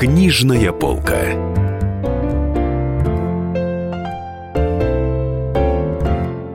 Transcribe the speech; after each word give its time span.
Книжная 0.00 0.72
полка. 0.72 1.59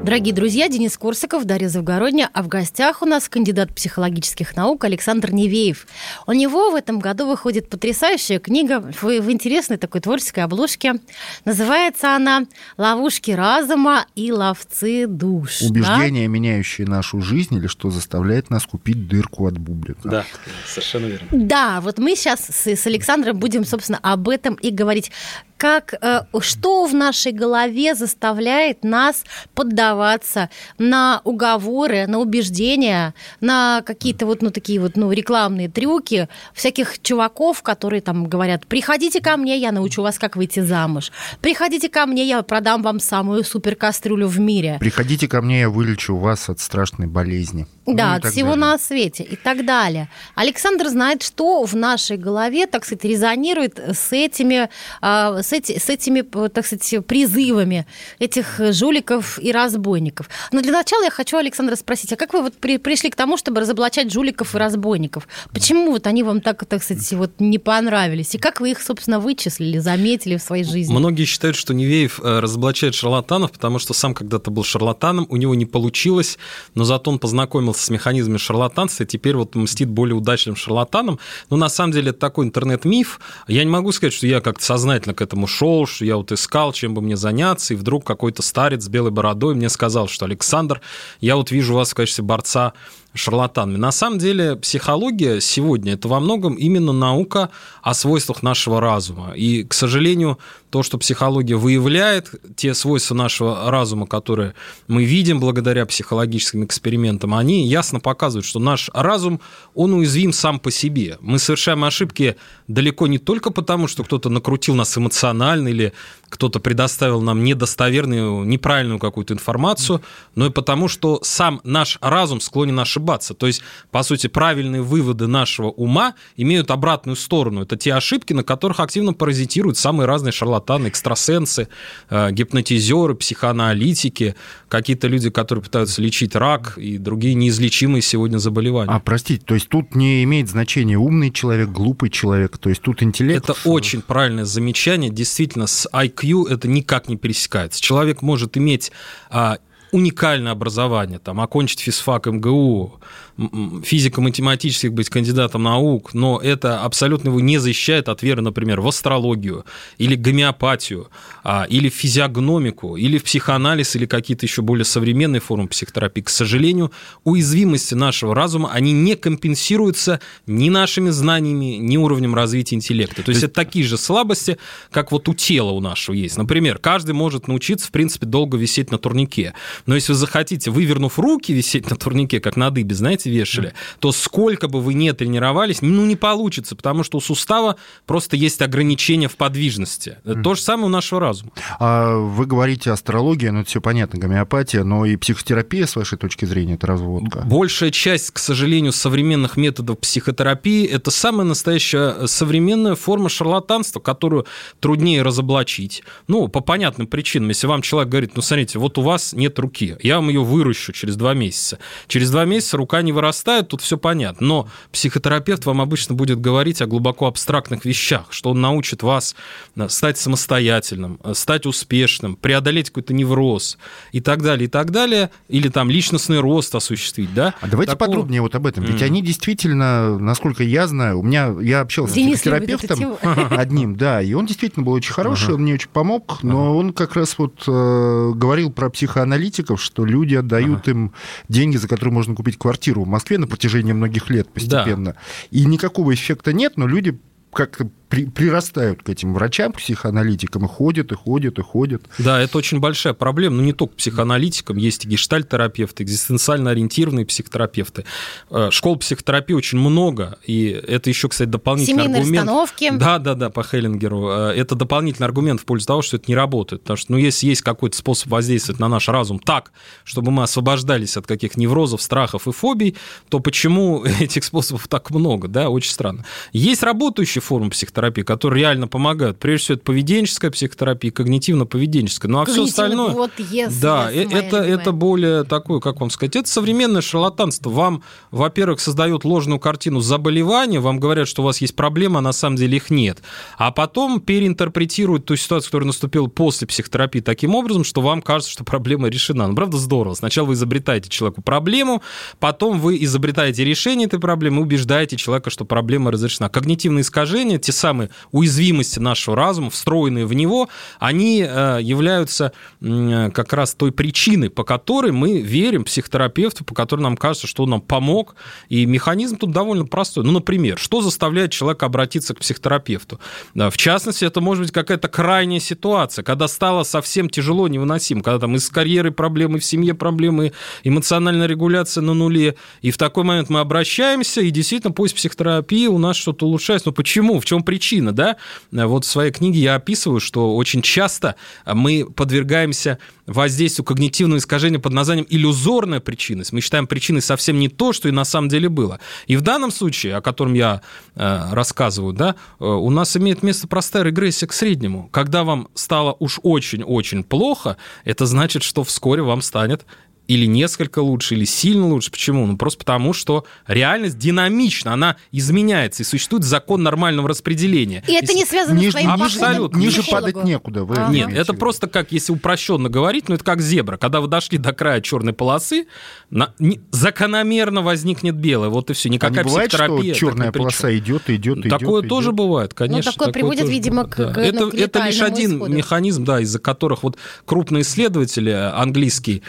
Дорогие 0.06 0.36
друзья, 0.36 0.70
Денис 0.70 0.96
Корсаков, 1.00 1.46
Дарья 1.46 1.68
Завгородня, 1.68 2.30
а 2.32 2.44
в 2.44 2.48
гостях 2.48 3.02
у 3.02 3.06
нас 3.08 3.28
кандидат 3.28 3.74
психологических 3.74 4.56
наук 4.56 4.84
Александр 4.84 5.32
Невеев. 5.32 5.88
У 6.28 6.32
него 6.32 6.70
в 6.70 6.76
этом 6.76 7.00
году 7.00 7.26
выходит 7.26 7.72
потрясающая 7.72 8.38
книга 8.38 8.82
в, 8.82 9.02
в 9.02 9.32
интересной 9.32 9.78
такой 9.78 10.02
творческой 10.02 10.42
обложке. 10.42 11.00
Называется 11.44 12.16
она 12.16 12.44
«Ловушки 12.78 13.32
разума 13.32 14.06
и 14.14 14.32
ловцы 14.32 15.08
душ». 15.08 15.64
Убеждения, 15.64 16.28
да? 16.28 16.32
меняющие 16.32 16.86
нашу 16.86 17.20
жизнь 17.22 17.56
или 17.56 17.66
что 17.66 17.90
заставляет 17.90 18.52
нас 18.52 18.68
купить 18.68 19.08
дырку 19.08 19.48
от 19.48 19.58
бублика. 19.58 20.08
Да, 20.08 20.26
совершенно 20.68 21.08
верно. 21.08 21.28
Да, 21.32 21.82
вот 21.82 21.98
мы 21.98 22.16
сейчас 22.16 22.42
с, 22.42 22.68
с 22.68 22.86
Александром 22.86 23.40
будем, 23.40 23.66
собственно, 23.66 23.98
об 24.04 24.30
этом 24.30 24.54
и 24.54 24.70
говорить 24.70 25.12
как, 25.58 25.94
э, 26.02 26.22
что 26.40 26.86
в 26.86 26.94
нашей 26.94 27.32
голове 27.32 27.96
заставляет 27.96 28.84
нас 28.84 29.24
поддаваться 29.54 30.50
на 30.78 31.22
уговоры, 31.24 32.08
на 32.08 32.20
убеждения, 32.20 33.14
на 33.42 33.82
какие-то 33.86 34.26
вот, 34.26 34.42
ну, 34.42 34.52
такие 34.52 34.80
вот, 34.80 34.96
ну, 34.96 35.12
рекламные 35.12 35.70
трюки 35.70 36.28
всяких 36.54 37.02
чуваков, 37.02 37.62
которые 37.62 38.02
там 38.02 38.28
говорят, 38.28 38.68
приходите 38.68 39.22
ко 39.22 39.38
мне, 39.38 39.58
я 39.58 39.72
научу 39.72 40.02
вас, 40.02 40.20
как 40.20 40.36
выйти 40.36 40.60
замуж. 40.60 41.12
Приходите 41.42 41.90
ко 41.90 42.06
мне, 42.06 42.28
я 42.28 42.42
продам 42.44 42.82
вам 42.82 43.00
самую 43.00 43.44
супер 43.44 43.76
кастрюлю 43.76 44.28
в 44.28 44.40
мире. 44.40 44.78
Приходите 44.80 45.28
ко 45.28 45.42
мне, 45.42 45.62
я 45.62 45.70
вылечу 45.70 46.16
вас 46.16 46.50
от 46.50 46.60
страшной 46.60 47.08
болезни. 47.08 47.68
Да, 47.86 48.12
ну, 48.12 48.16
от 48.16 48.34
всего 48.34 48.56
далее. 48.56 48.62
на 48.62 48.78
свете 48.80 49.24
и 49.24 49.36
так 49.36 49.64
далее. 49.66 50.10
Александр 50.34 50.88
знает, 50.88 51.22
что 51.22 51.64
в 51.64 51.76
нашей 51.76 52.18
голове, 52.18 52.66
так 52.66 52.84
сказать, 52.84 53.04
резонирует 53.06 53.78
с 53.78 54.12
этими, 54.12 54.70
а, 55.02 55.44
с, 55.44 55.54
эти, 55.54 55.78
с 55.78 55.90
этими, 55.90 56.22
так 56.22 56.66
сказать, 56.66 57.06
призывами 57.06 57.86
этих 58.18 58.60
жуликов 58.72 59.38
и 59.40 59.52
разбойников. 59.52 60.30
Но 60.52 60.62
для 60.62 60.72
начала 60.72 61.04
я 61.04 61.12
хочу 61.12 61.38
Александра 61.38 61.76
спросить, 61.76 62.12
а 62.12 62.16
как 62.16 62.34
вы 62.34 62.42
вот 62.42 62.56
при, 62.56 62.78
пришли 62.78 63.12
к 63.12 63.16
тому, 63.16 63.38
чтобы 63.38 63.62
разоблачать 63.62 64.12
жуликов 64.12 64.56
и 64.56 64.58
разбойников? 64.58 65.28
Почему 65.54 65.92
вот 65.92 66.08
они 66.08 66.24
вам 66.24 66.42
так, 66.42 66.66
так 66.66 66.82
сказать, 66.82 67.12
вот 67.14 67.40
не 67.40 67.60
понравились? 67.60 68.34
И 68.34 68.40
как 68.40 68.62
вы 68.62 68.72
их, 68.72 68.82
собственно, 68.82 69.20
вычислили, 69.20 69.78
заметили 69.78 70.38
в 70.38 70.42
своей 70.42 70.64
жизни? 70.64 70.92
Многие 70.92 71.26
считают, 71.26 71.56
что 71.56 71.74
Невеев 71.76 72.20
э, 72.24 72.40
разоблачает 72.40 72.96
шарлатанов, 72.96 73.52
потому 73.52 73.78
что 73.78 73.94
сам 73.94 74.16
когда-то 74.16 74.50
был 74.50 74.64
шарлатаном, 74.64 75.28
у 75.30 75.38
него 75.38 75.54
не 75.54 75.66
получилось, 75.68 76.40
но 76.74 76.84
зато 76.84 77.12
он 77.12 77.20
познакомился 77.20 77.75
с 77.80 77.90
механизмами 77.90 78.38
шарлатанства, 78.38 79.04
и 79.04 79.08
теперь 79.08 79.36
вот 79.36 79.56
мстит 79.56 79.90
более 79.90 80.16
удачным 80.16 80.56
шарлатанам. 80.56 81.20
Но 81.50 81.58
на 81.58 81.70
самом 81.70 81.94
деле 81.94 82.10
это 82.10 82.20
такой 82.20 82.46
интернет-миф. 82.46 83.20
Я 83.48 83.64
не 83.64 83.70
могу 83.70 83.92
сказать, 83.92 84.14
что 84.14 84.28
я 84.28 84.42
как-то 84.42 84.64
сознательно 84.64 85.14
к 85.14 85.22
этому 85.22 85.48
шел, 85.48 85.86
что 85.86 86.06
я 86.06 86.18
вот 86.18 86.32
искал, 86.32 86.74
чем 86.74 86.94
бы 86.94 87.02
мне 87.02 87.18
заняться, 87.18 87.74
и 87.74 87.78
вдруг 87.78 88.06
какой-то 88.06 88.42
старец 88.42 88.84
с 88.84 88.88
белой 88.88 89.12
бородой 89.12 89.56
мне 89.56 89.70
сказал, 89.70 90.08
что 90.08 90.26
Александр, 90.26 90.82
я 91.22 91.36
вот 91.36 91.52
вижу 91.52 91.74
вас 91.74 91.92
в 91.92 91.96
качестве 91.96 92.24
борца 92.24 92.74
шарлатанами. 93.16 93.78
На 93.78 93.92
самом 93.92 94.20
деле 94.20 94.56
психология 94.56 95.40
сегодня 95.42 95.94
это 95.94 96.08
во 96.08 96.20
многом 96.20 96.56
именно 96.56 96.92
наука 96.92 97.50
о 97.82 97.94
свойствах 97.94 98.44
нашего 98.44 98.82
разума. 98.82 99.34
И, 99.36 99.64
к 99.64 99.74
сожалению, 99.74 100.38
то, 100.70 100.84
что 100.84 100.98
психология 100.98 101.56
выявляет, 101.56 102.32
те 102.56 102.74
свойства 102.74 103.16
нашего 103.16 103.72
разума, 103.72 104.08
которые 104.08 104.56
мы 104.88 105.06
видим 105.06 105.40
благодаря 105.40 105.86
психологическим 105.86 106.66
экспериментам, 106.66 107.34
они 107.34 107.66
ясно 107.68 108.00
показывают, 108.00 108.46
что 108.46 108.60
наш 108.60 108.90
разум, 108.94 109.40
он 109.74 109.94
уязвим 109.94 110.34
сам 110.34 110.60
по 110.60 110.72
себе. 110.72 111.18
Мы 111.22 111.40
совершаем 111.40 111.84
ошибки 111.86 112.36
далеко 112.68 113.08
не 113.08 113.20
только 113.20 113.52
потому, 113.52 113.88
что 113.88 114.04
кто-то 114.04 114.30
накрутил 114.30 114.76
нас 114.76 114.98
эмоционально 114.98 115.70
или 115.70 115.94
кто-то 116.36 116.60
предоставил 116.60 117.22
нам 117.22 117.46
недостоверную, 117.46 118.44
неправильную 118.44 119.00
какую-то 119.00 119.34
информацию, 119.34 120.02
но 120.36 120.48
и 120.48 120.50
потому, 120.50 120.90
что 120.90 121.20
сам 121.24 121.62
наш 121.64 121.98
разум 122.02 122.42
склонен 122.42 122.78
ошибаться. 122.78 123.34
То 123.34 123.48
есть, 123.48 123.62
по 123.90 124.04
сути, 124.04 124.28
правильные 124.28 124.82
выводы 124.82 125.28
нашего 125.28 125.68
ума 125.68 126.16
имеют 126.36 126.72
обратную 126.72 127.16
сторону. 127.16 127.62
Это 127.62 127.78
те 127.78 127.94
ошибки, 127.94 128.34
на 128.34 128.44
которых 128.44 128.82
активно 128.82 129.14
паразитируют 129.14 129.78
самые 129.78 130.08
разные 130.08 130.34
шарлатаны, 130.34 130.90
экстрасенсы, 130.90 131.70
э, 132.10 132.32
гипнотизеры, 132.32 133.16
психоаналитики, 133.16 134.36
какие-то 134.68 135.08
люди, 135.08 135.30
которые 135.30 135.64
пытаются 135.64 136.02
лечить 136.02 136.36
рак 136.36 136.78
и 136.78 136.98
другие 136.98 137.34
неизлечимые 137.36 138.02
сегодня 138.02 138.40
заболевания. 138.40 138.92
А, 138.92 139.00
простите, 139.00 139.42
то 139.46 139.54
есть 139.54 139.70
тут 139.70 139.96
не 139.96 140.22
имеет 140.26 140.50
значения 140.50 140.98
умный 140.98 141.32
человек, 141.32 141.70
глупый 141.70 142.10
человек, 142.10 142.58
то 142.58 142.68
есть 142.68 142.82
тут 142.82 143.02
интеллект... 143.02 143.50
Это 143.50 143.56
очень 143.64 144.02
правильное 144.02 144.44
замечание. 144.44 145.10
Действительно, 145.10 145.68
с 145.68 145.88
IQ 145.94 146.25
это 146.48 146.68
никак 146.68 147.08
не 147.08 147.18
пересекается. 147.18 147.82
Человек 147.82 148.22
может 148.22 148.58
иметь 148.58 148.92
а, 149.30 149.58
уникальное 149.92 150.52
образование, 150.52 151.20
там, 151.20 151.40
окончить 151.40 151.80
физфак 151.80 152.28
МГУ, 152.28 153.00
физико-математических 153.38 154.94
быть 154.94 155.10
кандидатом 155.10 155.64
наук, 155.64 156.14
но 156.14 156.40
это 156.42 156.82
абсолютно 156.82 157.30
его 157.30 157.40
не 157.40 157.58
защищает 157.58 158.08
от 158.08 158.24
веры, 158.24 158.42
например, 158.42 158.82
в 158.82 158.88
астрологию 158.88 159.66
или 159.98 160.16
гомеопатию, 160.16 161.10
а, 161.44 161.66
или 161.70 161.90
в 161.90 161.94
физиогномику, 161.94 162.96
или 162.96 163.18
в 163.18 163.24
психоанализ, 163.24 163.96
или 163.96 164.06
какие-то 164.06 164.46
еще 164.46 164.62
более 164.62 164.86
современные 164.86 165.42
формы 165.42 165.68
психотерапии. 165.68 166.22
К 166.22 166.30
сожалению, 166.30 166.92
уязвимости 167.24 167.94
нашего 167.94 168.34
разума, 168.34 168.72
они 168.72 168.94
не 168.94 169.16
компенсируются 169.16 170.22
ни 170.48 170.70
нашими 170.70 171.10
знаниями, 171.10 171.78
ни 171.78 171.98
уровнем 171.98 172.36
развития 172.36 172.76
интеллекта. 172.76 173.22
То 173.22 173.32
есть 173.32 173.44
это 173.44 173.54
такие 173.54 173.86
же 173.86 173.98
слабости, 173.98 174.58
как 174.92 175.12
вот 175.12 175.28
у 175.28 175.34
тела 175.34 175.72
у 175.72 175.82
нашего 175.82 176.16
есть. 176.16 176.38
Например, 176.38 176.78
каждый 176.78 177.12
может 177.12 177.48
научиться, 177.48 177.88
в 177.88 177.92
принципе, 177.92 178.26
долго 178.26 178.58
висеть 178.58 178.92
на 178.92 178.98
турнике. 178.98 179.54
Но 179.86 179.96
если 179.96 180.14
вы 180.14 180.18
захотите, 180.18 180.72
вывернув 180.72 181.20
руки, 181.20 181.52
висеть 181.52 181.90
на 181.90 181.98
турнике, 181.98 182.40
как 182.40 182.56
на 182.56 182.70
дыбе, 182.72 182.96
знаете, 182.96 183.25
знаете, 183.26 183.30
вешали, 183.30 183.74
то 184.00 184.12
сколько 184.12 184.68
бы 184.68 184.82
вы 184.82 184.94
ни 184.94 185.12
тренировались, 185.12 185.82
ну, 185.82 186.06
не 186.06 186.16
получится, 186.16 186.76
потому 186.76 187.04
что 187.04 187.18
у 187.18 187.22
сустава 187.22 187.76
просто 188.06 188.36
есть 188.36 188.62
ограничения 188.62 189.28
в 189.28 189.36
подвижности. 189.36 190.18
То 190.44 190.56
же 190.56 190.62
самое 190.62 190.88
у 190.88 190.90
нашего 190.90 191.22
разума. 191.22 191.52
А 191.80 192.18
вы 192.18 192.46
говорите 192.46 192.92
астрология, 192.92 193.52
ну, 193.52 193.62
это 193.62 193.70
все 193.70 193.82
понятно, 193.82 194.20
гомеопатия, 194.20 194.84
но 194.84 195.06
и 195.06 195.16
психотерапия, 195.16 195.86
с 195.86 195.96
вашей 195.96 196.18
точки 196.18 196.46
зрения, 196.46 196.76
это 196.76 196.88
разводка? 196.88 197.42
Большая 197.46 197.92
часть, 197.92 198.32
к 198.32 198.40
сожалению, 198.40 198.92
современных 198.92 199.58
методов 199.58 200.00
психотерапии– 200.00 200.86
это 200.92 201.12
самая 201.12 201.46
настоящая 201.46 202.28
современная 202.28 202.96
форма 202.96 203.30
шарлатанства, 203.30 204.00
которую 204.00 204.46
труднее 204.80 205.22
разоблачить. 205.22 206.04
Ну, 206.28 206.48
по 206.48 206.62
понятным 206.62 207.08
причинам. 207.08 207.50
Если 207.50 207.68
вам 207.68 207.82
человек 207.82 208.10
говорит, 208.10 208.32
ну, 208.36 208.42
смотрите, 208.42 208.80
вот 208.80 208.98
у 208.98 209.02
вас 209.02 209.34
нет 209.34 209.58
руки, 209.60 209.96
я 210.02 210.16
вам 210.16 210.30
ее 210.30 210.44
выращу 210.44 210.94
через 210.94 211.16
два 211.16 211.34
месяца. 211.34 211.80
Через 212.08 212.32
два 212.32 212.46
месяца 212.46 212.78
рука 212.78 213.02
не 213.02 213.12
вырастают, 213.16 213.70
тут 213.70 213.82
все 213.82 213.98
понятно. 213.98 214.46
Но 214.46 214.70
психотерапевт 214.92 215.66
вам 215.66 215.82
обычно 215.82 216.14
будет 216.14 216.40
говорить 216.40 216.82
о 216.82 216.86
глубоко 216.86 217.28
абстрактных 217.28 217.86
вещах, 217.86 218.28
что 218.30 218.52
он 218.52 218.62
научит 218.62 219.02
вас 219.02 219.36
э, 219.76 219.90
стать 219.90 220.18
самостоятельным, 220.18 221.20
э, 221.24 221.34
стать 221.34 221.66
успешным, 221.66 222.36
преодолеть 222.36 222.90
какой-то 222.90 223.14
невроз 223.14 223.78
и 224.12 224.22
так 224.22 224.44
далее, 224.44 224.66
и 224.66 224.70
так 224.70 224.92
далее. 224.92 225.32
Или 225.48 225.70
там 225.70 225.90
личностный 225.90 226.40
рост 226.40 226.76
осуществить, 226.76 227.34
да? 227.34 227.56
А 227.62 227.68
давайте 227.68 227.94
Такого... 227.94 228.08
подробнее 228.08 228.42
вот 228.42 228.56
об 228.56 228.68
этом. 228.68 228.84
Ведь 228.84 229.02
mm. 229.02 229.06
они 229.06 229.22
действительно, 229.22 230.20
насколько 230.20 230.64
я 230.64 230.88
знаю, 230.88 231.20
у 231.20 231.24
меня, 231.24 231.56
я 231.62 231.82
общался 231.82 232.14
Денис 232.14 232.38
с 232.38 232.42
психотерапевтом 232.42 233.18
одним, 233.58 233.96
да, 233.96 234.22
и 234.22 234.34
он 234.34 234.46
действительно 234.46 234.86
был 234.86 234.94
очень 234.94 235.14
хороший, 235.14 235.50
uh-huh. 235.50 235.56
он 235.56 235.62
мне 235.62 235.74
очень 235.74 235.90
помог, 235.90 236.44
но 236.44 236.68
uh-huh. 236.68 236.78
он 236.78 236.94
как 236.94 237.16
раз 237.16 237.38
вот 237.38 237.64
э, 237.68 238.32
говорил 238.36 238.72
про 238.72 238.90
психоаналитиков, 238.90 239.82
что 239.82 240.06
люди 240.06 240.36
отдают 240.36 240.88
uh-huh. 240.88 240.92
им 240.92 241.14
деньги, 241.50 241.78
за 241.78 241.88
которые 241.88 242.14
можно 242.14 242.36
купить 242.36 242.58
квартиру 242.58 243.05
в 243.06 243.10
Москве 243.10 243.38
на 243.38 243.48
протяжении 243.48 243.94
многих 243.94 244.30
лет 244.30 244.50
постепенно. 244.50 245.14
Да. 245.14 245.18
И 245.52 245.66
никакого 245.66 246.14
эффекта 246.14 246.54
нет, 246.54 246.78
но 246.78 246.88
люди 246.88 247.18
как-то 247.54 247.90
при, 248.10 248.26
прирастают 248.26 249.04
к 249.04 249.10
этим 249.10 249.34
врачам, 249.34 249.72
психоаналитикам, 249.74 250.66
и 250.66 250.68
ходят, 250.68 251.12
и 251.12 251.16
ходят, 251.16 251.60
и 251.60 251.62
ходят. 251.62 252.04
Да, 252.18 252.42
это 252.42 252.58
очень 252.58 252.80
большая 252.80 253.14
проблема, 253.14 253.58
но 253.58 253.64
не 253.64 253.74
только 253.74 253.96
психоаналитикам, 253.96 254.78
есть 254.78 255.06
и 255.06 255.08
гештальтерапевты, 255.08 256.04
экзистенциально 256.04 256.72
ориентированные 256.72 257.26
психотерапевты. 257.26 258.06
Э, 258.50 258.70
школ 258.72 258.98
психотерапии 258.98 259.54
очень 259.54 259.80
много, 259.80 260.38
и 260.46 260.68
это 260.70 261.10
еще, 261.10 261.30
кстати, 261.30 261.50
дополнительный 261.50 262.04
Семейные 262.04 262.22
аргумент. 262.22 262.48
Расстановки. 262.48 262.92
Да, 262.92 263.20
да, 263.20 263.36
да, 263.36 263.50
по 263.50 263.64
Хеллингеру. 263.64 264.30
Э, 264.30 264.54
это 264.56 264.76
дополнительный 264.76 265.26
аргумент 265.26 265.62
в 265.62 265.66
пользу 265.66 265.88
того, 265.88 266.02
что 266.02 266.18
это 266.18 266.26
не 266.28 266.36
работает, 266.36 266.84
потому 266.84 266.98
что, 266.98 267.12
ну, 267.12 267.18
если 267.18 267.48
есть 267.48 267.62
какой-то 267.62 267.98
способ 267.98 268.30
воздействовать 268.30 268.80
на 268.80 268.88
наш 268.88 269.10
разум 269.10 269.40
так, 269.40 269.72
чтобы 270.04 270.32
мы 270.32 270.44
освобождались 270.44 271.18
от 271.18 271.28
каких 271.28 271.58
неврозов, 271.58 272.02
страхов 272.02 272.48
и 272.48 272.52
фобий, 272.52 272.96
то 273.30 273.40
почему 273.40 274.04
этих 274.20 274.44
способов 274.44 274.88
так 274.88 275.10
много, 275.12 275.48
да, 275.48 275.70
очень 275.70 275.92
странно. 275.92 276.26
Есть 276.54 276.84
работающие 276.84 277.42
формы 277.42 277.70
психотерапии, 277.70 277.95
психотерапии, 277.96 278.22
которые 278.22 278.62
реально 278.62 278.88
помогают. 278.88 279.40
Прежде 279.40 279.64
всего, 279.64 279.76
это 279.76 279.84
поведенческая 279.86 280.52
психотерапия, 280.52 281.12
когнитивно-поведенческая. 281.12 282.28
Ну, 282.28 282.40
а 282.40 282.46
все 282.46 282.64
остальное... 282.66 283.12
Вот 283.12 283.32
yes, 283.38 283.74
да, 283.82 284.12
yes, 284.12 284.36
это, 284.36 284.58
это 284.58 284.92
более 284.92 285.44
такое, 285.44 285.80
как 285.80 286.02
вам 286.02 286.10
сказать, 286.10 286.36
это 286.36 286.50
современное 286.50 287.02
шарлатанство. 287.02 287.70
Вам, 287.70 288.04
во-первых, 288.32 288.80
создают 288.82 289.24
ложную 289.24 289.60
картину 289.60 290.02
заболевания, 290.02 290.80
вам 290.80 291.00
говорят, 291.00 291.28
что 291.28 291.42
у 291.42 291.46
вас 291.46 291.62
есть 291.62 291.76
проблема, 291.76 292.20
а 292.20 292.22
на 292.22 292.34
самом 292.34 292.58
деле 292.58 292.78
их 292.78 292.90
нет. 292.90 293.20
А 293.58 293.72
потом 293.72 294.20
переинтерпретируют 294.20 295.26
ту 295.26 295.36
ситуацию, 295.36 295.70
которая 295.70 295.88
наступила 295.88 296.28
после 296.28 296.68
психотерапии 296.68 297.22
таким 297.22 297.56
образом, 297.56 297.84
что 297.84 298.02
вам 298.02 298.22
кажется, 298.22 298.52
что 298.52 298.64
проблема 298.64 299.08
решена. 299.08 299.48
Ну, 299.48 299.56
правда, 299.56 299.78
здорово. 299.78 300.16
Сначала 300.16 300.48
вы 300.48 300.54
изобретаете 300.54 301.10
человеку 301.10 301.42
проблему, 301.42 302.02
потом 302.40 302.80
вы 302.80 303.02
изобретаете 303.04 303.64
решение 303.64 304.08
этой 304.08 304.20
проблемы, 304.20 304.62
убеждаете 304.62 305.16
человека, 305.16 305.50
что 305.50 305.66
проблема 305.66 306.12
разрешена. 306.12 306.50
Когнитивные 306.50 307.02
искажения, 307.02 307.58
те 307.58 307.72
самые 307.72 307.85
уязвимости 308.32 309.00
нашего 309.00 309.36
разума, 309.36 309.70
встроенные 309.70 310.26
в 310.26 310.34
него, 310.34 310.70
они 311.00 311.46
э, 311.48 311.80
являются 311.82 312.52
как 312.80 313.54
раз 313.54 313.76
той 313.76 313.92
причиной, 313.92 314.50
по 314.50 314.64
которой 314.64 315.12
мы 315.12 315.42
верим 315.42 315.84
психотерапевту, 315.84 316.64
по 316.64 316.74
которой 316.74 317.02
нам 317.02 317.18
кажется, 317.18 317.48
что 317.48 317.64
он 317.64 317.70
нам 317.72 317.82
помог. 317.82 318.36
И 318.70 318.86
механизм 318.86 319.38
тут 319.38 319.52
довольно 319.52 319.86
простой. 319.86 320.24
Ну, 320.24 320.32
например, 320.32 320.78
что 320.78 321.02
заставляет 321.02 321.52
человека 321.52 321.86
обратиться 321.86 322.34
к 322.34 322.40
психотерапевту? 322.40 323.20
В 323.54 323.78
частности, 323.78 324.26
это 324.26 324.42
может 324.42 324.64
быть 324.64 324.72
какая-то 324.72 325.08
крайняя 325.08 325.60
ситуация, 325.60 326.24
когда 326.24 326.48
стало 326.48 326.84
совсем 326.84 327.30
тяжело, 327.30 327.68
невыносимо, 327.68 328.24
когда 328.24 328.40
там 328.40 328.56
из 328.56 328.70
карьеры 328.70 329.12
проблемы, 329.12 329.60
в 329.60 329.66
семье 329.66 329.94
проблемы, 329.94 330.54
эмоциональная 330.84 331.48
регуляция 331.48 332.02
на 332.02 332.14
нуле. 332.14 332.56
И 332.82 332.92
в 332.92 332.98
такой 332.98 333.24
момент 333.24 333.50
мы 333.50 333.60
обращаемся, 333.60 334.42
и 334.42 334.50
действительно 334.50 334.94
после 334.94 335.18
психотерапии 335.18 335.88
у 335.88 335.98
нас 335.98 336.16
что-то 336.16 336.46
улучшается. 336.46 336.90
Но 336.90 336.94
почему? 336.94 337.40
В 337.40 337.46
чем 337.46 337.64
причина? 337.64 337.75
Да? 338.12 338.38
Вот 338.72 339.06
в 339.06 339.08
своей 339.08 339.32
книге 339.32 339.60
я 339.60 339.76
описываю, 339.76 340.20
что 340.20 340.56
очень 340.56 340.82
часто 340.82 341.36
мы 341.66 342.06
подвергаемся 342.06 343.00
воздействию 343.28 343.86
когнитивного 343.86 344.38
искажения 344.38 344.80
под 344.80 344.94
названием 344.94 345.26
иллюзорная 345.30 346.00
причинность. 346.00 346.52
Мы 346.54 346.62
считаем 346.62 346.88
причиной 346.88 347.22
совсем 347.22 347.60
не 347.60 347.70
то, 347.70 347.94
что 347.94 348.08
и 348.08 348.12
на 348.12 348.24
самом 348.26 348.50
деле 348.50 348.70
было. 348.70 349.00
И 349.28 349.36
в 349.36 349.42
данном 349.42 349.72
случае, 349.72 350.16
о 350.16 350.22
котором 350.22 350.54
я 350.54 350.82
э, 351.16 351.42
рассказываю, 351.52 352.14
да, 352.14 352.36
э, 352.60 352.66
у 352.66 352.90
нас 352.90 353.18
имеет 353.18 353.44
место 353.44 353.68
простая 353.68 354.04
регрессия 354.04 354.48
к 354.48 354.54
среднему. 354.54 355.10
Когда 355.12 355.44
вам 355.44 355.70
стало 355.74 356.16
уж 356.20 356.40
очень-очень 356.44 357.24
плохо, 357.24 357.78
это 358.04 358.26
значит, 358.26 358.64
что 358.64 358.84
вскоре 358.84 359.24
вам 359.24 359.42
станет 359.42 359.86
или 360.28 360.46
несколько 360.46 361.00
лучше, 361.00 361.36
или 361.36 361.46
сильно 361.46 361.88
лучше. 361.88 362.12
Почему? 362.12 362.46
Ну, 362.46 362.58
просто 362.58 362.80
потому, 362.80 363.14
что 363.14 363.46
реальность 363.68 364.18
динамична, 364.18 364.94
она 364.94 365.18
изменяется, 365.32 366.04
и 366.04 366.06
существует 366.06 366.44
закон 366.44 366.84
нормального 366.84 367.30
распределения. 367.30 368.04
И 368.08 368.14
это 368.14 368.34
не 368.34 368.46
связано 368.46 368.78
ниже, 368.78 368.92
с 368.92 368.94
твоим 368.94 369.12
абсолютно. 369.12 369.78
Ниже 369.78 370.04
падать 370.04 370.44
некуда. 370.44 370.84
Вы 370.84 370.96
а. 370.98 371.10
Нет, 371.10 371.32
это 371.34 371.54
просто 371.54 371.88
как, 371.88 372.12
если 372.12 372.34
упрощенно 372.34 372.90
говорить, 372.90 373.30
ну, 373.30 373.36
это 373.36 373.44
как 373.44 373.62
зебра. 373.62 373.98
Когда 373.98 374.22
вы 374.22 374.28
дошли 374.28 374.58
до 374.58 374.74
края 374.74 375.02
черной 375.02 375.34
полосы, 375.34 375.88
на, 376.30 376.54
не, 376.60 376.82
закономерно 376.92 377.82
возникнет 377.82 378.36
белое. 378.36 378.70
Вот 378.70 378.90
и 378.90 378.94
все. 378.94 379.10
Никакая 379.10 379.42
а 379.42 379.44
не 379.44 379.50
бывает, 379.50 379.70
психотерапия. 379.70 380.14
Что 380.14 380.20
черная 380.20 380.52
полоса 380.52 380.98
идет, 380.98 381.30
идет, 381.30 381.60
идет. 381.60 381.70
Такое 381.70 382.02
идет. 382.02 382.10
тоже 382.10 382.32
бывает, 382.32 382.74
конечно. 382.74 383.12
Ну, 383.12 383.14
такое, 383.14 383.28
такое 383.28 383.34
приводит, 383.34 383.70
видимо, 383.70 384.06
к, 384.06 384.18
да. 384.18 384.34
к, 384.34 384.38
это, 384.38 384.66
ну, 384.66 384.72
к 384.72 384.74
это 384.76 385.06
лишь 385.06 385.22
один 385.22 385.56
исходу. 385.56 385.74
механизм, 385.74 386.26
да, 386.26 386.40
из-за 386.42 386.60
которых 386.60 387.04
вот 387.04 387.18
крупные 387.46 387.84
исследователи 387.84 388.50
английский 388.50 389.44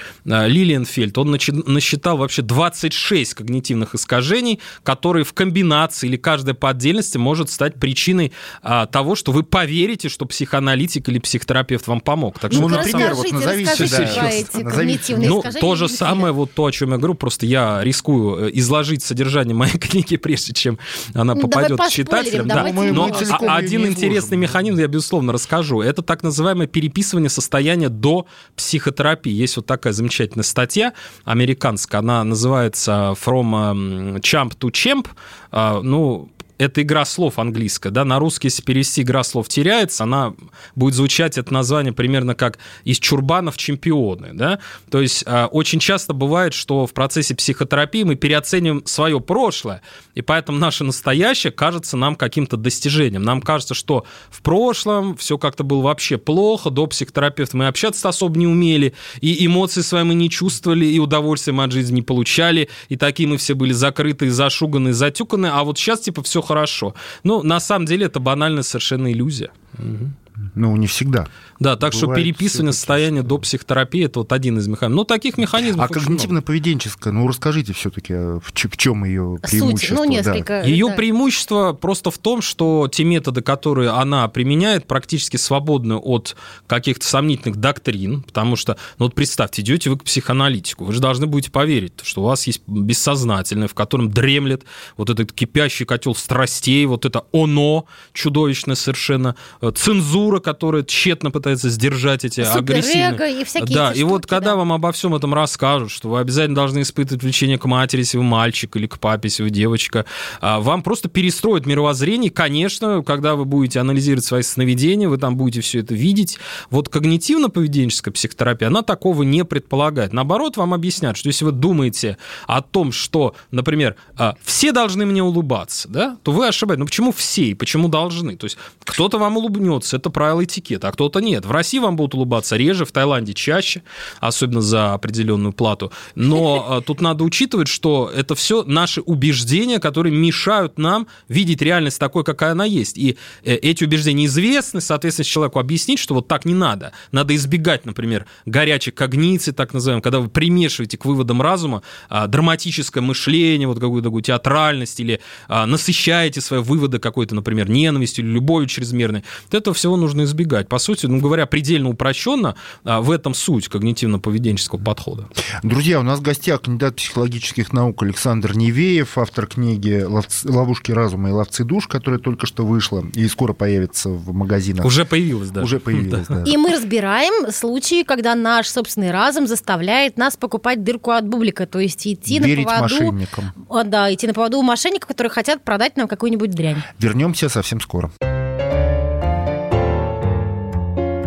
Лилиенфельд, 0.66 1.16
он 1.18 1.30
насчитал 1.66 2.16
вообще 2.16 2.42
26 2.42 3.34
когнитивных 3.34 3.94
искажений, 3.94 4.60
которые 4.82 5.24
в 5.24 5.32
комбинации 5.32 6.06
или 6.08 6.16
каждая 6.16 6.54
по 6.54 6.70
отдельности 6.70 7.18
может 7.18 7.50
стать 7.50 7.74
причиной 7.74 8.32
а, 8.62 8.86
того, 8.86 9.14
что 9.14 9.32
вы 9.32 9.42
поверите, 9.42 10.08
что 10.08 10.26
психоаналитик 10.26 11.08
или 11.08 11.18
психотерапевт 11.18 11.86
вам 11.86 12.00
помог. 12.00 12.38
Так 12.38 12.52
что, 12.52 12.62
ну, 12.62 12.68
например, 12.68 13.14
вот 13.14 13.30
назовите, 13.30 13.86
да, 13.86 14.30
эти 14.30 14.62
когнитивные 14.62 15.28
ну, 15.28 15.42
то 15.60 15.74
же 15.76 15.88
самое, 15.88 16.32
вот 16.32 16.52
то, 16.52 16.66
о 16.66 16.72
чем 16.72 16.90
я 16.90 16.98
говорю, 16.98 17.14
просто 17.14 17.46
я 17.46 17.82
рискую 17.82 18.46
э, 18.46 18.50
изложить 18.54 19.02
содержание 19.02 19.54
моей 19.54 19.72
книги, 19.78 20.16
прежде 20.16 20.52
чем 20.52 20.78
она 21.14 21.34
ну, 21.34 21.42
попадет 21.42 21.78
к 21.80 21.88
читателям. 21.88 22.48
Да. 22.48 22.66
Но 22.72 23.10
один 23.48 23.86
интересный 23.86 24.36
механизм 24.36 24.78
я, 24.78 24.88
безусловно, 24.88 25.32
расскажу. 25.32 25.80
Это 25.80 26.02
так 26.02 26.22
называемое 26.22 26.66
переписывание 26.66 27.30
состояния 27.30 27.88
до 27.88 28.26
психотерапии. 28.56 29.32
Есть 29.32 29.56
вот 29.56 29.66
такая 29.66 29.92
замечательная 29.92 30.44
статья 30.56 30.94
американская, 31.26 32.00
она 32.00 32.24
называется 32.24 33.14
From 33.22 34.20
Champ 34.20 34.56
to 34.58 34.70
Champ. 34.70 35.06
А, 35.52 35.82
ну, 35.82 36.30
это 36.58 36.82
игра 36.82 37.04
слов 37.04 37.38
английская, 37.38 37.90
да, 37.90 38.04
на 38.04 38.18
русский, 38.18 38.48
если 38.48 38.62
перевести 38.62 39.02
игра 39.02 39.22
слов 39.24 39.48
теряется, 39.48 40.04
она 40.04 40.34
будет 40.74 40.94
звучать, 40.94 41.38
это 41.38 41.52
название 41.52 41.92
примерно 41.92 42.34
как 42.34 42.58
из 42.84 42.98
чурбанов 42.98 43.56
чемпионы, 43.56 44.30
да, 44.32 44.58
то 44.90 45.00
есть 45.00 45.24
э, 45.26 45.44
очень 45.46 45.78
часто 45.78 46.14
бывает, 46.14 46.54
что 46.54 46.86
в 46.86 46.94
процессе 46.94 47.34
психотерапии 47.34 48.04
мы 48.04 48.14
переоцениваем 48.14 48.86
свое 48.86 49.20
прошлое, 49.20 49.82
и 50.14 50.22
поэтому 50.22 50.58
наше 50.58 50.84
настоящее 50.84 51.52
кажется 51.52 51.96
нам 51.96 52.16
каким-то 52.16 52.56
достижением, 52.56 53.22
нам 53.22 53.42
кажется, 53.42 53.74
что 53.74 54.04
в 54.30 54.40
прошлом 54.42 55.16
все 55.16 55.36
как-то 55.36 55.62
было 55.62 55.82
вообще 55.82 56.16
плохо, 56.16 56.70
до 56.70 56.86
психотерапевта 56.86 57.56
мы 57.56 57.66
общаться 57.66 58.08
особо 58.08 58.38
не 58.38 58.46
умели, 58.46 58.94
и 59.20 59.44
эмоции 59.44 59.82
свои 59.82 60.04
мы 60.04 60.14
не 60.14 60.30
чувствовали, 60.30 60.86
и 60.86 60.98
удовольствия 60.98 61.52
мы 61.52 61.64
от 61.64 61.72
жизни 61.72 61.96
не 61.96 62.02
получали, 62.02 62.70
и 62.88 62.96
такие 62.96 63.28
мы 63.28 63.36
все 63.36 63.54
были 63.54 63.72
закрытые, 63.72 64.30
зашуганные, 64.30 64.94
затюканы, 64.94 65.46
а 65.46 65.62
вот 65.64 65.78
сейчас 65.78 66.00
типа 66.00 66.22
все 66.22 66.40
хорошо. 66.46 66.94
Ну, 67.24 67.42
на 67.42 67.60
самом 67.60 67.86
деле, 67.86 68.06
это 68.06 68.20
банальная 68.20 68.62
совершенно 68.62 69.12
иллюзия. 69.12 69.50
Угу. 69.78 70.10
Ну, 70.54 70.76
не 70.76 70.86
всегда. 70.86 71.26
Да, 71.58 71.76
так 71.76 71.92
Бывает 71.92 71.94
что 71.94 72.14
переписывание 72.14 72.72
состояния 72.72 73.22
до 73.22 73.38
психотерапии 73.38 74.04
это 74.04 74.20
вот 74.20 74.32
один 74.32 74.58
из 74.58 74.68
механизмов. 74.68 74.96
Ну, 74.96 75.04
таких 75.04 75.38
механизмов. 75.38 75.90
А 75.90 75.92
когнитивно-поведенческая, 75.92 77.12
ну, 77.12 77.26
расскажите 77.26 77.72
все-таки, 77.72 78.12
а 78.12 78.40
в, 78.40 78.52
в 78.52 78.76
чем 78.76 79.04
ее 79.04 79.38
преимущество? 79.42 79.96
Суть, 79.96 79.98
ну, 79.98 80.04
несколько. 80.04 80.60
Да. 80.60 80.62
Ее 80.62 80.88
да. 80.88 80.94
преимущество 80.94 81.72
просто 81.72 82.10
в 82.10 82.18
том, 82.18 82.42
что 82.42 82.88
те 82.92 83.04
методы, 83.04 83.40
которые 83.40 83.90
она 83.90 84.28
применяет, 84.28 84.86
практически 84.86 85.38
свободны 85.38 85.96
от 85.96 86.36
каких-то 86.66 87.06
сомнительных 87.06 87.56
доктрин, 87.56 88.22
потому 88.22 88.56
что, 88.56 88.76
ну, 88.98 89.06
вот 89.06 89.14
представьте, 89.14 89.62
идете 89.62 89.88
вы 89.88 89.98
к 89.98 90.04
психоаналитику, 90.04 90.84
вы 90.84 90.92
же 90.92 91.00
должны 91.00 91.26
будете 91.26 91.50
поверить, 91.50 91.92
что 92.02 92.22
у 92.22 92.24
вас 92.24 92.46
есть 92.46 92.62
бессознательное, 92.66 93.68
в 93.68 93.74
котором 93.74 94.10
дремлет 94.10 94.64
вот 94.98 95.08
этот 95.08 95.32
кипящий 95.32 95.86
котел 95.86 96.14
страстей, 96.14 96.84
вот 96.84 97.06
это 97.06 97.24
оно 97.32 97.86
чудовищное 98.12 98.74
совершенно, 98.74 99.36
э, 99.62 99.65
цензура, 99.72 100.40
которая 100.40 100.82
тщетно 100.82 101.30
пытается 101.30 101.70
сдержать 101.70 102.24
эти 102.24 102.40
агрессивные... 102.40 103.40
и 103.40 103.44
всякие 103.44 103.74
Да, 103.74 103.90
и 103.90 103.96
штуки, 103.96 104.10
вот 104.10 104.26
когда 104.26 104.50
да. 104.50 104.56
вам 104.56 104.72
обо 104.72 104.92
всем 104.92 105.14
этом 105.14 105.34
расскажут, 105.34 105.90
что 105.90 106.08
вы 106.08 106.20
обязательно 106.20 106.56
должны 106.56 106.82
испытывать 106.82 107.22
влечение 107.22 107.58
к 107.58 107.64
матери, 107.64 108.00
если 108.00 108.18
вы 108.18 108.24
мальчик, 108.24 108.76
или 108.76 108.86
к 108.86 108.98
папе, 108.98 109.28
если 109.28 109.42
вы 109.42 109.50
девочка, 109.50 110.04
а, 110.40 110.60
вам 110.60 110.82
просто 110.82 111.08
перестроят 111.08 111.66
мировоззрение. 111.66 112.30
Конечно, 112.30 113.02
когда 113.02 113.34
вы 113.34 113.44
будете 113.44 113.80
анализировать 113.80 114.24
свои 114.24 114.42
сновидения, 114.42 115.08
вы 115.08 115.18
там 115.18 115.36
будете 115.36 115.60
все 115.60 115.80
это 115.80 115.94
видеть. 115.94 116.38
Вот 116.70 116.88
когнитивно-поведенческая 116.88 118.12
психотерапия, 118.12 118.68
она 118.68 118.82
такого 118.82 119.22
не 119.22 119.44
предполагает. 119.44 120.12
Наоборот, 120.12 120.56
вам 120.56 120.74
объяснят, 120.74 121.16
что 121.16 121.28
если 121.28 121.44
вы 121.44 121.52
думаете 121.52 122.18
о 122.46 122.62
том, 122.62 122.92
что, 122.92 123.34
например, 123.50 123.96
а, 124.16 124.36
все 124.42 124.72
должны 124.72 125.06
мне 125.06 125.22
улыбаться, 125.22 125.88
да, 125.88 126.16
то 126.22 126.32
вы 126.32 126.48
ошибаетесь. 126.48 126.80
Ну 126.80 126.86
почему 126.86 127.12
все 127.12 127.46
и 127.46 127.54
почему 127.54 127.88
должны? 127.88 128.36
То 128.36 128.44
есть 128.44 128.58
кто-то 128.84 129.18
вам 129.18 129.36
улыбнется, 129.56 129.96
это 129.96 130.10
правило 130.10 130.44
этикета, 130.44 130.88
а 130.88 130.92
кто-то 130.92 131.20
нет. 131.20 131.44
В 131.44 131.50
России 131.50 131.78
вам 131.78 131.96
будут 131.96 132.14
улыбаться 132.14 132.56
реже, 132.56 132.84
в 132.84 132.92
Таиланде 132.92 133.34
чаще, 133.34 133.82
особенно 134.20 134.60
за 134.60 134.94
определенную 134.94 135.52
плату. 135.52 135.92
Но 136.14 136.66
э, 136.78 136.82
тут 136.84 137.00
надо 137.00 137.24
учитывать, 137.24 137.68
что 137.68 138.10
это 138.14 138.34
все 138.34 138.62
наши 138.62 139.00
убеждения, 139.00 139.78
которые 139.78 140.14
мешают 140.14 140.78
нам 140.78 141.06
видеть 141.28 141.62
реальность 141.62 141.98
такой, 141.98 142.24
какая 142.24 142.52
она 142.52 142.64
есть. 142.64 142.98
И 142.98 143.16
э, 143.42 143.54
эти 143.54 143.84
убеждения 143.84 144.26
известны, 144.26 144.80
соответственно, 144.80 145.24
человеку 145.24 145.58
объяснить, 145.58 145.98
что 145.98 146.14
вот 146.14 146.28
так 146.28 146.44
не 146.44 146.54
надо. 146.54 146.92
Надо 147.12 147.34
избегать, 147.34 147.86
например, 147.86 148.26
горячей 148.44 148.90
когниции, 148.90 149.52
так 149.52 149.74
называемой, 149.74 150.02
когда 150.02 150.20
вы 150.20 150.28
примешиваете 150.28 150.98
к 150.98 151.04
выводам 151.04 151.42
разума 151.42 151.82
а, 152.08 152.26
драматическое 152.26 153.02
мышление, 153.02 153.68
вот 153.68 153.80
какую-то 153.80 154.08
такую 154.08 154.22
театральность, 154.22 155.00
или 155.00 155.20
а, 155.48 155.66
насыщаете 155.66 156.40
свои 156.40 156.60
выводы 156.60 156.98
какой-то, 156.98 157.34
например, 157.34 157.68
ненавистью 157.68 158.24
или 158.24 158.32
любовью 158.32 158.68
чрезмерной. 158.68 159.24
Вот 159.46 159.54
этого 159.54 159.74
всего 159.74 159.96
нужно 159.96 160.24
избегать. 160.24 160.68
По 160.68 160.78
сути, 160.78 161.06
ну, 161.06 161.20
говоря 161.20 161.46
предельно 161.46 161.88
упрощенно, 161.88 162.56
а, 162.84 163.00
в 163.00 163.10
этом 163.10 163.34
суть 163.34 163.68
когнитивно-поведенческого 163.68 164.82
подхода. 164.82 165.28
Друзья, 165.62 166.00
у 166.00 166.02
нас 166.02 166.18
в 166.18 166.22
гостях 166.22 166.62
кандидат 166.62 166.96
психологических 166.96 167.72
наук 167.72 168.02
Александр 168.02 168.56
Невеев, 168.56 169.18
автор 169.18 169.46
книги 169.46 170.04
«Ловушки 170.44 170.92
разума 170.92 171.28
и 171.28 171.32
ловцы 171.32 171.64
душ», 171.64 171.86
которая 171.86 172.18
только 172.20 172.46
что 172.46 172.66
вышла 172.66 173.04
и 173.14 173.28
скоро 173.28 173.52
появится 173.52 174.08
в 174.08 174.32
магазинах. 174.32 174.84
Уже 174.84 175.04
появилась, 175.04 175.50
да. 175.50 175.62
Уже 175.62 175.78
появилась, 175.78 176.26
да. 176.28 176.42
И 176.44 176.56
мы 176.56 176.72
разбираем 176.72 177.52
случаи, 177.52 178.02
когда 178.02 178.34
наш 178.34 178.68
собственный 178.68 179.10
разум 179.10 179.46
заставляет 179.46 180.16
нас 180.16 180.36
покупать 180.36 180.82
дырку 180.82 181.12
от 181.12 181.26
бублика, 181.26 181.66
то 181.66 181.78
есть 181.78 182.06
идти 182.06 182.38
Верить 182.38 182.66
на 182.66 182.78
поводу... 182.78 182.94
мошенникам. 182.94 183.44
Да, 183.86 184.12
идти 184.12 184.26
на 184.26 184.34
поводу 184.34 184.58
у 184.58 184.62
мошенников, 184.62 185.08
которые 185.08 185.30
хотят 185.30 185.62
продать 185.62 185.96
нам 185.96 186.08
какую-нибудь 186.08 186.50
дрянь. 186.50 186.82
Вернемся 186.98 187.48
совсем 187.48 187.80
скоро. 187.80 188.10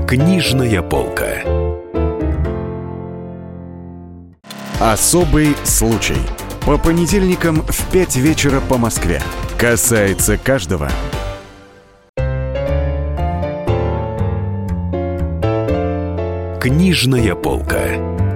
Книжная 0.10 0.82
полка. 0.82 1.44
Особый 4.80 5.56
случай. 5.64 6.18
По 6.66 6.80
понедельникам 6.80 7.58
в 7.62 7.92
5 7.92 8.16
вечера 8.16 8.60
по 8.60 8.80
Москве. 8.80 9.22
Касается 9.60 10.40
каждого. 10.40 10.90
Книжная 16.60 17.36
полка. 17.36 18.29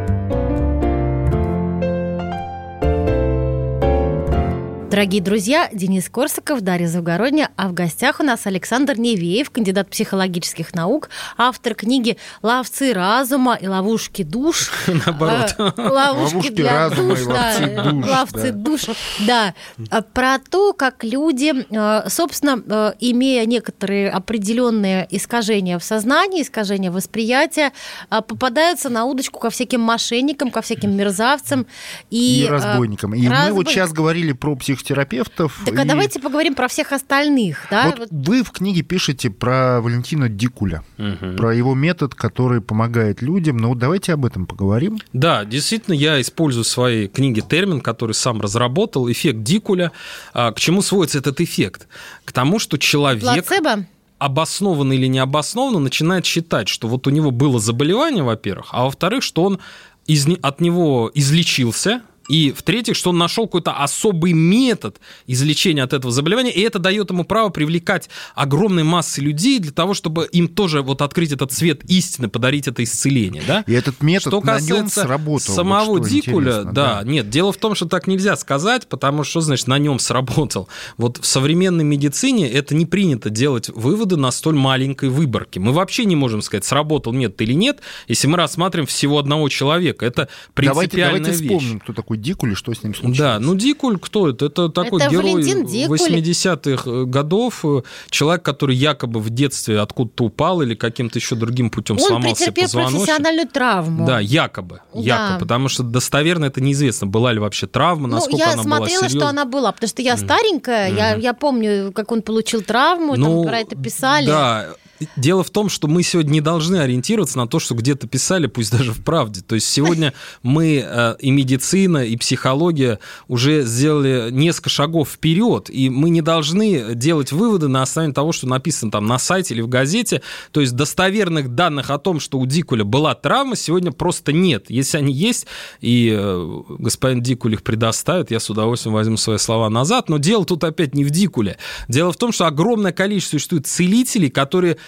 Дорогие 4.94 5.24
друзья, 5.24 5.72
Денис 5.74 6.08
Корсаков, 6.08 6.62
Дарья 6.62 6.86
Завгородня, 6.86 7.50
а 7.56 7.68
в 7.68 7.74
гостях 7.74 8.20
у 8.20 8.24
нас 8.24 8.46
Александр 8.46 8.94
Невеев, 8.96 9.50
кандидат 9.50 9.90
психологических 9.90 10.76
наук, 10.76 11.10
автор 11.36 11.74
книги 11.74 12.20
«Ловцы 12.44 12.94
разума 12.94 13.56
и 13.56 13.66
ловушки 13.66 14.22
душ». 14.22 14.70
Наоборот. 15.08 15.56
А, 15.58 15.74
ловушки 15.78 16.52
для 16.52 16.92
душ, 16.92 17.22
ловцы 17.26 18.52
душ, 18.52 18.82
да. 19.22 19.56
А 19.90 20.04
про 20.04 20.38
то, 20.38 20.74
как 20.74 21.04
люди, 21.04 21.66
а, 21.76 22.08
собственно, 22.08 22.94
имея 23.00 23.48
некоторые 23.48 24.12
определенные 24.12 25.08
искажения 25.10 25.80
в 25.80 25.84
сознании, 25.84 26.44
искажения 26.44 26.92
восприятия, 26.92 27.72
попадаются 28.10 28.92
на 28.92 29.06
удочку 29.06 29.40
ко 29.40 29.50
всяким 29.50 29.82
мошенникам, 29.82 30.52
ко 30.52 30.62
всяким 30.62 30.96
мерзавцам 30.96 31.66
и, 32.12 32.44
и 32.44 32.48
разбойникам. 32.48 33.16
И 33.16 33.28
мы 33.28 33.54
вот 33.54 33.68
сейчас 33.68 33.92
говорили 33.92 34.34
про 34.34 34.56
псих 34.56 34.83
психотерапевтов. 34.84 35.62
Так 35.66 35.80
а 35.80 35.86
давайте 35.86 36.20
поговорим 36.20 36.56
про 36.56 36.68
всех 36.68 36.92
остальных. 36.92 37.68
Да? 37.72 37.88
Вот, 37.88 38.00
вот 38.00 38.10
вы 38.12 38.44
в 38.44 38.52
книге 38.52 38.82
пишете 38.82 39.30
про 39.30 39.82
Валентина 39.82 40.30
Дикуля, 40.30 40.84
угу. 40.98 41.36
про 41.38 41.56
его 41.56 41.74
метод, 41.74 42.14
который 42.16 42.62
помогает 42.62 43.22
людям. 43.22 43.58
Ну, 43.58 43.74
давайте 43.76 44.14
об 44.14 44.26
этом 44.26 44.46
поговорим. 44.46 45.00
Да, 45.14 45.46
действительно, 45.46 45.96
я 45.96 46.20
использую 46.22 46.64
в 46.64 46.68
своей 46.68 47.08
книге 47.08 47.42
термин, 47.42 47.82
который 47.82 48.14
сам 48.14 48.42
разработал, 48.42 49.10
эффект 49.12 49.44
Дикуля. 49.44 49.92
А, 50.34 50.52
к 50.52 50.60
чему 50.60 50.82
сводится 50.82 51.20
этот 51.20 51.42
эффект? 51.42 51.88
К 52.26 52.32
тому, 52.32 52.60
что 52.60 52.78
человек... 52.78 53.24
Плацебо? 53.24 53.86
обоснованно 54.20 54.94
или 54.94 55.08
необоснованно 55.08 55.80
начинает 55.80 56.26
считать, 56.26 56.70
что 56.70 56.88
вот 56.88 57.08
у 57.08 57.10
него 57.10 57.32
было 57.32 57.60
заболевание, 57.60 58.24
во-первых, 58.24 58.70
а 58.72 58.86
во-вторых, 58.86 59.22
что 59.22 59.44
он 59.44 59.60
из, 60.08 60.26
от 60.42 60.62
него 60.62 61.12
излечился, 61.14 62.04
и 62.34 62.52
в-третьих, 62.52 62.96
что 62.96 63.12
он 63.12 63.20
нашел 63.20 63.46
какой-то 63.46 63.74
особый 63.74 64.34
метод 64.34 65.00
излечения 65.28 65.84
от 65.84 65.94
этого 65.94 66.12
заболевания, 66.12 66.52
и 66.52 66.62
это 66.62 66.80
дает 66.80 67.12
ему 67.12 67.26
право 67.26 67.50
привлекать 67.50 68.10
огромные 68.34 68.84
массы 68.84 69.22
людей 69.22 69.60
для 69.60 69.72
того, 69.72 69.94
чтобы 69.94 70.28
им 70.32 70.48
тоже 70.48 70.82
вот 70.82 71.04
открыть 71.04 71.32
этот 71.32 71.52
свет 71.52 71.84
истины, 71.84 72.30
подарить 72.30 72.68
это 72.68 72.84
исцеление, 72.84 73.44
да? 73.48 73.64
И 73.68 73.74
этот 73.74 74.02
метод 74.02 74.34
что 74.34 74.42
на 74.42 74.60
нем 74.60 74.90
сработал. 74.90 75.54
самого 75.54 76.00
вот 76.00 76.10
Дикуля, 76.10 76.64
да, 76.64 76.72
да, 76.72 77.02
нет, 77.04 77.30
дело 77.30 77.52
в 77.52 77.58
том, 77.58 77.76
что 77.76 77.86
так 77.88 78.08
нельзя 78.08 78.36
сказать, 78.36 78.88
потому 78.88 79.24
что, 79.24 79.34
что 79.34 79.42
значит, 79.42 79.68
на 79.68 79.78
нем 79.78 80.00
сработал. 80.00 80.68
Вот 80.98 81.18
в 81.18 81.28
современной 81.28 81.84
медицине 81.84 82.50
это 82.50 82.74
не 82.74 82.88
принято 82.88 83.30
делать 83.30 83.70
выводы 83.70 84.18
на 84.18 84.32
столь 84.32 84.56
маленькой 84.56 85.10
выборке. 85.10 85.60
Мы 85.60 85.72
вообще 85.72 86.06
не 86.06 86.16
можем 86.16 86.42
сказать, 86.42 86.66
сработал 86.66 87.14
метод 87.14 87.42
или 87.42 87.54
нет, 87.54 87.82
если 88.08 88.26
мы 88.26 88.38
рассматриваем 88.38 88.88
всего 88.88 89.20
одного 89.20 89.50
человека. 89.50 90.04
Это 90.04 90.30
принципиальная 90.56 90.90
давайте, 90.90 91.22
давайте 91.22 91.32
вещь. 91.32 91.58
вспомним, 91.58 91.80
кто 91.80 91.94
такой 91.94 92.23
Дикуль 92.24 92.54
и 92.54 92.56
что 92.56 92.74
с 92.74 92.82
ним 92.84 92.96
случилось. 92.96 93.18
Да, 93.18 93.40
ну 93.40 93.56
Дикуль 93.56 94.00
кто 94.00 94.30
это? 94.30 94.46
Это 94.46 94.70
такой 94.70 95.02
это 95.02 95.12
герой 95.12 95.36
80-х 95.36 96.90
э, 96.90 97.04
годов, 97.06 97.66
э, 97.66 97.82
человек, 98.10 98.44
который 98.44 98.76
якобы 98.76 99.20
в 99.20 99.30
детстве 99.30 99.80
откуда-то 99.80 100.24
упал 100.24 100.62
или 100.62 100.74
каким-то 100.74 101.20
еще 101.20 101.36
другим 101.36 101.70
путем 101.70 101.98
Он 101.98 102.02
сломался 102.02 102.52
позвоночник. 102.52 103.00
профессиональную 103.00 103.48
травму. 103.48 104.06
Да, 104.08 104.20
якобы, 104.20 104.82
да. 104.94 105.00
якобы, 105.00 105.40
потому 105.40 105.70
что 105.70 105.84
достоверно 105.84 106.46
это 106.46 106.62
неизвестно, 106.62 107.08
была 107.08 107.34
ли 107.34 107.40
вообще 107.40 107.68
травма, 107.68 108.08
ну, 108.08 108.16
насколько 108.16 108.38
ну, 108.38 108.44
она 108.54 108.64
была 108.64 108.78
Я 108.78 108.78
смотрела, 108.78 109.10
что 109.10 109.28
она 109.28 109.46
была, 109.46 109.72
потому 109.72 109.90
что 109.90 110.02
я 110.02 110.18
старенькая, 110.18 110.90
mm-hmm. 110.90 110.98
я, 110.98 111.16
я 111.16 111.34
помню, 111.34 111.92
как 111.92 112.12
он 112.12 112.22
получил 112.22 112.62
травму, 112.62 113.16
ну, 113.16 113.44
там 113.44 113.48
про 113.48 113.60
это 113.60 113.76
писали. 113.76 114.28
Да, 114.28 114.76
дело 115.16 115.44
в 115.44 115.50
том, 115.50 115.70
что 115.70 115.88
мы 115.88 116.04
сегодня 116.04 116.32
не 116.32 116.42
должны 116.42 116.78
ориентироваться 116.78 117.38
на 117.38 117.48
то, 117.48 117.60
что 117.60 117.76
где-то 117.76 118.08
писали, 118.08 118.48
пусть 118.48 118.72
даже 118.72 118.94
в 118.94 119.04
правде. 119.04 119.42
То 119.42 119.56
есть 119.56 119.68
сегодня 119.68 120.14
мы 120.42 120.84
э, 120.86 121.16
и 121.20 121.32
медицина, 121.32 122.06
и 122.06 122.16
психология 122.18 123.00
уже 123.28 123.64
сделали 123.64 124.30
несколько 124.32 124.70
шагов 124.70 125.10
вперед, 125.10 125.70
и 125.70 125.90
мы 125.90 126.10
не 126.10 126.22
должны 126.22 126.96
делать 126.96 127.32
выводы 127.32 127.68
на 127.68 127.82
основании 127.82 128.14
того, 128.14 128.32
что 128.32 128.48
написано 128.48 128.92
там 128.92 129.06
на 129.06 129.20
сайте 129.20 129.54
или 129.54 129.62
в 129.62 129.68
газете. 129.68 130.22
То 130.52 130.62
есть 130.62 130.74
достоверных 130.74 131.56
данных 131.56 131.90
о 131.90 131.98
том, 131.98 132.20
что 132.20 132.40
у 132.40 132.46
Дикуля 132.46 132.84
была 132.84 133.16
травма, 133.16 133.56
сегодня 133.56 133.92
просто 133.92 134.34
нет. 134.34 134.66
Если 134.70 134.98
они 134.98 135.14
есть, 135.14 135.48
и 135.82 136.14
э, 136.16 136.62
господин 136.80 137.22
Дикуль 137.22 137.54
их 137.54 137.64
предоставит, 137.64 138.32
я 138.32 138.40
с 138.40 138.50
удовольствием 138.50 138.94
возьму 138.94 139.18
свои 139.18 139.38
слова 139.38 139.70
назад. 139.70 140.10
Но 140.10 140.18
дело 140.18 140.46
тут 140.46 140.64
опять 140.64 140.96
не 140.96 141.04
в 141.04 141.10
Дикуле. 141.10 141.58
Дело 141.88 142.12
в 142.12 142.18
том, 142.18 142.32
что 142.32 142.46
огромное 142.46 142.92
количество 142.92 143.38
существует 143.38 143.68
целителей, 143.68 144.30
которые 144.30 144.78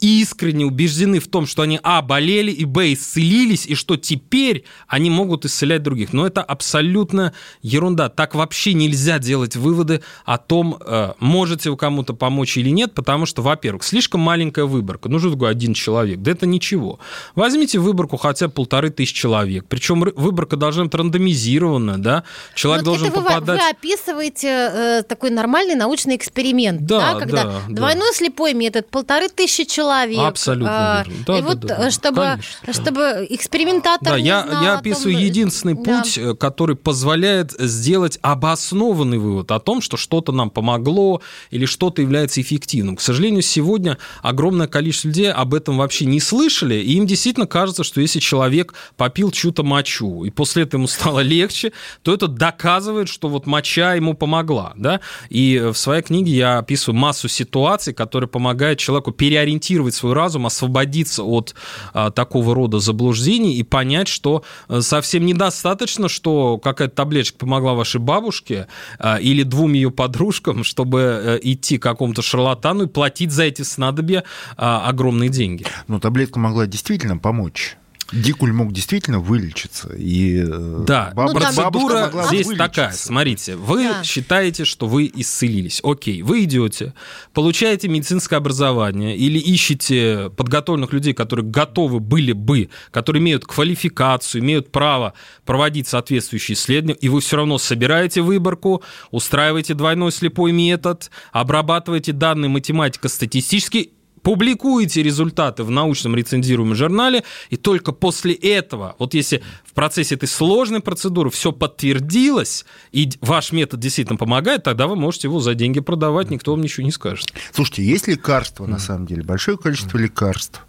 искренне 0.00 0.64
убеждены 0.64 1.20
в 1.20 1.28
том, 1.28 1.46
что 1.46 1.62
они, 1.62 1.80
а, 1.82 2.02
болели, 2.02 2.50
и, 2.50 2.64
б, 2.64 2.92
исцелились, 2.92 3.66
и 3.66 3.74
что 3.74 3.96
теперь 3.96 4.64
они 4.88 5.10
могут 5.10 5.44
исцелять 5.44 5.82
других. 5.82 6.12
Но 6.12 6.26
это 6.26 6.42
абсолютно 6.42 7.32
ерунда. 7.62 8.08
Так 8.08 8.34
вообще 8.34 8.74
нельзя 8.74 9.18
делать 9.18 9.56
выводы 9.56 10.02
о 10.24 10.38
том, 10.38 10.78
э, 10.84 11.12
можете 11.18 11.70
вы 11.70 11.76
кому-то 11.76 12.14
помочь 12.14 12.56
или 12.56 12.70
нет, 12.70 12.94
потому 12.94 13.26
что, 13.26 13.42
во-первых, 13.42 13.84
слишком 13.84 14.20
маленькая 14.20 14.64
выборка. 14.64 15.08
Ну, 15.08 15.18
что 15.18 15.30
такое 15.30 15.50
один 15.50 15.74
человек? 15.74 16.20
Да 16.20 16.30
это 16.30 16.46
ничего. 16.46 16.98
Возьмите 17.34 17.78
выборку 17.78 18.16
хотя 18.16 18.48
бы 18.48 18.52
полторы 18.52 18.90
тысячи 18.90 19.14
человек. 19.14 19.66
Причем 19.68 20.00
выборка 20.00 20.56
должна 20.56 20.84
быть 20.84 20.94
рандомизирована, 20.94 21.98
да? 21.98 22.24
Человек 22.54 22.84
вот 22.84 22.92
должен 22.92 23.08
это 23.08 23.20
попадать... 23.20 23.60
Вы, 23.60 23.64
вы 23.64 23.70
описываете 23.70 24.48
э, 24.48 25.02
такой 25.02 25.30
нормальный 25.30 25.74
научный 25.74 26.16
эксперимент, 26.16 26.82
да, 26.82 27.14
да 27.14 27.18
когда 27.18 27.44
да, 27.44 27.60
двойной 27.68 28.10
да. 28.10 28.16
слепой 28.16 28.54
метод, 28.54 28.88
полторы 28.90 29.28
тысячи 29.28 29.64
человек 29.64 29.85
человек. 29.86 30.20
Абсолютно 30.20 31.00
а, 31.00 31.04
верно. 31.04 31.24
Да, 31.26 31.38
и 31.38 31.40
да, 31.40 31.46
вот 31.46 31.60
да, 31.60 31.90
чтобы, 31.90 32.20
конечно, 32.62 32.82
чтобы 32.82 33.26
экспериментатор 33.30 34.12
да, 34.12 34.16
я, 34.16 34.46
я 34.62 34.78
описываю 34.78 35.14
том, 35.14 35.22
единственный 35.22 35.74
да. 35.74 35.82
путь, 35.82 36.18
э, 36.18 36.34
который 36.34 36.76
позволяет 36.76 37.52
сделать 37.52 38.18
обоснованный 38.22 39.18
вывод 39.18 39.50
о 39.50 39.60
том, 39.60 39.80
что 39.80 39.96
что-то 39.96 40.32
нам 40.32 40.50
помогло 40.50 41.22
или 41.50 41.66
что-то 41.66 42.02
является 42.02 42.40
эффективным. 42.40 42.96
К 42.96 43.00
сожалению, 43.00 43.42
сегодня 43.42 43.98
огромное 44.22 44.66
количество 44.66 45.08
людей 45.08 45.32
об 45.32 45.54
этом 45.54 45.78
вообще 45.78 46.06
не 46.06 46.20
слышали, 46.20 46.76
и 46.76 46.94
им 46.94 47.06
действительно 47.06 47.46
кажется, 47.46 47.84
что 47.84 48.00
если 48.00 48.18
человек 48.18 48.74
попил 48.96 49.30
чью-то 49.30 49.62
мочу, 49.62 50.24
и 50.24 50.30
после 50.30 50.64
этого 50.64 50.80
ему 50.80 50.88
стало 50.88 51.20
легче, 51.20 51.72
то 52.02 52.12
это 52.12 52.28
доказывает, 52.28 53.08
что 53.08 53.28
вот 53.28 53.46
моча 53.46 53.94
ему 53.94 54.14
помогла. 54.14 54.72
Да? 54.76 55.00
И 55.28 55.70
в 55.72 55.76
своей 55.76 56.02
книге 56.02 56.32
я 56.32 56.58
описываю 56.58 56.98
массу 56.98 57.28
ситуаций, 57.28 57.94
которые 57.94 58.28
помогают 58.28 58.78
человеку 58.78 59.12
переориентироваться 59.12 59.75
сфокусировать 59.76 59.94
свой 59.94 60.12
разум, 60.14 60.46
освободиться 60.46 61.22
от 61.22 61.54
а, 61.92 62.10
такого 62.10 62.54
рода 62.54 62.78
заблуждений 62.78 63.56
и 63.56 63.62
понять, 63.62 64.08
что 64.08 64.42
э, 64.68 64.80
совсем 64.80 65.26
недостаточно, 65.26 66.08
что 66.08 66.58
какая-то 66.58 66.94
таблеточка 66.94 67.38
помогла 67.38 67.74
вашей 67.74 68.00
бабушке 68.00 68.66
а, 68.98 69.16
или 69.16 69.42
двум 69.42 69.74
ее 69.74 69.90
подружкам, 69.90 70.64
чтобы 70.64 71.00
а, 71.00 71.36
идти 71.36 71.78
к 71.78 71.82
какому-то 71.82 72.22
шарлатану 72.22 72.84
и 72.84 72.86
платить 72.86 73.32
за 73.32 73.44
эти 73.44 73.62
снадобья 73.62 74.24
а, 74.56 74.88
огромные 74.88 75.28
деньги. 75.28 75.66
Но 75.88 76.00
таблетка 76.00 76.38
могла 76.38 76.66
действительно 76.66 77.18
помочь. 77.18 77.76
Дикуль 78.12 78.52
мог 78.52 78.72
действительно 78.72 79.18
вылечиться. 79.18 79.92
И 79.96 80.44
э, 80.46 80.84
да, 80.86 81.12
баб... 81.14 81.32
ну, 81.32 81.40
процедура 81.40 82.10
здесь 82.28 82.46
вылечиться. 82.46 82.56
такая. 82.56 82.92
Смотрите, 82.92 83.56
вы 83.56 83.84
да. 83.84 84.04
считаете, 84.04 84.64
что 84.64 84.86
вы 84.86 85.10
исцелились. 85.12 85.80
Окей, 85.82 86.22
вы 86.22 86.44
идете, 86.44 86.94
получаете 87.32 87.88
медицинское 87.88 88.36
образование 88.36 89.16
или 89.16 89.38
ищете 89.38 90.30
подготовленных 90.36 90.92
людей, 90.92 91.14
которые 91.14 91.46
готовы 91.46 92.00
были 92.00 92.32
бы, 92.32 92.70
которые 92.92 93.20
имеют 93.20 93.44
квалификацию, 93.44 94.42
имеют 94.42 94.70
право 94.70 95.14
проводить 95.44 95.88
соответствующие 95.88 96.54
исследования, 96.54 96.98
и 97.00 97.08
вы 97.08 97.20
все 97.20 97.36
равно 97.36 97.58
собираете 97.58 98.22
выборку, 98.22 98.82
устраиваете 99.10 99.74
двойной 99.74 100.12
слепой 100.12 100.52
метод, 100.52 101.10
обрабатываете 101.32 102.12
данные 102.12 102.50
математико-статистически 102.50 103.90
публикуете 104.26 105.04
результаты 105.04 105.62
в 105.62 105.70
научном 105.70 106.16
рецензируемом 106.16 106.74
журнале, 106.74 107.22
и 107.48 107.56
только 107.56 107.92
после 107.92 108.34
этого, 108.34 108.96
вот 108.98 109.14
если 109.14 109.40
процессе 109.76 110.16
этой 110.16 110.26
сложной 110.26 110.80
процедуры 110.80 111.30
все 111.30 111.52
подтвердилось, 111.52 112.64
и 112.90 113.08
ваш 113.20 113.52
метод 113.52 113.78
действительно 113.78 114.16
помогает, 114.16 114.64
тогда 114.64 114.88
вы 114.88 114.96
можете 114.96 115.28
его 115.28 115.38
за 115.38 115.54
деньги 115.54 115.78
продавать, 115.78 116.30
никто 116.30 116.50
вам 116.50 116.62
ничего 116.62 116.84
не 116.84 116.90
скажет. 116.90 117.32
Слушайте, 117.52 117.84
есть 117.84 118.08
лекарства, 118.08 118.66
на 118.66 118.80
самом 118.80 119.06
деле, 119.06 119.22
большое 119.22 119.56
количество 119.58 119.98
лекарств. 119.98 120.66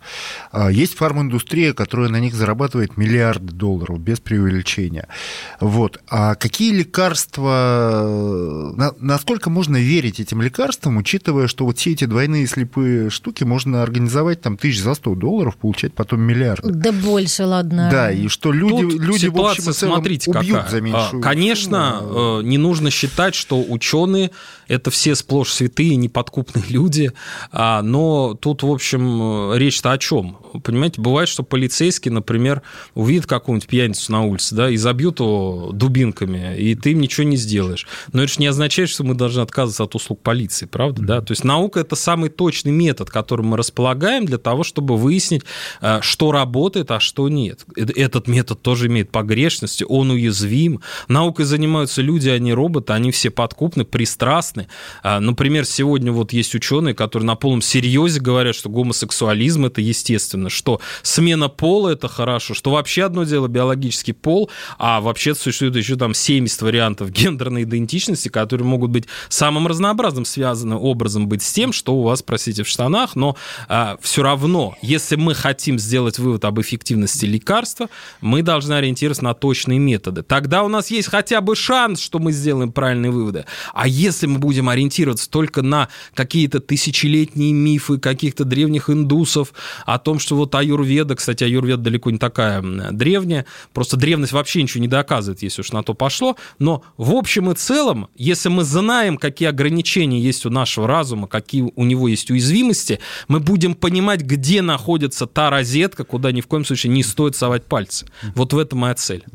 А, 0.52 0.70
есть 0.70 0.96
фарминдустрия, 0.96 1.74
которая 1.74 2.10
на 2.10 2.20
них 2.20 2.36
зарабатывает 2.36 2.98
миллиарды 2.98 3.54
долларов 3.54 4.00
без 4.00 4.20
преувеличения. 4.20 5.08
Вот. 5.62 6.02
А 6.10 6.36
какие 6.36 6.74
лекарства, 6.74 8.74
насколько 9.00 9.50
можно 9.50 9.78
верить 9.78 10.20
этим 10.20 10.42
лекарствам, 10.42 10.98
учитывая, 10.98 11.48
что 11.48 11.66
вот 11.66 11.80
все 11.80 11.94
эти 11.94 12.04
двойные 12.06 12.46
слепые 12.46 13.10
штуки 13.10 13.46
можно 13.46 13.82
организовать 13.82 14.42
там 14.42 14.58
тысяч 14.58 14.82
за 14.82 14.94
100 14.94 15.16
долларов, 15.16 15.56
получать 15.56 15.94
потом 15.94 16.22
миллиарды? 16.22 16.74
Да 16.74 16.92
больше, 16.92 17.46
ладно. 17.46 17.88
Да, 17.90 18.12
и 18.12 18.28
что 18.28 18.52
люди, 18.52 18.82
Тут 18.82 18.97
люди 18.98 19.26
ситуация, 19.26 19.42
в 19.42 19.46
общем 19.60 19.72
и 19.72 19.74
целом 19.74 19.94
смотрите, 19.96 20.32
убьют 20.32 20.58
какая. 20.58 20.72
за 20.72 20.82
меньшую 20.82 21.20
А, 21.20 21.24
Конечно, 21.24 21.96
сумму. 22.00 22.40
э, 22.40 22.44
не 22.44 22.58
нужно 22.58 22.90
считать, 22.92 23.36
что 23.36 23.62
ученые 23.62 24.32
это 24.68 24.92
все 24.92 25.16
сплошь 25.16 25.52
святые, 25.52 25.96
неподкупные 25.96 26.66
люди, 26.70 27.12
а, 27.52 27.82
но 27.82 28.34
тут, 28.36 28.64
в 28.64 28.72
общем, 28.72 29.54
речь-то 29.54 29.92
о 29.92 29.98
чем? 29.98 30.38
Понимаете, 30.64 31.02
бывает, 31.02 31.30
что 31.30 31.44
полицейский, 31.44 32.12
например, 32.12 32.62
увидит 32.96 33.26
какого-нибудь 33.26 33.68
пьяницу 33.68 34.12
на 34.12 34.24
улице, 34.24 34.56
да, 34.56 34.70
и 34.70 34.78
забьют 34.78 35.20
его 35.20 35.72
дубинками, 35.74 36.58
и 36.58 36.76
ты 36.76 36.92
им 36.92 37.02
ничего 37.02 37.26
не 37.28 37.38
сделаешь. 37.38 37.88
Но 38.14 38.24
это 38.24 38.34
же 38.34 38.40
не 38.40 38.48
означает, 38.48 38.90
что 38.90 39.04
мы 39.04 39.14
должны 39.14 39.42
отказываться 39.42 39.84
от 39.84 39.96
услуг 39.96 40.22
полиции, 40.22 40.66
правда, 40.66 41.02
да? 41.02 41.22
То 41.22 41.32
есть 41.32 41.44
наука– 41.44 41.80
это 41.82 41.96
самый 41.96 42.30
точный 42.30 42.72
метод, 42.72 43.10
которым 43.10 43.48
мы 43.48 43.58
располагаем 43.58 44.26
для 44.26 44.38
того, 44.38 44.64
чтобы 44.64 44.98
выяснить, 44.98 45.44
э, 45.82 46.00
что 46.02 46.32
работает, 46.32 46.92
а 46.92 47.00
что 47.00 47.30
нет. 47.30 47.66
Э- 47.76 47.86
Этот 47.96 48.28
метод 48.28 48.62
тоже 48.62 48.88
имеет 48.88 49.12
погрешности, 49.12 49.86
он 49.88 50.12
уязвим. 50.12 50.82
Наукой 51.08 51.46
занимаются 51.46 52.02
люди, 52.02 52.30
а 52.30 52.40
не 52.40 52.54
роботы, 52.54 52.94
они 52.94 53.12
все 53.12 53.30
подкупны, 53.30 53.86
пристрастны. 53.86 54.57
А, 55.04 55.20
Например, 55.28 55.66
сегодня 55.66 56.12
вот 56.12 56.34
есть 56.34 56.56
ученые, 56.56 56.96
которые 56.96 57.28
на 57.28 57.36
полном 57.36 57.62
серьезе 57.62 58.20
говорят, 58.20 58.56
что 58.56 58.70
гомосексуализм– 58.70 59.66
это 59.68 59.82
естественно, 59.82 60.50
что 60.50 60.80
смена 61.04 61.50
пола– 61.50 61.90
это 61.92 62.08
хорошо, 62.08 62.54
что 62.54 62.72
вообще 62.72 63.04
одно 63.04 63.26
дело 63.26 63.48
биологический 63.48 64.14
пол, 64.14 64.50
а 64.78 65.02
вообще 65.02 65.36
существует 65.36 65.76
еще 65.76 65.96
там 65.98 66.14
70 66.14 66.62
вариантов 66.62 67.12
гендерной 67.12 67.64
идентичности, 67.64 68.30
которые 68.30 68.66
могут 68.66 68.92
быть 68.92 69.06
самым 69.28 69.68
разнообразным 69.68 70.24
связанным 70.24 70.80
образом 70.82 71.28
быть 71.28 71.44
с 71.44 71.52
тем, 71.52 71.74
что 71.74 71.96
у 71.96 72.04
вас, 72.04 72.24
простите, 72.24 72.64
в 72.64 72.68
штанах, 72.68 73.16
но 73.16 73.36
а, 73.68 73.98
все 74.02 74.24
равно, 74.24 74.76
если 74.82 75.18
мы 75.18 75.36
хотим 75.36 75.78
сделать 75.78 76.20
вывод 76.20 76.46
об 76.46 76.60
эффективности 76.62 77.26
лекарства, 77.26 77.90
мы 78.22 78.44
должны 78.44 78.74
ориентироваться 78.74 79.24
на 79.24 79.34
точные 79.34 79.78
методы. 79.78 80.24
Тогда 80.24 80.64
у 80.64 80.68
нас 80.68 80.90
есть 80.90 81.10
хотя 81.10 81.42
бы 81.42 81.56
шанс, 81.56 82.00
что 82.00 82.20
мы 82.20 82.32
сделаем 82.32 82.72
правильные 82.72 83.12
выводы. 83.12 83.46
А 83.74 83.88
если 83.88 84.26
мы 84.26 84.40
будем 84.48 84.70
ориентироваться 84.70 85.30
только 85.30 85.62
на 85.62 85.90
какие-то 86.14 86.62
тысячелетние 86.62 87.52
мифы 87.52 87.98
каких-то 87.98 88.46
древних 88.46 88.90
индусов 88.90 89.52
о 89.86 90.00
том, 90.00 90.20
что 90.20 90.38
вот 90.38 90.56
аюрведа, 90.56 91.16
кстати, 91.16 91.44
аюрведа 91.44 91.84
далеко 91.84 92.12
не 92.12 92.18
такая 92.18 92.62
древняя, 92.92 93.46
просто 93.74 93.98
древность 93.98 94.32
вообще 94.32 94.64
ничего 94.64 94.80
не 94.80 94.88
доказывает, 94.88 95.42
если 95.42 95.60
уж 95.60 95.74
на 95.74 95.84
то 95.84 95.94
пошло, 95.94 96.38
но 96.60 96.82
в 96.96 97.12
общем 97.12 97.52
и 97.52 97.56
целом, 97.56 98.08
если 98.16 98.48
мы 98.48 98.64
знаем, 98.64 99.18
какие 99.18 99.50
ограничения 99.50 100.22
есть 100.22 100.46
у 100.46 100.50
нашего 100.50 100.88
разума, 100.88 101.28
какие 101.28 101.70
у 101.76 101.84
него 101.84 102.08
есть 102.08 102.32
уязвимости, 102.32 103.02
мы 103.28 103.42
будем 103.42 103.76
понимать, 103.76 104.22
где 104.22 104.62
находится 104.62 105.28
та 105.28 105.50
розетка, 105.50 106.06
куда 106.06 106.32
ни 106.32 106.40
в 106.40 106.48
коем 106.48 106.64
случае 106.64 106.94
не 106.94 107.04
стоит 107.04 107.36
совать 107.36 107.66
пальцы. 107.66 108.06
Вот 108.34 108.54
в 108.54 108.58
этом 108.58 108.80
моя 108.80 108.96
цель. 108.96 109.26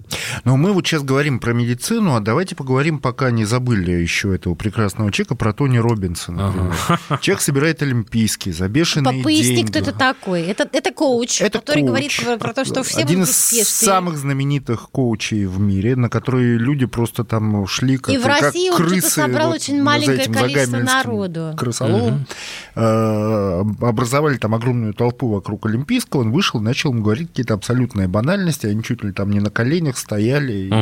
Но 0.44 0.56
мы 0.56 0.72
вот 0.72 0.86
сейчас 0.86 1.02
говорим 1.02 1.38
про 1.38 1.52
медицину, 1.52 2.14
а 2.14 2.20
давайте 2.20 2.56
поговорим, 2.56 2.98
пока 2.98 3.30
не 3.30 3.44
забыли 3.44 3.90
еще 3.90 4.34
этого 4.34 4.54
прекрасного 4.54 5.01
человека, 5.10 5.34
про 5.34 5.52
Тони 5.52 5.78
Робинсона. 5.78 6.46
например. 6.48 7.20
Человек 7.20 7.40
собирает 7.42 7.82
олимпийские 7.82 8.54
за 8.54 8.68
бешеные 8.68 9.18
По- 9.18 9.22
Поясни, 9.24 9.56
деньги. 9.56 9.70
кто 9.70 9.78
это 9.80 9.92
такой. 9.92 10.42
Это, 10.42 10.68
это 10.72 10.92
коуч, 10.92 11.40
Это 11.40 11.58
который 11.58 11.80
коуч. 11.80 11.88
говорит 11.88 12.12
про, 12.24 12.36
про 12.38 12.52
то, 12.54 12.64
что 12.64 12.82
все 12.82 13.00
Один 13.00 13.20
будут 13.20 13.30
из 13.30 13.36
успешные. 13.36 13.64
самых 13.64 14.16
знаменитых 14.18 14.90
коучей 14.90 15.46
в 15.46 15.58
мире, 15.58 15.96
на 15.96 16.08
которые 16.08 16.58
люди 16.58 16.86
просто 16.86 17.24
там 17.24 17.66
шли 17.66 17.96
как, 17.98 18.14
И 18.14 18.18
в 18.18 18.22
как 18.22 18.42
России 18.42 18.70
он 18.70 18.76
крысы. 18.76 19.08
собрал 19.10 19.48
вот 19.48 19.56
очень 19.56 19.82
маленькое 19.82 20.28
количество 20.28 20.76
народу. 20.78 21.54
крысоловом. 21.56 22.26
Э, 22.74 23.62
Образовали 23.80 24.36
там 24.38 24.54
огромную 24.54 24.94
толпу 24.94 25.28
вокруг 25.28 25.66
Олимпийского, 25.66 26.20
он 26.20 26.32
вышел, 26.32 26.60
начал 26.60 26.90
ему 26.92 27.02
говорить 27.02 27.28
какие-то 27.28 27.54
абсолютные 27.54 28.08
банальности, 28.08 28.66
они 28.66 28.82
чуть 28.82 29.02
ли 29.04 29.12
там 29.12 29.30
не 29.30 29.40
на 29.40 29.50
коленях 29.50 29.96
стояли. 29.98 30.52
и- 30.52 30.72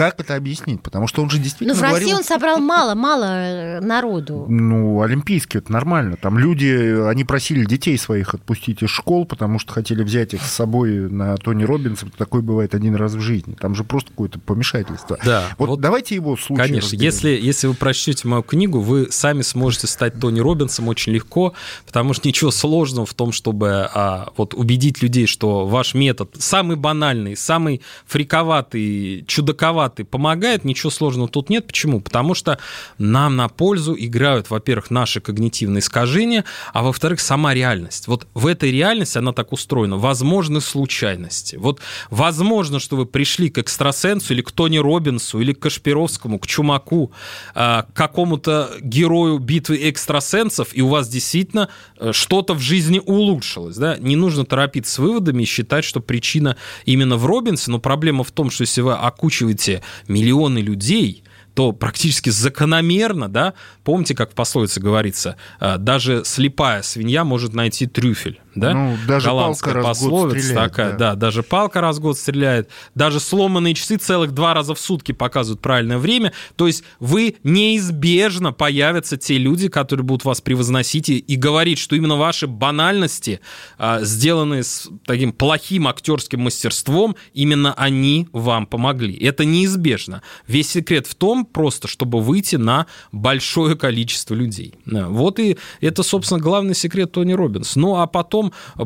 Как 0.00 0.18
это 0.18 0.34
объяснить? 0.34 0.80
Потому 0.80 1.06
что 1.06 1.20
он 1.20 1.28
же 1.28 1.36
Но 1.36 1.42
действительно 1.44 1.74
Ну, 1.74 1.78
в 1.78 1.82
России 1.82 1.98
говорил... 1.98 2.16
он 2.16 2.24
собрал 2.24 2.58
мало-мало 2.58 3.24
э, 3.24 3.80
народу. 3.80 4.46
Ну, 4.48 5.02
олимпийский, 5.02 5.58
это 5.58 5.70
нормально. 5.70 6.16
Там 6.16 6.38
люди, 6.38 7.06
они 7.06 7.24
просили 7.24 7.66
детей 7.66 7.98
своих 7.98 8.32
отпустить 8.32 8.82
из 8.82 8.88
школ, 8.88 9.26
потому 9.26 9.58
что 9.58 9.74
хотели 9.74 10.02
взять 10.02 10.32
их 10.32 10.42
с 10.42 10.50
собой 10.50 11.10
на 11.10 11.36
Тони 11.36 11.64
Робинса. 11.64 12.06
Такое 12.16 12.40
бывает 12.40 12.74
один 12.74 12.94
раз 12.94 13.12
в 13.12 13.20
жизни. 13.20 13.54
Там 13.60 13.74
же 13.74 13.84
просто 13.84 14.08
какое-то 14.08 14.38
помешательство. 14.38 15.18
Да, 15.22 15.48
Вот, 15.58 15.68
вот 15.68 15.80
давайте 15.82 16.14
его 16.14 16.34
случай 16.38 16.62
Конечно, 16.62 16.92
разберем. 16.92 17.04
если, 17.04 17.28
если 17.38 17.66
вы 17.66 17.74
прочтете 17.74 18.26
мою 18.26 18.42
книгу, 18.42 18.80
вы 18.80 19.08
сами 19.10 19.42
сможете 19.42 19.86
стать 19.86 20.18
Тони 20.18 20.40
Робинсом 20.40 20.88
очень 20.88 21.12
легко, 21.12 21.52
потому 21.86 22.14
что 22.14 22.26
ничего 22.26 22.50
сложного 22.50 23.04
в 23.04 23.12
том, 23.12 23.32
чтобы 23.32 23.86
а, 23.92 24.32
вот 24.38 24.54
убедить 24.54 25.02
людей, 25.02 25.26
что 25.26 25.66
ваш 25.66 25.92
метод 25.92 26.30
самый 26.38 26.76
банальный, 26.78 27.36
самый 27.36 27.82
фриковатый, 28.06 29.26
чудаковатый 29.26 29.89
помогает, 29.90 30.64
ничего 30.64 30.90
сложного 30.90 31.28
тут 31.28 31.50
нет. 31.50 31.66
Почему? 31.66 32.00
Потому 32.00 32.34
что 32.34 32.58
нам 32.98 33.36
на 33.36 33.48
пользу 33.48 33.94
играют, 33.98 34.50
во-первых, 34.50 34.90
наши 34.90 35.20
когнитивные 35.20 35.80
искажения, 35.80 36.44
а 36.72 36.82
во-вторых, 36.82 37.20
сама 37.20 37.54
реальность. 37.54 38.08
Вот 38.08 38.26
в 38.34 38.46
этой 38.46 38.70
реальности 38.70 39.18
она 39.18 39.32
так 39.32 39.52
устроена. 39.52 39.96
Возможны 39.96 40.60
случайности. 40.60 41.56
Вот 41.56 41.80
возможно, 42.10 42.78
что 42.78 42.96
вы 42.96 43.06
пришли 43.06 43.50
к 43.50 43.58
экстрасенсу 43.58 44.32
или 44.34 44.42
к 44.42 44.52
Тони 44.52 44.78
Робинсу, 44.78 45.40
или 45.40 45.52
к 45.52 45.60
Кашпировскому, 45.60 46.38
к 46.38 46.46
Чумаку, 46.46 47.12
а, 47.54 47.82
к 47.82 47.92
какому-то 47.92 48.70
герою 48.80 49.38
битвы 49.38 49.76
экстрасенсов, 49.88 50.68
и 50.72 50.82
у 50.82 50.88
вас 50.88 51.08
действительно 51.08 51.68
э, 51.98 52.12
что-то 52.12 52.54
в 52.54 52.60
жизни 52.60 53.00
улучшилось. 53.04 53.76
Да? 53.76 53.96
Не 53.98 54.16
нужно 54.16 54.44
торопиться 54.44 54.94
с 54.94 54.98
выводами 54.98 55.42
и 55.42 55.46
считать, 55.46 55.84
что 55.84 56.00
причина 56.00 56.56
именно 56.84 57.16
в 57.16 57.26
Робинсе, 57.26 57.70
но 57.70 57.78
проблема 57.78 58.24
в 58.24 58.30
том, 58.30 58.50
что 58.50 58.62
если 58.62 58.80
вы 58.80 58.94
окучиваете 58.94 59.69
миллионы 60.08 60.58
людей, 60.58 61.22
то 61.54 61.72
практически 61.72 62.30
закономерно, 62.30 63.28
да, 63.28 63.54
помните, 63.84 64.14
как 64.14 64.32
в 64.32 64.34
пословице 64.34 64.80
говорится, 64.80 65.36
э, 65.60 65.76
даже 65.78 66.22
слепая 66.24 66.82
свинья 66.82 67.24
может 67.24 67.54
найти 67.54 67.86
трюфель, 67.86 68.40
да? 68.54 68.74
Ну, 68.74 68.96
даже 69.06 69.28
Голландская 69.28 69.74
палка 69.74 69.88
год 69.88 69.96
пословица 69.96 70.46
стреляет, 70.46 70.70
такая, 70.70 70.90
да. 70.92 70.96
да, 70.98 71.14
даже 71.14 71.42
палка 71.42 71.80
раз 71.80 71.98
в 71.98 72.00
год 72.00 72.18
стреляет, 72.18 72.68
даже 72.94 73.20
сломанные 73.20 73.74
часы 73.74 73.96
целых 73.96 74.32
два 74.32 74.54
раза 74.54 74.74
в 74.74 74.80
сутки 74.80 75.12
показывают 75.12 75.60
правильное 75.60 75.98
время, 75.98 76.32
то 76.56 76.66
есть 76.66 76.84
вы 76.98 77.36
неизбежно 77.44 78.52
появятся 78.52 79.16
те 79.16 79.38
люди, 79.38 79.68
которые 79.68 80.04
будут 80.04 80.24
вас 80.24 80.40
превозносить 80.40 81.08
и, 81.08 81.18
и 81.18 81.36
говорить, 81.36 81.78
что 81.78 81.96
именно 81.96 82.16
ваши 82.16 82.46
банальности, 82.46 83.40
а, 83.78 84.00
сделанные 84.02 84.64
с 84.64 84.88
таким 85.06 85.32
плохим 85.32 85.86
актерским 85.86 86.40
мастерством, 86.40 87.16
именно 87.34 87.72
они 87.74 88.28
вам 88.32 88.66
помогли. 88.66 89.14
Это 89.16 89.44
неизбежно. 89.44 90.22
Весь 90.46 90.70
секрет 90.70 91.06
в 91.06 91.14
том 91.14 91.44
просто, 91.44 91.88
чтобы 91.88 92.20
выйти 92.20 92.56
на 92.56 92.86
большое 93.12 93.76
количество 93.76 94.34
людей. 94.34 94.74
Да, 94.86 95.08
Вот 95.08 95.38
и 95.38 95.56
это, 95.80 96.02
собственно, 96.02 96.40
главный 96.40 96.74
секрет 96.74 97.12
Тони 97.12 97.32
Робинс. 97.32 97.76
Ну, 97.76 97.96
а 97.96 98.06
потом 98.06 98.39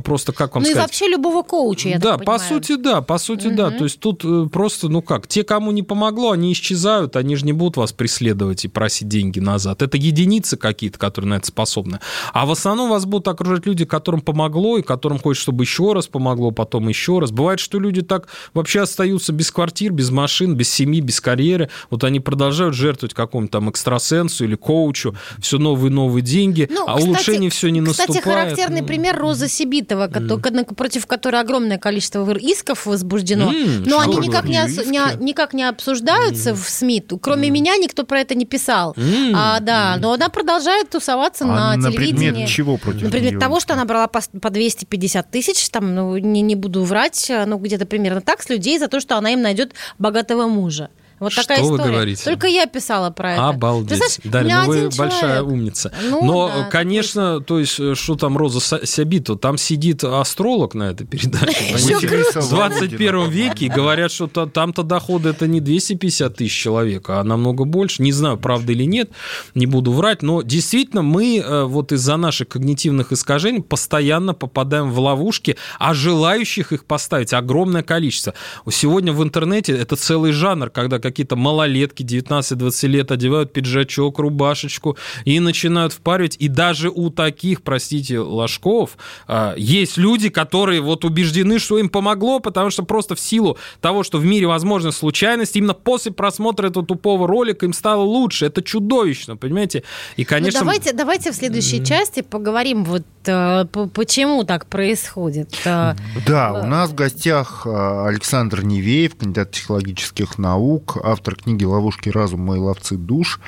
просто, 0.04 0.32
как 0.32 0.54
вам 0.54 0.62
Ну 0.64 0.68
и 0.68 0.72
сказать... 0.72 0.88
вообще 0.88 1.08
любого 1.08 1.42
коуча, 1.42 1.88
я 1.90 1.98
да, 1.98 2.18
по 2.18 2.38
сути, 2.38 2.76
да, 2.76 3.00
по 3.02 3.18
сути, 3.18 3.48
да. 3.48 3.70
То 3.70 3.84
есть 3.84 4.00
тут 4.00 4.22
э, 4.24 4.46
просто, 4.52 4.88
ну 4.88 5.02
как, 5.02 5.26
те, 5.26 5.44
кому 5.44 5.70
не 5.72 5.82
помогло, 5.82 6.32
они 6.32 6.52
исчезают, 6.52 7.16
они 7.16 7.36
же 7.36 7.44
не 7.46 7.52
будут 7.52 7.76
вас 7.76 7.92
преследовать 7.92 8.64
и 8.64 8.68
просить 8.68 9.08
деньги 9.08 9.40
назад. 9.40 9.82
Это 9.82 9.96
единицы 9.96 10.56
какие-то, 10.56 10.98
которые 10.98 11.30
на 11.30 11.34
это 11.34 11.46
способны. 11.46 12.00
А 12.32 12.46
в 12.46 12.50
основном 12.50 12.90
вас 12.90 13.04
будут 13.06 13.28
окружать 13.28 13.66
люди, 13.66 13.84
которым 13.84 14.20
помогло, 14.20 14.78
и 14.78 14.82
которым 14.82 15.18
хочется, 15.18 15.42
чтобы 15.44 15.64
еще 15.64 15.92
раз 15.92 16.06
помогло, 16.06 16.50
потом 16.50 16.88
еще 16.88 17.18
раз. 17.18 17.30
Бывает, 17.30 17.60
что 17.60 17.78
люди 17.78 18.02
так 18.02 18.28
вообще 18.54 18.80
остаются 18.82 19.32
без 19.32 19.50
квартир, 19.50 19.92
без 19.92 20.10
машин, 20.10 20.54
без 20.54 20.70
семьи, 20.70 21.00
без 21.00 21.20
карьеры. 21.20 21.70
Вот 21.90 22.04
они 22.04 22.20
продолжают 22.20 22.74
жертвовать 22.74 23.14
какому-то 23.14 23.52
там 23.52 23.70
экстрасенсу 23.70 24.44
или 24.44 24.54
коучу, 24.54 25.14
все 25.40 25.58
новые 25.58 25.90
и 25.90 25.94
новые 25.94 26.22
деньги, 26.22 26.68
Ну, 26.70 26.84
а 26.86 26.94
кстати- 26.96 27.06
улучшение 27.08 27.50
все 27.50 27.68
не 27.70 27.80
Кстати, 27.84 28.08
наступает. 28.12 28.24
характерный 28.48 28.80
Ну, 28.80 28.86
пример 28.86 29.16
Роза 29.44 29.48
Сибитова, 29.54 30.08
на- 30.08 30.64
против 30.64 31.06
которой 31.06 31.40
огромное 31.40 31.78
количество 31.78 32.30
исков 32.36 32.86
возбуждено. 32.86 33.52
М, 33.52 33.82
но 33.84 33.98
они 34.00 34.16
никак 34.16 34.44
не, 34.44 34.56
осу- 34.58 34.84
не- 34.88 35.24
никак 35.24 35.54
не 35.54 35.64
обсуждаются 35.68 36.54
в 36.54 36.68
СМИ. 36.68 36.94
Кроме 37.20 37.50
меня 37.50 37.76
никто 37.76 38.04
про 38.04 38.20
это 38.20 38.34
не 38.34 38.44
писал. 38.46 38.94
М. 38.96 39.32
А, 39.34 39.60
да, 39.60 39.96
но 40.00 40.12
она 40.12 40.28
продолжает 40.28 40.90
тусоваться 40.90 41.44
А 41.44 41.48
на, 41.48 41.76
на 41.76 41.90
телевидении. 41.92 42.28
предмет 42.30 42.48
чего 42.48 42.76
против 42.76 43.02
На 43.02 43.10
предмет 43.10 43.32
неё? 43.32 43.40
того, 43.40 43.60
что 43.60 43.74
она 43.74 43.84
брала 43.84 44.06
по, 44.06 44.20
по 44.40 44.50
250 44.50 45.30
тысяч, 45.30 45.68
там, 45.70 45.94
ну, 45.94 46.16
не, 46.16 46.42
не 46.42 46.54
буду 46.54 46.82
врать, 46.84 47.30
ну, 47.46 47.58
где-то 47.58 47.86
примерно 47.86 48.20
так, 48.20 48.42
с 48.42 48.48
людей 48.48 48.78
за 48.78 48.88
то, 48.88 49.00
что 49.00 49.16
она 49.16 49.30
им 49.32 49.42
найдет 49.42 49.74
богатого 49.98 50.46
мужа. 50.46 50.88
Вот 51.20 51.32
Что 51.32 51.42
такая 51.42 51.62
вы 51.62 51.76
история. 51.76 51.92
говорите? 51.92 52.24
Только 52.24 52.46
я 52.48 52.66
писала 52.66 53.10
про 53.10 53.32
это. 53.34 53.48
Обалдеть. 53.48 53.88
Ты 53.90 53.96
знаешь, 53.96 54.16
Дарья, 54.24 54.60
ну 54.62 54.66
вы 54.68 54.76
один 54.86 54.98
большая 54.98 55.20
человек. 55.20 55.46
умница. 55.46 55.92
Ну, 56.10 56.24
Но, 56.24 56.48
да, 56.48 56.64
конечно, 56.70 57.40
то 57.40 57.58
есть, 57.58 57.78
э, 57.78 57.94
что 57.94 58.16
там 58.16 58.36
Роза 58.36 58.60
Сябито, 58.84 59.36
там 59.36 59.56
сидит 59.58 60.02
астролог 60.04 60.74
на 60.74 60.84
этой 60.90 61.06
передаче. 61.06 61.76
В 61.76 62.48
21 62.50 63.28
веке 63.30 63.68
говорят, 63.68 64.10
что 64.12 64.26
та- 64.26 64.46
там-то 64.46 64.82
доходы 64.82 65.28
это 65.30 65.46
не 65.46 65.60
250 65.60 66.36
тысяч 66.36 66.52
человек, 66.60 67.08
а 67.10 67.22
намного 67.22 67.64
больше. 67.64 68.02
Не 68.02 68.12
знаю, 68.12 68.36
правда 68.38 68.72
или 68.72 68.84
нет, 68.84 69.10
не 69.54 69.66
буду 69.66 69.92
врать, 69.92 70.22
но 70.22 70.42
действительно 70.42 71.02
мы 71.02 71.38
э, 71.38 71.64
вот 71.64 71.92
из-за 71.92 72.16
наших 72.16 72.48
когнитивных 72.48 73.12
искажений 73.12 73.62
постоянно 73.62 74.34
попадаем 74.34 74.90
в 74.90 74.98
ловушки, 74.98 75.56
а 75.78 75.94
желающих 75.94 76.72
их 76.72 76.84
поставить 76.84 77.32
огромное 77.32 77.82
количество. 77.82 78.34
Сегодня 78.70 79.12
в 79.12 79.22
интернете 79.22 79.76
это 79.76 79.96
целый 79.96 80.32
жанр, 80.32 80.70
когда 80.70 80.98
какие-то 81.04 81.36
малолетки 81.36 82.02
19-20 82.02 82.86
лет 82.88 83.12
одевают 83.12 83.52
пиджачок, 83.52 84.18
рубашечку 84.18 84.96
и 85.26 85.38
начинают 85.38 85.92
впаривать. 85.92 86.36
И 86.38 86.48
даже 86.48 86.88
у 86.88 87.10
таких, 87.10 87.62
простите, 87.62 88.18
ложков 88.18 88.96
а, 89.28 89.54
есть 89.56 89.98
люди, 89.98 90.30
которые 90.30 90.80
вот 90.80 91.04
убеждены, 91.04 91.58
что 91.58 91.78
им 91.78 91.90
помогло, 91.90 92.40
потому 92.40 92.70
что 92.70 92.84
просто 92.84 93.14
в 93.14 93.20
силу 93.20 93.58
того, 93.82 94.02
что 94.02 94.18
в 94.18 94.24
мире 94.24 94.46
возможны 94.46 94.92
случайности, 94.92 95.58
именно 95.58 95.74
после 95.74 96.10
просмотра 96.10 96.68
этого 96.68 96.86
тупого 96.86 97.28
ролика 97.28 97.66
им 97.66 97.74
стало 97.74 98.02
лучше. 98.02 98.46
Это 98.46 98.62
чудовищно, 98.62 99.36
понимаете? 99.36 99.82
И, 100.16 100.22
Ну, 100.22 100.26
конечно... 100.26 100.60
давайте, 100.60 100.92
давайте 100.92 101.32
в 101.32 101.34
следующей 101.34 101.84
части 101.84 102.22
поговорим, 102.22 102.84
вот 102.84 103.02
почему 103.24 104.44
так 104.44 104.66
происходит. 104.66 105.54
Э, 105.64 105.94
Да, 106.26 106.52
у 106.52 106.66
нас 106.66 106.90
в 106.90 106.94
гостях 106.94 107.66
Александр 107.66 108.62
Невеев, 108.62 109.16
кандидат 109.16 109.50
психологических 109.52 110.38
наук, 110.38 110.98
автор 111.02 111.36
книги 111.36 111.64
«Ловушки 111.64 112.08
разума 112.08 112.56
и 112.56 112.58
ловцы 112.58 112.96
душ» 112.96 113.40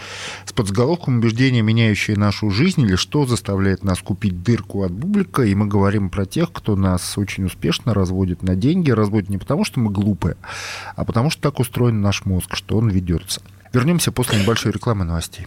с 0.44 0.52
подзаголовком 0.52 1.18
«Убеждения, 1.18 1.62
меняющие 1.62 2.16
нашу 2.16 2.50
жизнь» 2.50 2.82
или 2.82 2.96
«Что 2.96 3.26
заставляет 3.26 3.84
нас 3.84 4.00
купить 4.00 4.42
дырку 4.42 4.82
от 4.82 4.92
бублика?» 4.92 5.42
И 5.42 5.54
мы 5.54 5.66
говорим 5.66 6.10
про 6.10 6.26
тех, 6.26 6.52
кто 6.52 6.76
нас 6.76 7.16
очень 7.18 7.44
успешно 7.44 7.94
разводит 7.94 8.42
на 8.42 8.56
деньги. 8.56 8.90
Разводит 8.90 9.28
не 9.28 9.38
потому, 9.38 9.64
что 9.64 9.80
мы 9.80 9.90
глупые, 9.90 10.36
а 10.94 11.04
потому, 11.04 11.30
что 11.30 11.42
так 11.42 11.60
устроен 11.60 12.00
наш 12.00 12.24
мозг, 12.24 12.56
что 12.56 12.76
он 12.76 12.88
ведется. 12.88 13.42
Вернемся 13.72 14.12
после 14.12 14.40
небольшой 14.40 14.72
рекламы 14.72 15.04
новостей. 15.04 15.46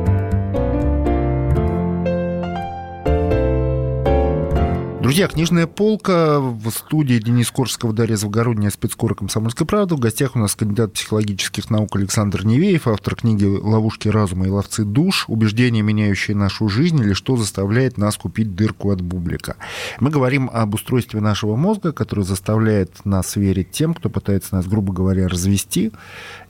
Друзья, 5.01 5.27
книжная 5.27 5.65
полка 5.65 6.39
в 6.39 6.69
студии 6.69 7.17
Денис 7.17 7.49
Корского, 7.49 7.91
Дарья 7.91 8.17
Завгородняя, 8.17 8.69
спецкора 8.69 9.15
«Комсомольской 9.15 9.65
правды». 9.65 9.95
В 9.95 9.99
гостях 9.99 10.35
у 10.35 10.39
нас 10.39 10.53
кандидат 10.53 10.93
психологических 10.93 11.71
наук 11.71 11.95
Александр 11.95 12.45
Невеев, 12.45 12.87
автор 12.87 13.15
книги 13.15 13.43
«Ловушки 13.43 14.09
разума 14.09 14.45
и 14.45 14.49
ловцы 14.49 14.85
душ. 14.85 15.25
Убеждения, 15.27 15.81
меняющие 15.81 16.37
нашу 16.37 16.69
жизнь» 16.69 16.99
или 16.99 17.13
«Что 17.13 17.35
заставляет 17.35 17.97
нас 17.97 18.15
купить 18.15 18.55
дырку 18.55 18.91
от 18.91 19.01
бублика». 19.01 19.55
Мы 19.99 20.11
говорим 20.11 20.51
об 20.53 20.75
устройстве 20.75 21.19
нашего 21.19 21.55
мозга, 21.55 21.93
которое 21.93 22.23
заставляет 22.23 23.03
нас 23.03 23.35
верить 23.35 23.71
тем, 23.71 23.95
кто 23.95 24.07
пытается 24.07 24.53
нас, 24.53 24.67
грубо 24.67 24.93
говоря, 24.93 25.27
развести 25.27 25.91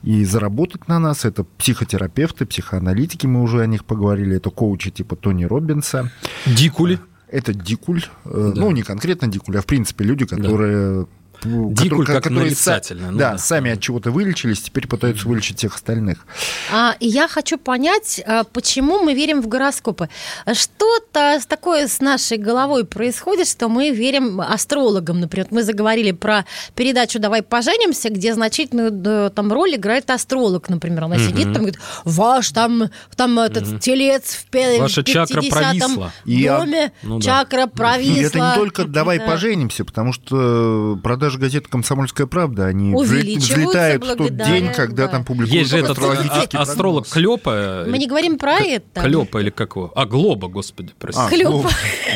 и 0.03 0.25
заработать 0.25 0.89
на 0.89 0.99
нас. 0.99 1.23
Это 1.23 1.45
психотерапевты, 1.45 2.45
психоаналитики, 2.45 3.27
мы 3.27 3.43
уже 3.43 3.61
о 3.61 3.65
них 3.65 3.85
поговорили, 3.85 4.35
это 4.35 4.49
коучи 4.49 4.91
типа 4.91 5.15
Тони 5.15 5.45
Робинса. 5.45 6.11
Дикули. 6.45 6.99
Это 7.31 7.53
дикуль. 7.53 8.03
э, 8.25 8.53
Ну, 8.55 8.71
не 8.71 8.83
конкретно 8.83 9.27
дикуль, 9.27 9.57
а 9.57 9.61
в 9.61 9.65
принципе 9.65 10.03
люди, 10.03 10.25
которые... 10.25 10.91
ну, 11.01 11.07
Дикуль 11.43 12.05
как 12.05 12.23
которые 12.23 12.41
са- 12.41 12.43
нарицательное, 12.45 13.11
ну 13.11 13.17
да, 13.17 13.31
да. 13.31 13.37
сами 13.37 13.71
от 13.71 13.79
чего-то 13.81 14.11
вылечились, 14.11 14.61
теперь 14.61 14.87
пытаются 14.87 15.27
вылечить 15.27 15.57
всех 15.57 15.75
остальных. 15.75 16.25
А, 16.71 16.95
и 16.99 17.07
я 17.07 17.27
хочу 17.27 17.57
понять, 17.57 18.21
а, 18.25 18.43
почему 18.43 18.99
мы 19.03 19.13
верим 19.13 19.41
в 19.41 19.47
гороскопы. 19.47 20.09
Что-то 20.55 21.39
такое 21.47 21.87
с 21.87 21.99
нашей 22.01 22.37
головой 22.37 22.85
происходит, 22.85 23.47
что 23.47 23.69
мы 23.69 23.89
верим 23.91 24.39
астрологам, 24.41 25.19
например. 25.19 25.47
Мы 25.51 25.63
заговорили 25.63 26.11
про 26.11 26.45
передачу 26.75 27.19
«Давай 27.19 27.41
поженимся», 27.41 28.09
где 28.09 28.33
значительную 28.33 28.91
да, 28.91 29.29
там 29.29 29.51
роль 29.51 29.75
играет 29.75 30.09
астролог, 30.11 30.69
например. 30.69 31.05
Она 31.05 31.17
сидит 31.17 31.45
там 31.45 31.53
и 31.53 31.57
говорит, 31.57 31.79
ваш 32.05 32.49
там, 32.51 32.89
там 33.15 33.39
этот 33.39 33.79
телец 33.81 34.33
в 34.35 34.45
пе- 34.45 34.79
Ваша 34.79 35.01
в 35.01 35.05
чакра 35.05 35.41
50-м 35.41 35.51
провисла. 35.51 36.11
И 36.25 36.35
я- 36.41 36.59
доме, 36.59 36.91
Ну 37.03 37.19
да. 37.19 37.25
чакра 37.25 37.67
провисла. 37.67 38.19
И 38.19 38.23
это 38.23 38.39
не 38.39 38.55
только 38.55 38.85
«давай 38.85 39.17
Да. 39.19 39.25
поженимся», 39.25 39.85
потому 39.85 40.13
что 40.13 40.99
продажи 41.31 41.39
газеты 41.39 41.69
«Комсомольская 41.69 42.27
правда», 42.27 42.65
они 42.65 42.93
взлетают 42.93 44.03
в 44.05 44.15
тот 44.15 44.35
день, 44.35 44.71
когда 44.73 45.05
да. 45.05 45.11
там 45.13 45.25
публикуют 45.25 45.53
Есть 45.53 45.71
же 45.71 45.77
этот 45.77 45.91
астрологический 45.91 46.57
а- 46.57 46.61
астролог. 46.61 47.07
Клёпа. 47.07 47.85
Мы 47.87 47.97
не 47.97 48.07
говорим 48.07 48.37
про 48.37 48.57
это. 48.59 49.01
Клёпа 49.01 49.39
или 49.39 49.49
как 49.49 49.75
его? 49.75 49.91
А, 49.95 50.05
Глоба, 50.05 50.47
господи, 50.47 50.91
простите. 50.99 51.27
А, 51.27 51.29
Клёпа. 51.29 51.69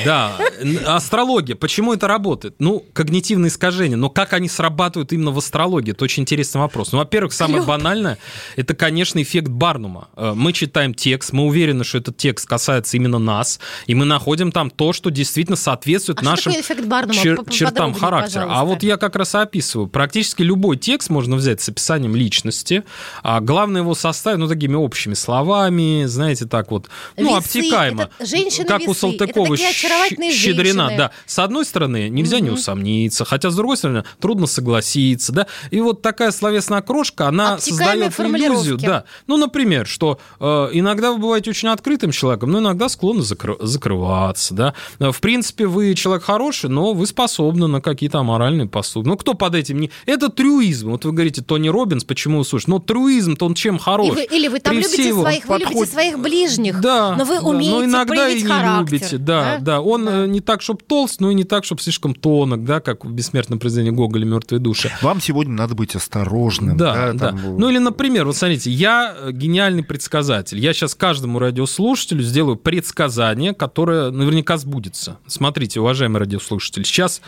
Да, 0.04 0.38
астрология. 0.86 1.56
Почему 1.56 1.94
это 1.94 2.08
работает? 2.08 2.56
Ну, 2.60 2.84
когнитивные 2.94 3.50
искажения. 3.50 3.98
Но 3.98 4.10
как 4.10 4.34
они 4.34 4.50
срабатывают 4.50 5.14
именно 5.14 5.32
в 5.32 5.38
астрологии? 5.38 5.92
Это 5.92 6.04
очень 6.04 6.24
интересный 6.24 6.60
вопрос. 6.62 6.92
Ну, 6.92 7.00
во-первых, 7.00 7.34
самое 7.34 7.58
Клёп. 7.58 7.68
банальное, 7.68 8.18
это, 8.56 8.74
конечно, 8.76 9.22
эффект 9.22 9.48
Барнума. 9.50 10.10
Э, 10.16 10.34
Мы 10.36 10.54
читаем 10.54 10.94
текст, 10.94 11.34
мы 11.34 11.46
уверены, 11.46 11.84
что 11.84 11.98
этот 12.00 12.18
текст 12.18 12.48
касается 12.48 12.98
именно 12.98 13.20
нас, 13.20 13.60
и 13.88 13.96
мы 13.96 14.06
находим 14.06 14.52
там 14.52 14.70
то, 14.70 14.94
что 14.94 15.10
действительно 15.10 15.56
соответствует 15.56 16.20
А 16.20 16.24
нашим 16.24 16.52
чер- 16.54 17.50
чертам 17.52 17.94
характера. 17.94 18.44
А 18.44 18.48
пожалуйста. 18.48 18.66
вот 18.66 18.84
я 18.84 18.98
как 18.98 19.16
раз 19.16 19.36
описываю. 19.36 19.88
Практически 19.88 20.42
любой 20.44 20.78
текст 20.78 21.10
можно 21.10 21.36
взять 21.36 21.62
с 21.62 21.70
описанием 21.70 22.16
личности, 22.16 22.84
а 23.24 23.40
главное 23.40 23.82
его 23.82 23.96
составить, 23.96 24.40
ну, 24.40 24.48
такими 24.48 24.76
общими 24.76 25.14
словами, 25.14 26.06
знаете, 26.06 26.46
так 26.46 26.72
вот, 26.72 26.88
ну, 27.18 27.36
Весы, 27.38 27.58
обтекаемо. 27.60 28.10
это 28.18 28.26
женщины 28.26 28.66
как 28.68 28.82
у 28.82 28.88
весы, 28.88 29.00
Салтыкова, 29.02 29.46
это 29.56 29.56
очаровательные 29.78 30.32
щедрена, 30.32 30.84
женщины. 30.90 30.98
да. 30.98 31.12
С 31.26 31.40
одной 31.40 31.66
стороны, 31.66 32.10
нельзя 32.10 32.40
не 32.40 32.50
усомниться, 32.50 33.26
хотя, 33.26 33.50
с 33.50 33.56
другой 33.56 33.78
стороны, 33.78 34.04
трудно 34.20 34.48
согласиться, 34.48 35.32
да. 35.32 35.48
И 35.72 35.80
вот 35.82 36.02
такая 36.02 36.32
словесная 36.32 36.80
окрошка, 36.80 37.28
она 37.28 37.54
Обтекаемые 37.56 38.12
создает 38.12 38.42
иллюзию, 38.42 38.78
да. 38.78 39.04
Ну, 39.28 39.38
например, 39.38 39.88
что 39.88 40.20
э, 40.40 40.70
иногда 40.74 41.12
вы 41.12 41.20
бываете 41.20 41.50
очень 41.52 41.70
открытым 41.70 42.12
человеком, 42.12 42.52
но 42.52 42.60
иногда 42.60 42.90
склонны 42.90 43.22
закры- 43.22 43.58
закрываться, 43.66 44.54
да. 44.54 44.74
Э, 45.00 45.12
В 45.12 45.20
принципе, 45.22 45.66
вы 45.68 45.94
человек 45.96 46.24
хороший, 46.24 46.70
но 46.70 46.94
вы 46.94 47.06
способны 47.08 47.68
на 47.68 47.82
какие-то 47.82 48.20
аморальные 48.20 48.68
поступки. 48.68 49.08
Ну, 49.08 49.18
кто 49.18 49.34
под 49.34 49.56
этим 49.56 49.80
не... 49.80 49.92
Это 50.06 50.30
трюизм. 50.30 50.92
Вот 50.92 51.06
вы 51.06 51.12
говорите, 51.12 51.42
Тони 51.42 51.68
Робинс, 51.70 52.04
почему 52.04 52.40
вы 52.40 52.46
слушаете? 52.46 52.72
Но 52.72 52.80
трюизм-то 52.80 53.46
он 53.46 53.54
чем 53.54 53.78
хорош? 53.80 54.08
И 54.08 54.12
вы- 54.12 54.24
или 54.24 54.48
вы 54.48 54.60
там 54.60 54.74
При 54.76 54.84
любите 54.84 55.14
своих, 55.14 55.46
вы 55.46 55.58
любите 55.60 55.86
своих 55.86 56.20
ближних, 56.20 56.82
да, 56.82 57.16
но 57.16 57.26
вы 57.26 57.36
да, 57.36 57.42
умеете 57.42 57.76
но 57.76 57.84
иногда 57.86 58.14
проявить 58.14 58.42
и 58.42 58.46
не 58.46 58.50
характер. 58.52 58.80
любите, 58.94 59.18
да, 59.18 59.58
да. 59.60 59.65
Он 59.72 60.08
э, 60.08 60.28
не 60.28 60.42
так, 60.42 60.62
чтобы 60.62 60.82
толст, 60.86 61.20
но 61.20 61.32
и 61.32 61.34
не 61.34 61.44
так, 61.44 61.66
чтобы 61.66 61.82
слишком 61.82 62.14
тонок, 62.14 62.64
да, 62.64 62.80
как 62.80 63.06
в 63.06 63.12
бессмертном 63.12 63.60
произведении 63.60 63.96
Гоголя 63.96 64.26
«Мертвые 64.26 64.60
души». 64.60 64.92
Вам 65.02 65.22
сегодня 65.22 65.54
надо 65.54 65.76
быть 65.76 65.96
осторожным. 65.96 66.78
Да, 66.78 67.14
да. 67.14 67.32
там, 67.32 67.58
Ну 67.58 67.70
или, 67.70 67.78
например, 67.78 68.26
вот 68.26 68.36
смотрите, 68.36 68.72
я 68.72 69.16
э, 69.18 69.32
гениальный 69.32 69.84
предсказатель. 69.84 70.60
Я 70.60 70.74
сейчас 70.74 70.96
каждому 70.96 71.40
радиослушателю 71.40 72.24
сделаю 72.24 72.56
предсказание, 72.56 73.54
которое 73.54 74.12
наверняка 74.12 74.58
сбудется. 74.58 75.18
Смотрите, 75.28 75.80
уважаемые 75.80 76.20
радиослушатели, 76.22 76.84
сейчас, 76.84 77.22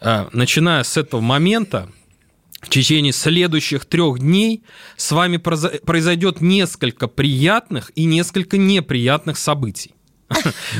э, 0.00 0.26
начиная 0.32 0.82
с 0.82 0.96
этого 0.96 1.20
момента, 1.20 1.88
в 2.64 2.70
течение 2.70 3.12
следующих 3.12 3.84
трех 3.84 4.18
дней 4.18 4.62
с 4.96 5.12
вами 5.12 5.36
произойдет 5.36 6.40
несколько 6.40 7.08
приятных 7.08 7.92
и 7.94 8.04
несколько 8.06 8.56
неприятных 8.56 9.36
событий. 9.36 9.94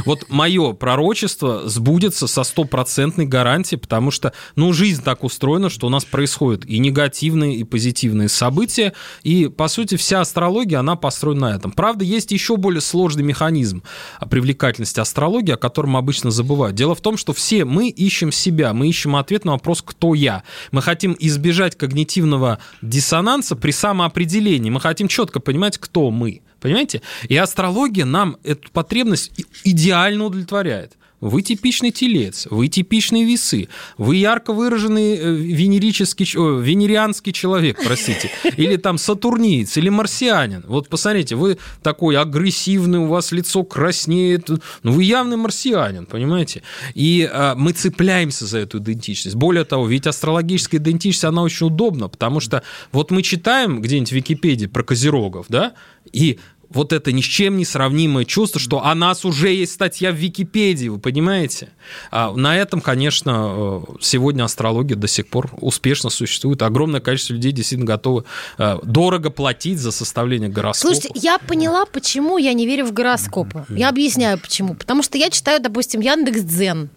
Вот 0.05 0.27
мое 0.29 0.73
пророчество 0.73 1.69
сбудется 1.69 2.27
со 2.27 2.45
стопроцентной 2.45 3.27
гарантией, 3.27 3.79
потому 3.79 4.11
что, 4.11 4.33
ну, 4.57 4.73
жизнь 4.73 5.03
так 5.03 5.25
устроена, 5.25 5.71
что 5.71 5.87
у 5.87 5.91
нас 5.91 6.05
происходят 6.05 6.65
и 6.67 6.79
негативные, 6.79 7.57
и 7.57 7.65
позитивные 7.65 8.29
события, 8.29 8.93
и, 9.23 9.49
по 9.49 9.69
сути, 9.69 9.97
вся 9.97 10.21
астрология, 10.21 10.79
она 10.81 10.97
построена 10.97 11.35
на 11.45 11.57
этом. 11.57 11.73
Правда, 11.73 12.05
есть 12.05 12.33
еще 12.33 12.57
более 12.57 12.81
сложный 12.81 13.23
механизм 13.23 13.83
привлекательности 14.31 15.01
астрологии, 15.01 15.53
о 15.53 15.57
котором 15.57 15.97
обычно 15.97 16.31
забывают. 16.31 16.77
Дело 16.77 16.95
в 16.95 17.01
том, 17.01 17.17
что 17.17 17.33
все 17.33 17.65
мы 17.65 17.89
ищем 17.89 18.33
себя, 18.33 18.73
мы 18.73 18.89
ищем 18.89 19.17
ответ 19.17 19.45
на 19.45 19.53
вопрос 19.53 19.83
«кто 19.83 20.15
я?». 20.15 20.43
Мы 20.71 20.83
хотим 20.83 21.17
избежать 21.19 21.77
когнитивного 21.77 22.59
диссонанса 22.83 23.57
при 23.57 23.71
самоопределении, 23.71 24.71
мы 24.71 24.81
хотим 24.81 25.09
четко 25.09 25.41
понимать, 25.41 25.79
кто 25.79 26.11
мы. 26.11 26.43
Понимаете? 26.65 27.03
И 27.29 27.37
астрология 27.37 28.07
нам 28.07 28.39
эту 28.43 28.71
потребность 28.73 29.33
идеально 29.65 30.25
удовлетворяет. 30.25 30.97
Вы 31.21 31.41
типичный 31.41 31.91
телец, 31.91 32.47
вы 32.51 32.69
типичные 32.69 33.25
весы, 33.25 33.69
вы 33.97 34.17
ярко 34.17 34.53
выраженный 34.53 35.17
э, 35.17 35.33
венерический, 35.33 36.27
о, 36.37 36.61
венерианский 36.61 37.33
человек, 37.33 37.81
простите, 37.83 38.31
или 38.59 38.77
там 38.77 38.99
сатурниец, 38.99 39.75
или 39.79 39.89
марсианин. 39.89 40.65
Вот 40.67 40.91
посмотрите, 40.91 41.37
вы 41.37 41.57
такой 41.83 42.19
агрессивный, 42.19 42.99
у 42.99 43.07
вас 43.07 43.33
лицо 43.33 43.63
краснеет, 43.65 44.51
ну 44.83 44.93
вы 44.93 45.05
явный 45.05 45.39
марсианин, 45.39 46.05
понимаете? 46.05 46.63
И 46.95 47.27
а, 47.33 47.55
мы 47.55 47.73
цепляемся 47.73 48.45
за 48.45 48.59
эту 48.59 48.79
идентичность. 48.79 49.37
Более 49.37 49.65
того, 49.65 49.87
ведь 49.87 50.07
астрологическая 50.07 50.79
идентичность, 50.79 51.25
она 51.25 51.43
очень 51.43 51.69
удобна, 51.69 52.09
потому 52.09 52.41
что 52.41 52.63
вот 52.93 53.11
мы 53.11 53.23
читаем 53.23 53.81
где-нибудь 53.81 54.11
в 54.11 54.15
Википедии 54.15 54.67
про 54.67 54.83
козерогов, 54.83 55.47
да, 55.49 55.73
и 56.13 56.39
вот 56.75 56.93
это 56.93 57.13
ни 57.13 57.21
с 57.21 57.25
чем 57.25 57.57
не 57.57 57.65
сравнимое 57.65 58.25
чувство, 58.25 58.61
что 58.61 58.85
о 58.85 58.95
нас 58.95 59.25
уже 59.25 59.53
есть 59.53 59.73
статья 59.73 60.13
в 60.13 60.17
Википедии, 60.17 60.89
вы 60.89 60.99
понимаете? 60.99 61.71
А 62.11 62.33
на 62.33 62.57
этом, 62.57 62.81
конечно, 62.81 63.85
э, 63.89 63.97
сегодня 64.01 64.45
астрология 64.45 64.97
до 64.97 65.09
сих 65.09 65.29
пор 65.29 65.51
успешно 65.61 66.11
существует. 66.11 66.63
Огромное 66.63 67.01
количество 67.01 67.35
людей 67.35 67.53
действительно 67.53 67.87
готовы 67.87 68.25
э, 68.59 68.79
дорого 68.83 69.31
платить 69.31 69.79
за 69.79 69.93
составление 69.93 70.49
гороскопа. 70.49 70.95
Слушайте, 70.95 71.21
я 71.21 71.39
поняла, 71.39 71.87
почему 71.87 72.39
я 72.39 72.53
не 72.53 72.67
верю 72.67 72.87
в 72.87 72.93
гороскопы. 72.93 73.65
Я 73.69 73.89
объясняю, 73.89 74.39
почему. 74.39 74.75
Потому 74.75 75.03
что 75.03 75.19
я 75.19 75.31
читаю, 75.31 75.61
допустим, 75.61 76.01
Яндекс.Дзен. 76.01 76.91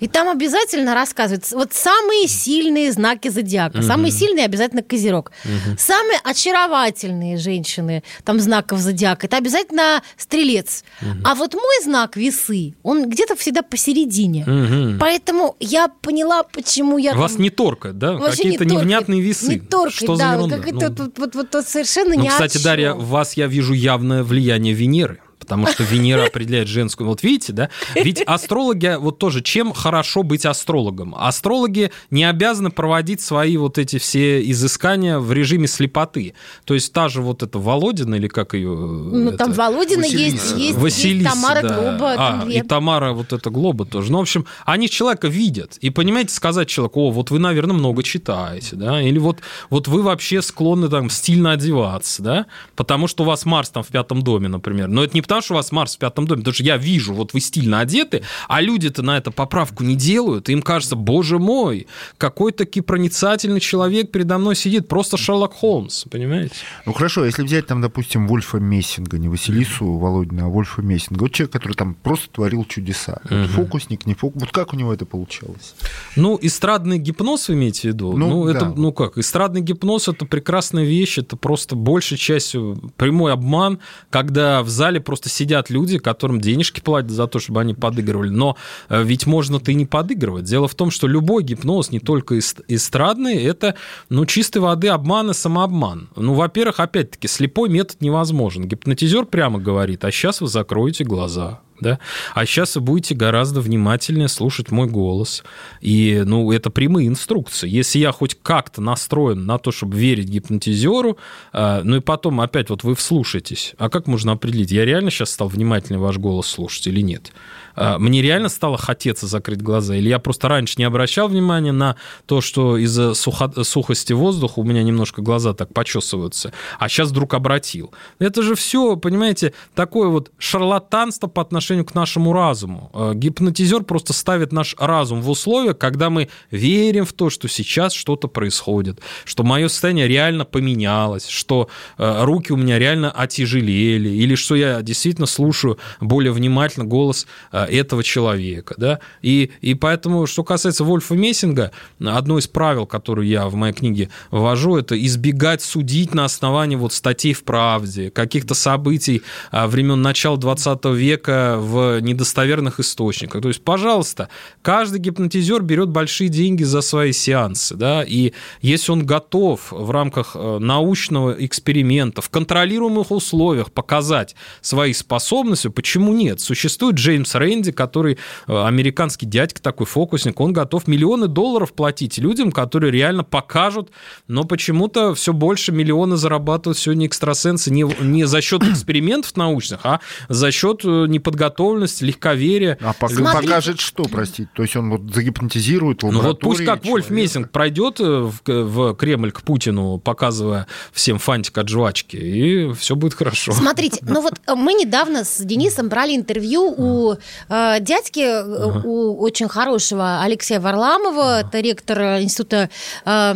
И 0.00 0.08
там 0.08 0.28
обязательно 0.28 0.94
рассказывается 0.94 1.56
вот 1.56 1.72
самые 1.72 2.28
сильные 2.28 2.92
знаки 2.92 3.28
зодиака. 3.28 3.78
Угу. 3.78 3.86
Самые 3.86 4.10
сильные 4.12 4.44
обязательно 4.44 4.82
Козерог. 4.82 5.32
Угу. 5.44 5.76
Самые 5.78 6.18
очаровательные 6.22 7.36
женщины 7.36 8.02
там 8.24 8.40
знаков 8.40 8.80
зодиака 8.80 9.26
это 9.26 9.36
обязательно 9.36 10.02
Стрелец. 10.16 10.84
Угу. 11.00 11.10
А 11.24 11.34
вот 11.34 11.54
мой 11.54 11.82
знак 11.82 12.16
Весы, 12.16 12.74
он 12.82 13.08
где-то 13.08 13.36
всегда 13.36 13.62
посередине. 13.62 14.44
Угу. 14.44 14.98
Поэтому 15.00 15.56
я 15.60 15.88
поняла, 15.88 16.42
почему 16.42 16.98
я. 16.98 17.14
Вас 17.14 17.32
там... 17.32 17.42
не 17.42 17.50
торкает, 17.50 17.98
да? 17.98 18.18
Какие-то 18.18 18.64
не 18.64 18.74
невнятные 18.76 19.20
весы. 19.20 19.54
Не 19.54 19.60
торкает, 19.60 19.94
Что 19.94 20.16
да. 20.16 20.38
Как 20.48 20.66
это 20.66 20.74
ну... 20.74 20.80
вот, 20.80 21.18
вот, 21.18 21.34
вот, 21.34 21.54
вот 21.54 21.66
совершенно 21.66 22.14
ну, 22.14 22.22
не 22.22 22.28
Кстати, 22.28 22.62
Дарья, 22.62 22.94
в 22.94 23.08
вас 23.08 23.34
я 23.34 23.46
вижу 23.46 23.72
явное 23.72 24.22
влияние 24.22 24.74
Венеры 24.74 25.20
потому 25.44 25.66
что 25.66 25.84
Венера 25.84 26.26
определяет 26.26 26.68
женскую. 26.68 27.08
Вот 27.08 27.22
видите, 27.22 27.52
да? 27.52 27.70
Ведь 27.94 28.22
астрологи, 28.22 28.96
вот 28.98 29.18
тоже, 29.18 29.42
чем 29.42 29.72
хорошо 29.72 30.22
быть 30.22 30.46
астрологом? 30.46 31.14
Астрологи 31.16 31.92
не 32.10 32.24
обязаны 32.24 32.70
проводить 32.70 33.20
свои 33.20 33.56
вот 33.56 33.78
эти 33.78 33.98
все 33.98 34.42
изыскания 34.50 35.18
в 35.18 35.32
режиме 35.32 35.68
слепоты. 35.68 36.34
То 36.64 36.74
есть 36.74 36.92
та 36.92 37.08
же 37.08 37.20
вот 37.20 37.42
эта 37.42 37.58
Володина, 37.58 38.14
или 38.14 38.28
как 38.28 38.54
ее... 38.54 38.70
Ну, 38.70 39.28
это... 39.28 39.38
там 39.38 39.52
Володина 39.52 40.04
есть, 40.04 40.56
есть, 40.56 40.78
Василиса, 40.78 41.28
есть 41.28 41.42
Тамара 41.42 41.62
да. 41.62 41.74
Глоба. 41.74 42.14
А, 42.16 42.46
и 42.48 42.62
Тамара 42.62 43.12
вот 43.12 43.32
эта 43.32 43.50
Глоба 43.50 43.84
тоже. 43.84 44.10
Ну, 44.10 44.18
в 44.18 44.22
общем, 44.22 44.46
они 44.64 44.88
человека 44.88 45.28
видят. 45.28 45.76
И, 45.80 45.90
понимаете, 45.90 46.34
сказать 46.34 46.68
человеку, 46.68 47.00
о, 47.00 47.10
вот 47.10 47.30
вы, 47.30 47.38
наверное, 47.38 47.76
много 47.76 48.02
читаете, 48.02 48.76
да? 48.76 49.02
Или 49.02 49.18
вот, 49.18 49.40
вот 49.70 49.88
вы 49.88 50.02
вообще 50.02 50.40
склонны 50.42 50.88
там 50.88 51.10
стильно 51.10 51.52
одеваться, 51.52 52.22
да? 52.22 52.46
Потому 52.76 53.06
что 53.08 53.24
у 53.24 53.26
вас 53.26 53.44
Марс 53.44 53.68
там 53.68 53.82
в 53.82 53.88
пятом 53.88 54.22
доме, 54.22 54.48
например. 54.48 54.88
Но 54.88 55.04
это 55.04 55.14
не 55.14 55.22
потому, 55.22 55.33
потому 55.34 55.42
что 55.42 55.54
у 55.54 55.56
вас 55.56 55.72
Марс 55.72 55.96
в 55.96 55.98
пятом 55.98 56.26
доме, 56.26 56.40
потому 56.40 56.54
что 56.54 56.62
я 56.62 56.76
вижу, 56.76 57.12
вот 57.12 57.34
вы 57.34 57.40
стильно 57.40 57.80
одеты, 57.80 58.22
а 58.48 58.60
люди-то 58.60 59.02
на 59.02 59.16
это 59.16 59.30
поправку 59.30 59.82
не 59.82 59.96
делают, 59.96 60.48
им 60.48 60.62
кажется, 60.62 60.96
боже 60.96 61.38
мой, 61.38 61.86
какой 62.18 62.52
таки 62.52 62.80
проницательный 62.80 63.60
человек 63.60 64.10
передо 64.10 64.38
мной 64.38 64.54
сидит, 64.54 64.88
просто 64.88 65.16
Шерлок 65.16 65.54
Холмс, 65.54 66.04
понимаете? 66.04 66.54
Ну 66.86 66.92
хорошо, 66.92 67.24
если 67.24 67.42
взять 67.42 67.66
там, 67.66 67.80
допустим, 67.80 68.28
Вольфа 68.28 68.58
Мессинга, 68.58 69.18
не 69.18 69.28
Василису 69.28 69.84
Володина, 69.94 70.46
а 70.46 70.48
Вольфа 70.48 70.82
Мессинга, 70.82 71.22
вот 71.22 71.32
человек, 71.32 71.52
который 71.52 71.74
там 71.74 71.94
просто 71.94 72.28
творил 72.30 72.64
чудеса, 72.64 73.20
угу. 73.24 73.34
вот 73.34 73.50
фокусник, 73.50 74.06
не 74.06 74.14
фокус, 74.14 74.42
вот 74.42 74.52
как 74.52 74.72
у 74.72 74.76
него 74.76 74.92
это 74.92 75.06
получалось? 75.06 75.74
Ну, 76.16 76.38
эстрадный 76.40 76.98
гипноз 76.98 77.48
вы 77.48 77.54
имеете 77.54 77.80
в 77.80 77.84
виду? 77.92 78.16
Ну, 78.16 78.28
ну 78.28 78.44
да. 78.44 78.50
это, 78.52 78.66
ну 78.66 78.92
как, 78.92 79.18
эстрадный 79.18 79.62
гипноз 79.62 80.08
это 80.08 80.26
прекрасная 80.26 80.84
вещь, 80.84 81.18
это 81.18 81.36
просто 81.36 81.76
большей 81.76 82.18
частью 82.18 82.92
прямой 82.96 83.32
обман, 83.32 83.80
когда 84.10 84.62
в 84.62 84.68
зале 84.68 85.00
просто 85.00 85.23
просто 85.24 85.28
сидят 85.28 85.70
люди, 85.70 85.98
которым 85.98 86.40
денежки 86.40 86.80
платят 86.80 87.10
за 87.10 87.26
то, 87.26 87.38
чтобы 87.38 87.60
они 87.60 87.74
подыгрывали. 87.74 88.30
Но 88.30 88.56
э, 88.88 89.02
ведь 89.02 89.26
можно-то 89.26 89.70
и 89.70 89.74
не 89.74 89.86
подыгрывать. 89.86 90.44
Дело 90.44 90.68
в 90.68 90.74
том, 90.74 90.90
что 90.90 91.06
любой 91.06 91.42
гипноз, 91.42 91.90
не 91.90 92.00
только 92.00 92.38
эстрадный, 92.38 93.42
это 93.42 93.74
ну, 94.10 94.26
чистой 94.26 94.58
воды 94.58 94.88
обман 94.88 95.30
и 95.30 95.34
самообман. 95.34 96.08
Ну, 96.16 96.34
во-первых, 96.34 96.80
опять-таки, 96.80 97.28
слепой 97.28 97.68
метод 97.68 98.02
невозможен. 98.02 98.68
Гипнотизер 98.68 99.24
прямо 99.24 99.58
говорит, 99.58 100.04
а 100.04 100.10
сейчас 100.10 100.40
вы 100.40 100.48
закроете 100.48 101.04
глаза 101.04 101.60
да? 101.84 101.98
А 102.34 102.46
сейчас 102.46 102.74
вы 102.74 102.80
будете 102.80 103.14
гораздо 103.14 103.60
внимательнее 103.60 104.28
слушать 104.28 104.70
мой 104.70 104.88
голос. 104.88 105.44
И, 105.80 106.22
ну, 106.24 106.50
это 106.50 106.70
прямые 106.70 107.08
инструкции. 107.08 107.68
Если 107.68 107.98
я 107.98 108.10
хоть 108.10 108.36
как-то 108.42 108.80
настроен 108.80 109.44
на 109.46 109.58
то, 109.58 109.70
чтобы 109.70 109.96
верить 109.96 110.28
гипнотизеру, 110.28 111.18
э, 111.52 111.82
ну 111.84 111.96
и 111.96 112.00
потом 112.00 112.40
опять 112.40 112.70
вот 112.70 112.82
вы 112.82 112.94
вслушаетесь, 112.94 113.74
а 113.78 113.90
как 113.90 114.06
можно 114.06 114.32
определить, 114.32 114.72
я 114.72 114.84
реально 114.84 115.10
сейчас 115.10 115.30
стал 115.30 115.48
внимательнее 115.48 116.00
ваш 116.00 116.16
голос 116.18 116.46
слушать 116.46 116.86
или 116.86 117.02
нет? 117.02 117.32
А, 117.76 117.98
мне 117.98 118.22
реально 118.22 118.48
стало 118.48 118.78
хотеться 118.78 119.26
закрыть 119.26 119.62
глаза? 119.62 119.96
Или 119.96 120.08
я 120.08 120.18
просто 120.18 120.48
раньше 120.48 120.74
не 120.78 120.84
обращал 120.84 121.28
внимания 121.28 121.72
на 121.72 121.96
то, 122.26 122.40
что 122.40 122.76
из-за 122.78 123.10
сухо- 123.14 123.64
сухости 123.64 124.12
воздуха 124.12 124.60
у 124.60 124.64
меня 124.64 124.82
немножко 124.82 125.22
глаза 125.22 125.54
так 125.54 125.72
почесываются, 125.72 126.52
а 126.78 126.88
сейчас 126.88 127.10
вдруг 127.10 127.34
обратил? 127.34 127.92
Это 128.18 128.42
же 128.42 128.54
все, 128.54 128.96
понимаете, 128.96 129.52
такое 129.74 130.08
вот 130.08 130.30
шарлатанство 130.38 131.26
по 131.26 131.42
отношению 131.42 131.73
к 131.82 131.94
нашему 131.94 132.32
разуму. 132.32 132.90
А, 132.92 133.14
гипнотизер 133.14 133.82
просто 133.82 134.12
ставит 134.12 134.52
наш 134.52 134.76
разум 134.78 135.20
в 135.22 135.30
условия, 135.30 135.74
когда 135.74 136.10
мы 136.10 136.28
верим 136.50 137.04
в 137.04 137.12
то, 137.12 137.30
что 137.30 137.48
сейчас 137.48 137.92
что-то 137.92 138.28
происходит, 138.28 139.00
что 139.24 139.42
мое 139.42 139.68
состояние 139.68 140.06
реально 140.06 140.44
поменялось, 140.44 141.26
что 141.26 141.68
а, 141.98 142.24
руки 142.24 142.52
у 142.52 142.56
меня 142.56 142.78
реально 142.78 143.10
отяжелели, 143.10 144.10
или 144.10 144.34
что 144.34 144.54
я 144.54 144.82
действительно 144.82 145.26
слушаю 145.26 145.78
более 146.00 146.32
внимательно 146.32 146.84
голос 146.84 147.26
этого 147.50 148.04
человека. 148.04 148.74
Да? 148.76 149.00
И, 149.22 149.50
и 149.60 149.74
поэтому, 149.74 150.26
что 150.26 150.44
касается 150.44 150.84
Вольфа 150.84 151.14
Мессинга, 151.14 151.72
одно 151.98 152.38
из 152.38 152.46
правил, 152.46 152.86
которое 152.86 153.26
я 153.26 153.48
в 153.48 153.54
моей 153.54 153.72
книге 153.72 154.10
ввожу, 154.30 154.76
это 154.76 155.02
избегать 155.02 155.62
судить 155.62 156.14
на 156.14 156.24
основании 156.24 156.76
вот 156.76 156.92
статей 156.92 157.32
в 157.32 157.44
«Правде», 157.44 158.10
каких-то 158.10 158.54
событий 158.54 159.22
времен 159.52 160.02
начала 160.02 160.36
20 160.36 160.84
века 160.86 161.53
в 161.56 162.00
недостоверных 162.00 162.80
источниках. 162.80 163.42
То 163.42 163.48
есть, 163.48 163.62
пожалуйста, 163.62 164.28
каждый 164.62 165.00
гипнотизер 165.00 165.62
берет 165.62 165.88
большие 165.88 166.28
деньги 166.28 166.62
за 166.62 166.80
свои 166.80 167.12
сеансы, 167.12 167.74
да, 167.74 168.02
и 168.02 168.32
если 168.60 168.92
он 168.92 169.06
готов 169.06 169.70
в 169.70 169.90
рамках 169.90 170.32
э, 170.34 170.58
научного 170.58 171.32
эксперимента 171.44 172.22
в 172.22 172.30
контролируемых 172.30 173.10
условиях 173.10 173.72
показать 173.72 174.34
свои 174.60 174.92
способности, 174.92 175.68
почему 175.68 176.12
нет? 176.12 176.40
Существует 176.40 176.96
Джеймс 176.96 177.34
Рэнди, 177.34 177.72
который 177.72 178.18
э, 178.46 178.64
американский 178.64 179.26
дядька, 179.26 179.62
такой 179.62 179.86
фокусник, 179.86 180.40
он 180.40 180.52
готов 180.52 180.86
миллионы 180.86 181.28
долларов 181.28 181.72
платить 181.72 182.18
людям, 182.18 182.52
которые 182.52 182.92
реально 182.92 183.24
покажут, 183.24 183.90
но 184.28 184.44
почему-то 184.44 185.14
все 185.14 185.32
больше 185.32 185.72
миллионы 185.72 186.16
зарабатывают 186.16 186.78
сегодня 186.78 187.06
экстрасенсы 187.06 187.70
не, 187.70 187.82
не 188.02 188.24
за 188.24 188.40
счет 188.40 188.62
экспериментов 188.62 189.36
научных, 189.36 189.80
а 189.84 190.00
за 190.28 190.50
счет 190.50 190.80
э, 190.84 191.06
неподготовленности, 191.44 192.04
легковерия. 192.04 192.78
А 192.80 192.92
пока, 192.92 193.32
покажет 193.32 193.80
что, 193.80 194.04
простите? 194.04 194.48
То 194.54 194.62
есть 194.62 194.76
он 194.76 194.90
вот 194.90 195.14
загипнотизирует 195.14 196.02
Ну 196.02 196.20
вот 196.20 196.40
пусть 196.40 196.64
как 196.64 196.84
Вольф 196.84 197.10
Мессинг 197.10 197.50
пройдет 197.50 198.00
э, 198.00 198.04
в, 198.04 198.40
в 198.46 198.94
Кремль 198.94 199.32
к 199.32 199.42
Путину, 199.42 199.98
показывая 199.98 200.66
всем 200.92 201.18
фантик 201.18 201.58
от 201.58 201.68
жвачки, 201.68 202.16
и 202.16 202.72
все 202.74 202.96
будет 202.96 203.14
хорошо. 203.14 203.52
Смотрите, 203.52 203.98
ну 204.02 204.20
вот 204.20 204.34
мы 204.56 204.74
недавно 204.74 205.24
с 205.24 205.38
Денисом 205.44 205.88
брали 205.88 206.16
интервью 206.16 206.74
у 206.76 207.16
Э, 207.48 207.76
дядьки 207.80 208.20
э, 208.20 208.40
ага. 208.40 208.80
у 208.84 209.20
очень 209.20 209.48
хорошего 209.48 210.22
Алексея 210.22 210.60
Варламова, 210.60 211.38
ага. 211.38 211.48
это 211.48 211.60
ректор 211.60 212.20
института 212.20 212.70
э, 213.04 213.34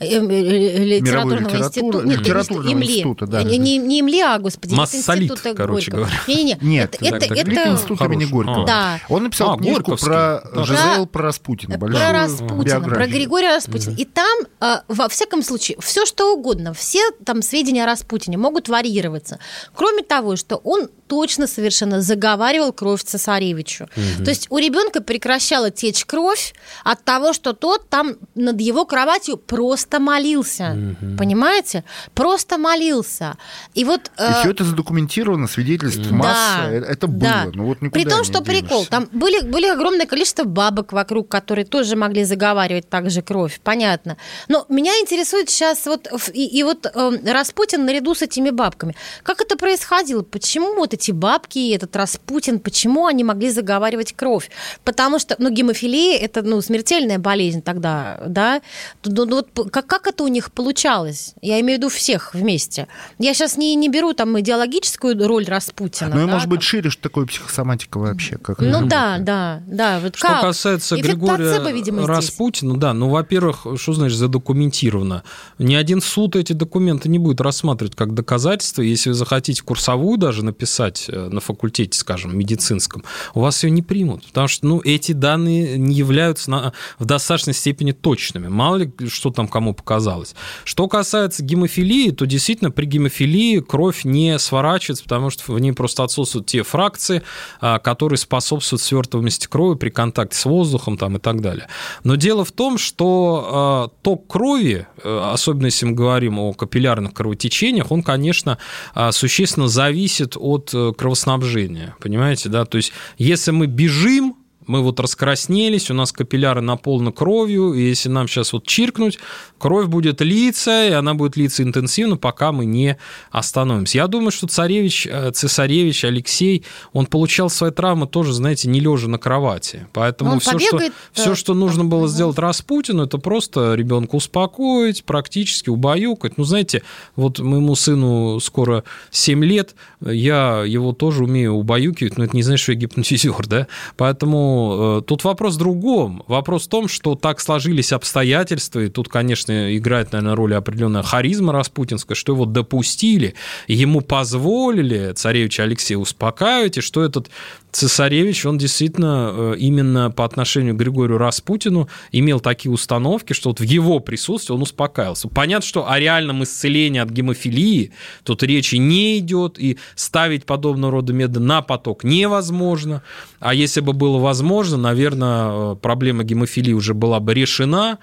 литературного 0.00 1.56
института. 1.56 2.06
Нет, 2.06 2.20
литературного 2.20 2.82
института, 2.82 3.26
да. 3.26 3.42
Не, 3.42 3.58
не, 3.58 4.00
ИМЛИ, 4.00 4.20
а, 4.20 4.38
господи, 4.38 4.74
Массолит, 4.74 5.32
короче 5.56 5.90
говоря. 5.90 6.12
Не, 6.26 6.44
не, 6.44 6.58
Нет, 6.60 6.96
это, 7.00 7.16
это 7.16 7.31
это... 7.34 7.70
институт 7.70 8.00
имени 8.02 8.24
Горького. 8.24 8.66
Да. 8.66 9.00
Он 9.08 9.24
написал 9.24 9.54
а, 9.54 9.58
книжку 9.58 9.96
про 9.96 10.42
Жизел, 10.64 11.06
про 11.06 11.22
Распутина. 11.22 11.78
Про 11.78 12.12
Распутина, 12.12 12.80
про 12.80 13.06
Григория 13.06 13.54
Распутина. 13.54 13.94
И 13.96 14.04
там, 14.04 14.38
а, 14.60 14.82
во 14.88 15.08
всяком 15.08 15.42
случае, 15.42 15.78
все 15.80 16.06
что 16.06 16.34
угодно, 16.34 16.74
все 16.74 17.00
там 17.24 17.42
сведения 17.42 17.84
о 17.84 17.86
Распутине 17.86 18.36
могут 18.36 18.68
варьироваться. 18.68 19.38
Кроме 19.74 20.02
того, 20.02 20.36
что 20.36 20.56
он 20.56 20.88
точно 21.12 21.46
совершенно 21.46 22.00
заговаривал 22.00 22.72
кровь 22.72 23.04
цесаревичу. 23.04 23.84
Угу. 23.84 24.24
То 24.24 24.30
есть 24.30 24.46
у 24.48 24.56
ребенка 24.56 25.02
прекращала 25.02 25.70
течь 25.70 26.06
кровь 26.06 26.54
от 26.84 27.04
того, 27.04 27.34
что 27.34 27.52
тот 27.52 27.90
там 27.90 28.16
над 28.34 28.58
его 28.62 28.86
кроватью 28.86 29.36
просто 29.36 30.00
молился. 30.00 30.74
Угу. 31.02 31.18
Понимаете? 31.18 31.84
Просто 32.14 32.56
молился. 32.56 33.36
И 33.74 33.84
вот... 33.84 34.10
И 34.18 34.22
э... 34.22 34.40
все 34.40 34.52
это 34.52 34.64
задокументировано, 34.64 35.48
свидетельств 35.48 36.00
да, 36.08 36.14
масса. 36.14 36.70
Э, 36.70 36.78
это 36.78 37.06
было. 37.06 37.20
Да. 37.20 37.50
Ну, 37.52 37.66
вот 37.66 37.80
При 37.92 38.06
том, 38.06 38.24
что 38.24 38.40
денешься. 38.40 38.62
прикол, 38.62 38.86
там 38.86 39.06
были, 39.12 39.42
были 39.44 39.66
огромное 39.66 40.06
количество 40.06 40.44
бабок 40.44 40.94
вокруг, 40.94 41.28
которые 41.28 41.66
тоже 41.66 41.94
могли 41.94 42.24
заговаривать 42.24 42.88
также 42.88 43.20
кровь. 43.20 43.60
Понятно. 43.62 44.16
Но 44.48 44.64
меня 44.70 44.92
интересует 44.98 45.50
сейчас 45.50 45.84
вот... 45.84 46.08
И, 46.32 46.46
и 46.46 46.62
вот 46.62 46.86
э, 46.86 47.30
Распутин 47.30 47.84
наряду 47.84 48.14
с 48.14 48.22
этими 48.22 48.48
бабками. 48.48 48.96
Как 49.22 49.42
это 49.42 49.58
происходило? 49.58 50.22
Почему 50.22 50.74
вот 50.74 50.94
эти 50.94 51.01
эти 51.02 51.10
бабки, 51.10 51.72
этот 51.74 51.96
Распутин, 51.96 52.60
почему 52.60 53.06
они 53.06 53.24
могли 53.24 53.50
заговаривать 53.50 54.12
кровь? 54.12 54.50
Потому 54.84 55.18
что, 55.18 55.34
ну, 55.38 55.50
гемофилия– 55.50 56.18
это, 56.20 56.42
ну, 56.42 56.60
смертельная 56.60 57.18
болезнь 57.18 57.62
тогда, 57.62 58.20
да? 58.26 58.62
Ну, 59.04 59.24
ну, 59.24 59.36
вот 59.36 59.70
как, 59.70 59.86
как 59.86 60.06
это 60.06 60.22
у 60.22 60.28
них 60.28 60.52
получалось? 60.52 61.34
Я 61.42 61.60
имею 61.60 61.78
в 61.78 61.82
виду 61.82 61.88
всех 61.88 62.34
вместе. 62.34 62.86
Я 63.18 63.34
сейчас 63.34 63.56
не, 63.56 63.74
не 63.74 63.88
беру 63.88 64.12
там 64.12 64.38
идеологическую 64.38 65.26
роль 65.26 65.44
Распутина. 65.44 66.10
Ну, 66.14 66.22
и, 66.22 66.26
да, 66.26 66.32
может 66.32 66.48
быть, 66.48 66.60
там... 66.60 66.66
шире, 66.66 66.90
что 66.90 67.02
такое 67.02 67.26
психосоматика 67.26 67.98
вообще? 67.98 68.38
Как 68.38 68.60
ну, 68.60 68.86
да, 68.86 69.18
да, 69.18 69.62
да. 69.66 69.98
Вот 70.00 70.16
что 70.16 70.28
как? 70.28 70.40
касается 70.42 70.94
Эффект 70.94 71.08
Григория 71.08 71.50
плацебо, 71.50 71.72
видимо, 71.72 72.06
Распутина, 72.06 72.76
да, 72.78 72.94
ну, 72.94 73.08
во-первых, 73.08 73.66
что 73.76 73.92
значит 73.92 74.18
задокументировано? 74.18 75.24
Ни 75.58 75.74
один 75.74 76.00
суд 76.00 76.36
эти 76.36 76.52
документы 76.52 77.08
не 77.08 77.18
будет 77.18 77.40
рассматривать 77.40 77.96
как 77.96 78.14
доказательство. 78.14 78.82
Если 78.82 79.10
вы 79.10 79.14
захотите 79.14 79.62
курсовую 79.62 80.18
даже 80.18 80.44
написать, 80.44 80.91
читать 80.92 81.06
э, 81.08 81.28
на 81.28 81.40
факультете, 81.40 81.98
скажем, 81.98 82.36
медицинском, 82.36 83.04
у 83.34 83.40
вас 83.40 83.64
ее 83.64 83.70
не 83.70 83.82
примут, 83.82 84.26
потому 84.26 84.48
что 84.48 84.66
ну, 84.66 84.80
эти 84.84 85.12
данные 85.12 85.78
не 85.78 85.94
являются 85.94 86.50
на, 86.50 86.72
в 86.98 87.04
достаточной 87.04 87.54
степени 87.54 87.92
точными. 87.92 88.48
Мало 88.48 88.76
ли, 88.76 88.92
что 89.08 89.30
там 89.30 89.48
кому 89.48 89.74
показалось. 89.74 90.34
Что 90.64 90.88
касается 90.88 91.42
гемофилии, 91.42 92.10
то 92.10 92.26
действительно 92.26 92.70
при 92.70 92.86
гемофилии 92.86 93.60
кровь 93.60 94.04
не 94.04 94.38
сворачивается, 94.38 95.04
потому 95.04 95.30
что 95.30 95.52
в 95.52 95.58
ней 95.58 95.72
просто 95.72 96.04
отсутствуют 96.04 96.46
те 96.46 96.62
фракции, 96.62 97.22
а, 97.60 97.78
которые 97.78 98.18
способствуют 98.18 98.82
свертываемости 98.82 99.46
крови 99.46 99.76
при 99.76 99.90
контакте 99.90 100.36
с 100.38 100.44
воздухом 100.44 100.96
там, 100.96 101.16
и 101.16 101.20
так 101.20 101.40
далее. 101.40 101.68
Но 102.04 102.16
дело 102.16 102.44
в 102.44 102.52
том, 102.52 102.78
что 102.78 103.48
а, 103.52 103.88
ток 104.02 104.26
крови, 104.26 104.86
э, 105.02 105.30
особенно 105.32 105.66
если 105.66 105.86
мы 105.86 105.92
говорим 105.92 106.38
о 106.38 106.52
капиллярных 106.52 107.12
кровотечениях, 107.12 107.90
он, 107.90 108.02
конечно, 108.02 108.58
а, 108.94 109.12
существенно 109.12 109.68
зависит 109.68 110.36
от 110.36 110.71
кровоснабжения, 110.96 111.94
понимаете, 112.00 112.48
да? 112.48 112.64
То 112.64 112.76
есть 112.76 112.92
если 113.18 113.50
мы 113.50 113.66
бежим, 113.66 114.36
мы 114.66 114.80
вот 114.82 115.00
раскраснелись, 115.00 115.90
у 115.90 115.94
нас 115.94 116.12
капилляры 116.12 116.60
наполнены 116.60 117.12
кровью, 117.12 117.74
и 117.74 117.82
если 117.82 118.08
нам 118.08 118.28
сейчас 118.28 118.52
вот 118.52 118.66
чиркнуть, 118.66 119.18
кровь 119.58 119.86
будет 119.86 120.20
литься, 120.20 120.88
и 120.88 120.92
она 120.92 121.14
будет 121.14 121.36
литься 121.36 121.62
интенсивно, 121.62 122.16
пока 122.16 122.52
мы 122.52 122.64
не 122.64 122.96
остановимся. 123.30 123.98
Я 123.98 124.06
думаю, 124.06 124.30
что 124.30 124.46
царевич, 124.46 125.06
э, 125.06 125.30
цесаревич 125.32 126.04
Алексей, 126.04 126.64
он 126.92 127.06
получал 127.06 127.50
свои 127.50 127.70
травмы 127.70 128.06
тоже, 128.06 128.32
знаете, 128.32 128.68
не 128.68 128.80
лежа 128.80 129.08
на 129.08 129.18
кровати. 129.18 129.86
Поэтому 129.92 130.38
все 130.40 130.58
что, 130.58 130.80
все, 131.12 131.34
что 131.34 131.54
нужно 131.54 131.84
было 131.84 132.08
сделать 132.08 132.38
Распутину, 132.38 133.04
это 133.04 133.18
просто 133.18 133.74
ребенка 133.74 134.16
успокоить, 134.16 135.04
практически 135.04 135.70
убаюкать. 135.70 136.38
Ну, 136.38 136.44
знаете, 136.44 136.82
вот 137.16 137.38
моему 137.38 137.74
сыну 137.74 138.40
скоро 138.40 138.84
7 139.10 139.44
лет, 139.44 139.74
я 140.00 140.64
его 140.66 140.92
тоже 140.92 141.24
умею 141.24 141.54
убаюкивать, 141.54 142.18
но 142.18 142.24
это 142.24 142.36
не 142.36 142.42
значит, 142.42 142.62
что 142.62 142.72
я 142.72 142.78
гипнотизер, 142.78 143.46
да? 143.46 143.66
Поэтому 143.96 144.51
Э, 144.52 145.02
тут 145.06 145.24
вопрос 145.24 145.54
в 145.54 145.58
другом. 145.58 146.22
Вопрос 146.26 146.64
в 146.64 146.68
том, 146.68 146.88
что 146.88 147.14
так 147.14 147.40
сложились 147.40 147.92
обстоятельства, 147.92 148.80
и 148.80 148.88
тут, 148.88 149.08
конечно, 149.08 149.76
играет, 149.76 150.12
наверное, 150.12 150.36
роль 150.36 150.54
определенная 150.54 151.02
харизма 151.02 151.52
распутинская, 151.52 152.14
что 152.14 152.32
его 152.32 152.44
допустили, 152.44 153.34
ему 153.68 154.00
позволили 154.00 155.12
царевича 155.12 155.64
Алексея 155.64 155.98
успокаивать, 155.98 156.78
и 156.78 156.80
что 156.80 157.02
этот 157.02 157.30
цесаревич, 157.72 158.44
он 158.44 158.58
действительно 158.58 159.30
э, 159.32 159.54
именно 159.58 160.10
по 160.10 160.24
отношению 160.24 160.74
к 160.74 160.78
Григорию 160.78 161.18
Распутину 161.18 161.88
имел 162.12 162.38
такие 162.38 162.70
установки, 162.70 163.32
что 163.32 163.48
вот 163.48 163.60
в 163.60 163.62
его 163.62 163.98
присутствии 163.98 164.54
он 164.54 164.62
успокаивался. 164.62 165.28
Понятно, 165.28 165.66
что 165.66 165.90
о 165.90 165.98
реальном 165.98 166.44
исцелении 166.44 167.00
от 167.00 167.08
гемофилии 167.10 167.92
тут 168.24 168.42
речи 168.42 168.76
не 168.76 169.18
идет, 169.18 169.58
и 169.58 169.78
ставить 169.94 170.44
подобного 170.44 170.92
рода 170.92 171.12
методы 171.14 171.40
на 171.40 171.62
поток 171.62 172.04
невозможно. 172.04 173.02
А 173.40 173.54
если 173.54 173.80
бы 173.80 173.94
было 173.94 174.18
возможно, 174.18 174.76
наверное, 174.76 175.72
э, 175.72 175.76
проблема 175.76 176.24
гемофилии 176.24 176.74
уже 176.74 176.92
была 176.92 177.20
бы 177.20 177.32
решена, 177.32 177.98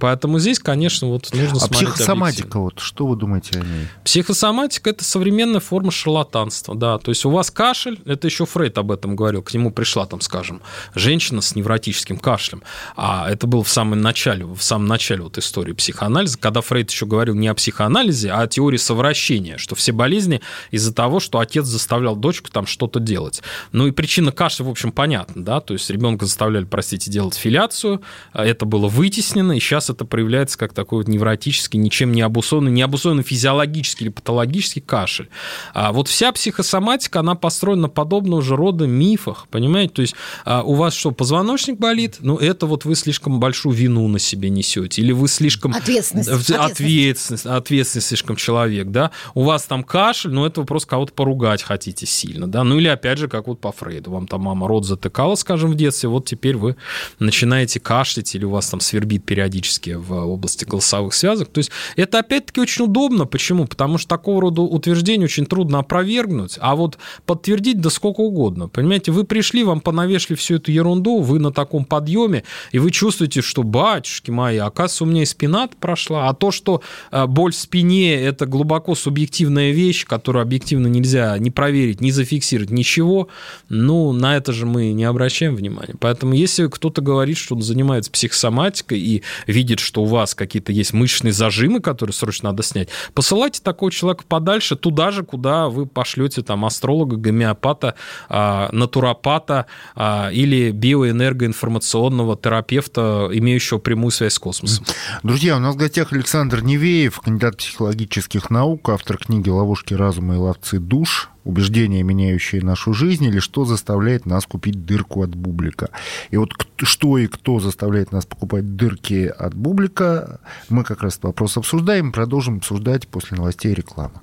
Поэтому 0.00 0.38
здесь, 0.38 0.58
конечно, 0.58 1.08
вот 1.08 1.32
нужно 1.32 1.56
а 1.56 1.60
смотреть 1.60 1.90
психосоматика, 1.90 2.58
вот 2.58 2.80
что 2.80 3.06
вы 3.06 3.16
думаете 3.16 3.60
о 3.60 3.62
ней? 3.62 3.86
Психосоматика– 4.04 4.90
это 4.90 5.04
современная 5.04 5.60
форма 5.60 5.92
шарлатанства, 5.92 6.74
да. 6.74 6.98
То 6.98 7.10
есть 7.10 7.24
у 7.24 7.30
вас 7.30 7.50
кашель, 7.50 8.00
это 8.04 8.26
еще 8.26 8.46
Фрейд 8.46 8.76
об 8.78 8.90
этом 8.90 9.14
говорил, 9.14 9.42
к 9.42 9.54
нему 9.54 9.70
пришла, 9.70 10.06
там, 10.06 10.20
скажем, 10.20 10.60
женщина 10.94 11.40
с 11.40 11.54
невротическим 11.54 12.18
кашлем, 12.18 12.62
а 12.96 13.30
это 13.30 13.46
было 13.46 13.62
в 13.62 13.68
самом 13.68 14.00
начале, 14.00 14.44
в 14.44 14.60
самом 14.60 14.86
начале 14.86 15.22
вот 15.22 15.38
истории 15.38 15.72
психоанализа, 15.72 16.38
когда 16.38 16.62
Фрейд 16.62 16.90
еще 16.90 17.06
говорил 17.06 17.34
не 17.34 17.46
о 17.46 17.54
психоанализе, 17.54 18.30
а 18.32 18.42
о 18.42 18.46
теории 18.48 18.78
совращения, 18.78 19.56
что 19.56 19.76
все 19.76 19.92
болезни 19.92 20.40
из-за 20.70 20.92
того, 20.92 21.20
что 21.20 21.38
отец 21.38 21.66
заставлял 21.66 22.16
дочку 22.16 22.50
там 22.50 22.66
что-то 22.66 22.98
делать. 22.98 23.42
Ну 23.72 23.86
и 23.86 23.92
причина 23.92 24.32
кашля, 24.32 24.64
в 24.64 24.68
общем, 24.68 24.90
понятна, 24.90 25.44
да, 25.44 25.60
то 25.60 25.74
есть 25.74 25.88
ребенка 25.90 26.24
заставляли, 26.24 26.64
простите, 26.64 27.10
делать 27.10 27.34
филяцию, 27.34 28.02
это 28.32 28.66
было 28.66 28.88
вытеснено, 28.88 29.52
и 29.52 29.60
сейчас 29.60 29.75
сейчас 29.76 29.90
это 29.90 30.04
проявляется 30.04 30.56
как 30.58 30.72
такой 30.72 30.98
вот 30.98 31.08
невротический, 31.08 31.78
ничем 31.78 32.12
не 32.12 32.22
обусловленный, 32.22 32.72
не 32.72 32.82
обусловленный 32.82 33.22
физиологический 33.22 34.06
или 34.06 34.12
патологический 34.12 34.80
кашель. 34.80 35.28
А 35.74 35.92
вот 35.92 36.08
вся 36.08 36.32
психосоматика, 36.32 37.20
она 37.20 37.34
построена 37.34 37.82
на 37.82 37.88
подобного 37.88 38.42
же 38.42 38.56
рода 38.56 38.86
мифах, 38.86 39.46
понимаете? 39.50 39.92
То 39.94 40.02
есть 40.02 40.14
а 40.44 40.62
у 40.62 40.74
вас 40.74 40.94
что, 40.94 41.10
позвоночник 41.10 41.78
болит? 41.78 42.16
Ну, 42.20 42.36
это 42.36 42.66
вот 42.66 42.84
вы 42.84 42.94
слишком 42.94 43.38
большую 43.38 43.74
вину 43.74 44.08
на 44.08 44.18
себе 44.18 44.48
несете, 44.48 45.02
или 45.02 45.12
вы 45.12 45.28
слишком... 45.28 45.74
Ответственность. 45.74 46.30
Ответственность, 46.50 47.46
ответственность 47.46 48.08
слишком 48.08 48.36
человек, 48.36 48.88
да? 48.88 49.10
У 49.34 49.42
вас 49.42 49.64
там 49.64 49.84
кашель, 49.84 50.30
но 50.30 50.46
это 50.46 50.60
вы 50.60 50.66
просто 50.66 50.88
кого-то 50.88 51.12
поругать 51.12 51.62
хотите 51.62 52.06
сильно, 52.06 52.46
да? 52.46 52.64
Ну, 52.64 52.78
или 52.78 52.88
опять 52.88 53.18
же, 53.18 53.28
как 53.28 53.46
вот 53.46 53.60
по 53.60 53.72
Фрейду, 53.72 54.10
вам 54.10 54.26
там 54.26 54.42
мама 54.42 54.68
рот 54.68 54.86
затыкала, 54.86 55.34
скажем, 55.34 55.72
в 55.72 55.74
детстве, 55.74 56.08
вот 56.08 56.26
теперь 56.26 56.56
вы 56.56 56.76
начинаете 57.18 57.78
кашлять, 57.80 58.34
или 58.34 58.44
у 58.44 58.50
вас 58.50 58.68
там 58.70 58.80
свербит 58.80 59.24
периодически 59.24 59.65
периодически 59.66 59.90
в 59.90 60.12
области 60.12 60.64
голосовых 60.64 61.14
связок. 61.14 61.48
То 61.48 61.58
есть 61.58 61.70
это 61.96 62.20
опять-таки 62.20 62.60
очень 62.60 62.84
удобно. 62.84 63.26
Почему? 63.26 63.66
Потому 63.66 63.98
что 63.98 64.08
такого 64.08 64.40
рода 64.40 64.62
утверждения 64.62 65.24
очень 65.24 65.46
трудно 65.46 65.80
опровергнуть, 65.80 66.56
а 66.60 66.76
вот 66.76 66.98
подтвердить 67.24 67.80
да 67.80 67.90
сколько 67.90 68.20
угодно. 68.20 68.68
Понимаете, 68.68 69.12
вы 69.12 69.24
пришли, 69.24 69.64
вам 69.64 69.80
понавешали 69.80 70.36
всю 70.36 70.56
эту 70.56 70.72
ерунду, 70.72 71.20
вы 71.20 71.38
на 71.38 71.52
таком 71.52 71.84
подъеме, 71.84 72.44
и 72.72 72.78
вы 72.78 72.90
чувствуете, 72.90 73.42
что, 73.42 73.62
батюшки 73.62 74.30
мои, 74.30 74.58
оказывается, 74.58 75.04
у 75.04 75.06
меня 75.06 75.22
и 75.22 75.26
спина 75.26 75.68
прошла, 75.80 76.28
а 76.28 76.34
то, 76.34 76.50
что 76.50 76.82
э, 77.10 77.26
боль 77.26 77.52
в 77.52 77.56
спине– 77.56 78.14
это 78.22 78.46
глубоко 78.46 78.94
субъективная 78.94 79.72
вещь, 79.72 80.06
которую 80.06 80.42
объективно 80.42 80.86
нельзя 80.86 81.36
ни 81.38 81.50
проверить, 81.50 82.00
ни 82.00 82.10
зафиксировать, 82.10 82.70
ничего, 82.70 83.28
ну, 83.68 84.12
на 84.12 84.36
это 84.36 84.52
же 84.52 84.66
мы 84.66 84.92
не 84.92 85.04
обращаем 85.04 85.56
внимания. 85.56 85.94
Поэтому 85.98 86.34
если 86.34 86.66
кто-то 86.68 87.02
говорит, 87.02 87.36
что 87.36 87.54
он 87.54 87.62
занимается 87.62 88.10
психосоматикой 88.10 88.98
и 88.98 89.22
видит, 89.56 89.80
что 89.80 90.02
у 90.02 90.04
вас 90.04 90.34
какие-то 90.34 90.70
есть 90.70 90.92
мышечные 90.92 91.32
зажимы, 91.32 91.80
которые 91.80 92.12
срочно 92.12 92.50
надо 92.50 92.62
снять, 92.62 92.90
посылайте 93.14 93.62
такого 93.62 93.90
человека 93.90 94.24
подальше, 94.28 94.76
туда 94.76 95.10
же, 95.10 95.24
куда 95.24 95.68
вы 95.70 95.86
пошлете 95.86 96.42
там 96.42 96.66
астролога, 96.66 97.16
гомеопата, 97.16 97.94
а, 98.28 98.68
натуропата 98.72 99.64
а, 99.94 100.28
или 100.30 100.72
биоэнергоинформационного 100.72 102.36
терапевта, 102.36 103.30
имеющего 103.32 103.78
прямую 103.78 104.10
связь 104.10 104.34
с 104.34 104.38
космосом. 104.38 104.84
Друзья, 105.22 105.56
у 105.56 105.60
нас 105.60 105.74
в 105.74 105.78
гостях 105.78 106.12
Александр 106.12 106.60
Невеев, 106.62 107.18
кандидат 107.20 107.56
психологических 107.56 108.50
наук, 108.50 108.90
автор 108.90 109.16
книги 109.16 109.48
«Ловушки 109.48 109.94
разума 109.94 110.34
и 110.34 110.36
ловцы 110.36 110.78
душ», 110.78 111.30
убеждения, 111.46 112.02
меняющие 112.02 112.60
нашу 112.62 112.92
жизнь, 112.92 113.24
или 113.24 113.38
что 113.38 113.64
заставляет 113.64 114.26
нас 114.26 114.44
купить 114.44 114.84
дырку 114.84 115.22
от 115.22 115.34
бублика. 115.34 115.90
И 116.30 116.36
вот 116.36 116.50
что 116.82 117.18
и 117.18 117.26
кто 117.26 117.60
заставляет 117.60 118.12
нас 118.12 118.26
покупать 118.26 118.76
дырки 118.76 119.32
от 119.38 119.54
бублика, 119.54 120.40
мы 120.68 120.84
как 120.84 121.02
раз 121.02 121.14
этот 121.14 121.24
вопрос 121.24 121.56
обсуждаем, 121.56 122.12
продолжим 122.12 122.58
обсуждать 122.58 123.08
после 123.08 123.36
новостей 123.36 123.72
и 123.72 123.74
рекламы. 123.74 124.20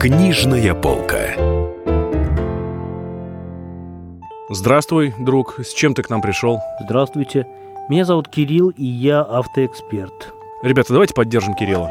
Книжная 0.00 0.74
полка. 0.74 1.34
Здравствуй, 4.50 5.12
друг. 5.18 5.56
С 5.58 5.74
чем 5.74 5.94
ты 5.94 6.02
к 6.02 6.08
нам 6.08 6.22
пришел? 6.22 6.60
Здравствуйте. 6.80 7.46
Меня 7.90 8.04
зовут 8.04 8.28
Кирилл, 8.28 8.70
и 8.70 8.84
я 8.84 9.20
автоэксперт. 9.20 10.32
Ребята, 10.62 10.92
давайте 10.92 11.14
поддержим 11.14 11.54
Кирилла. 11.54 11.90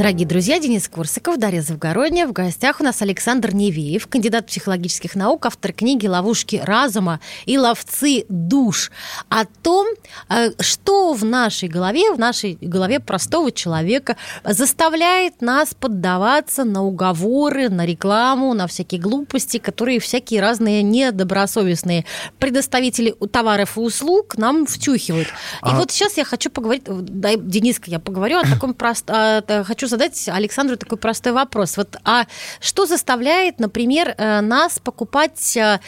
Дорогие 0.00 0.26
друзья, 0.26 0.58
Денис 0.58 0.88
Курсиков, 0.88 1.36
Дарья 1.36 1.60
Завгородняя. 1.60 2.26
В 2.26 2.32
гостях 2.32 2.80
у 2.80 2.84
нас 2.84 3.02
Александр 3.02 3.54
Невеев, 3.54 4.06
кандидат 4.06 4.46
психологических 4.46 5.14
наук, 5.14 5.44
автор 5.44 5.74
книги 5.74 6.06
«Ловушки 6.06 6.58
разума» 6.64 7.20
и 7.44 7.58
«Ловцы 7.58 8.24
душ». 8.30 8.92
О 9.28 9.44
том, 9.44 9.86
э, 10.30 10.52
что 10.58 11.12
в 11.12 11.22
нашей 11.26 11.68
голове, 11.68 12.14
в 12.14 12.18
нашей 12.18 12.56
голове 12.62 12.98
простого 12.98 13.52
человека 13.52 14.16
заставляет 14.42 15.42
нас 15.42 15.74
поддаваться 15.74 16.64
на 16.64 16.82
уговоры, 16.82 17.68
на 17.68 17.84
рекламу, 17.84 18.54
на 18.54 18.66
всякие 18.68 19.02
глупости, 19.02 19.58
которые 19.58 20.00
всякие 20.00 20.40
разные 20.40 20.82
недобросовестные 20.82 22.06
предоставители 22.38 23.14
товаров 23.30 23.76
и 23.76 23.80
услуг 23.80 24.38
нам 24.38 24.64
втюхивают. 24.64 25.28
И 25.28 25.30
а... 25.60 25.76
вот 25.76 25.90
сейчас 25.90 26.16
я 26.16 26.24
хочу 26.24 26.48
поговорить, 26.48 26.84
дай, 26.88 27.36
Дениска, 27.36 27.90
я 27.90 27.98
поговорю 27.98 28.38
о 28.38 28.44
таком 28.44 28.72
простом, 28.72 29.44
хочу 29.66 29.89
задать 29.90 30.28
Александру 30.28 30.76
такой 30.76 30.98
простой 30.98 31.32
вопрос. 31.32 31.76
Вот, 31.76 31.96
а 32.04 32.24
что 32.60 32.86
заставляет, 32.86 33.58
например, 33.58 34.14
э, 34.16 34.40
нас 34.40 34.78
покупать 34.78 35.56
э, 35.56 35.80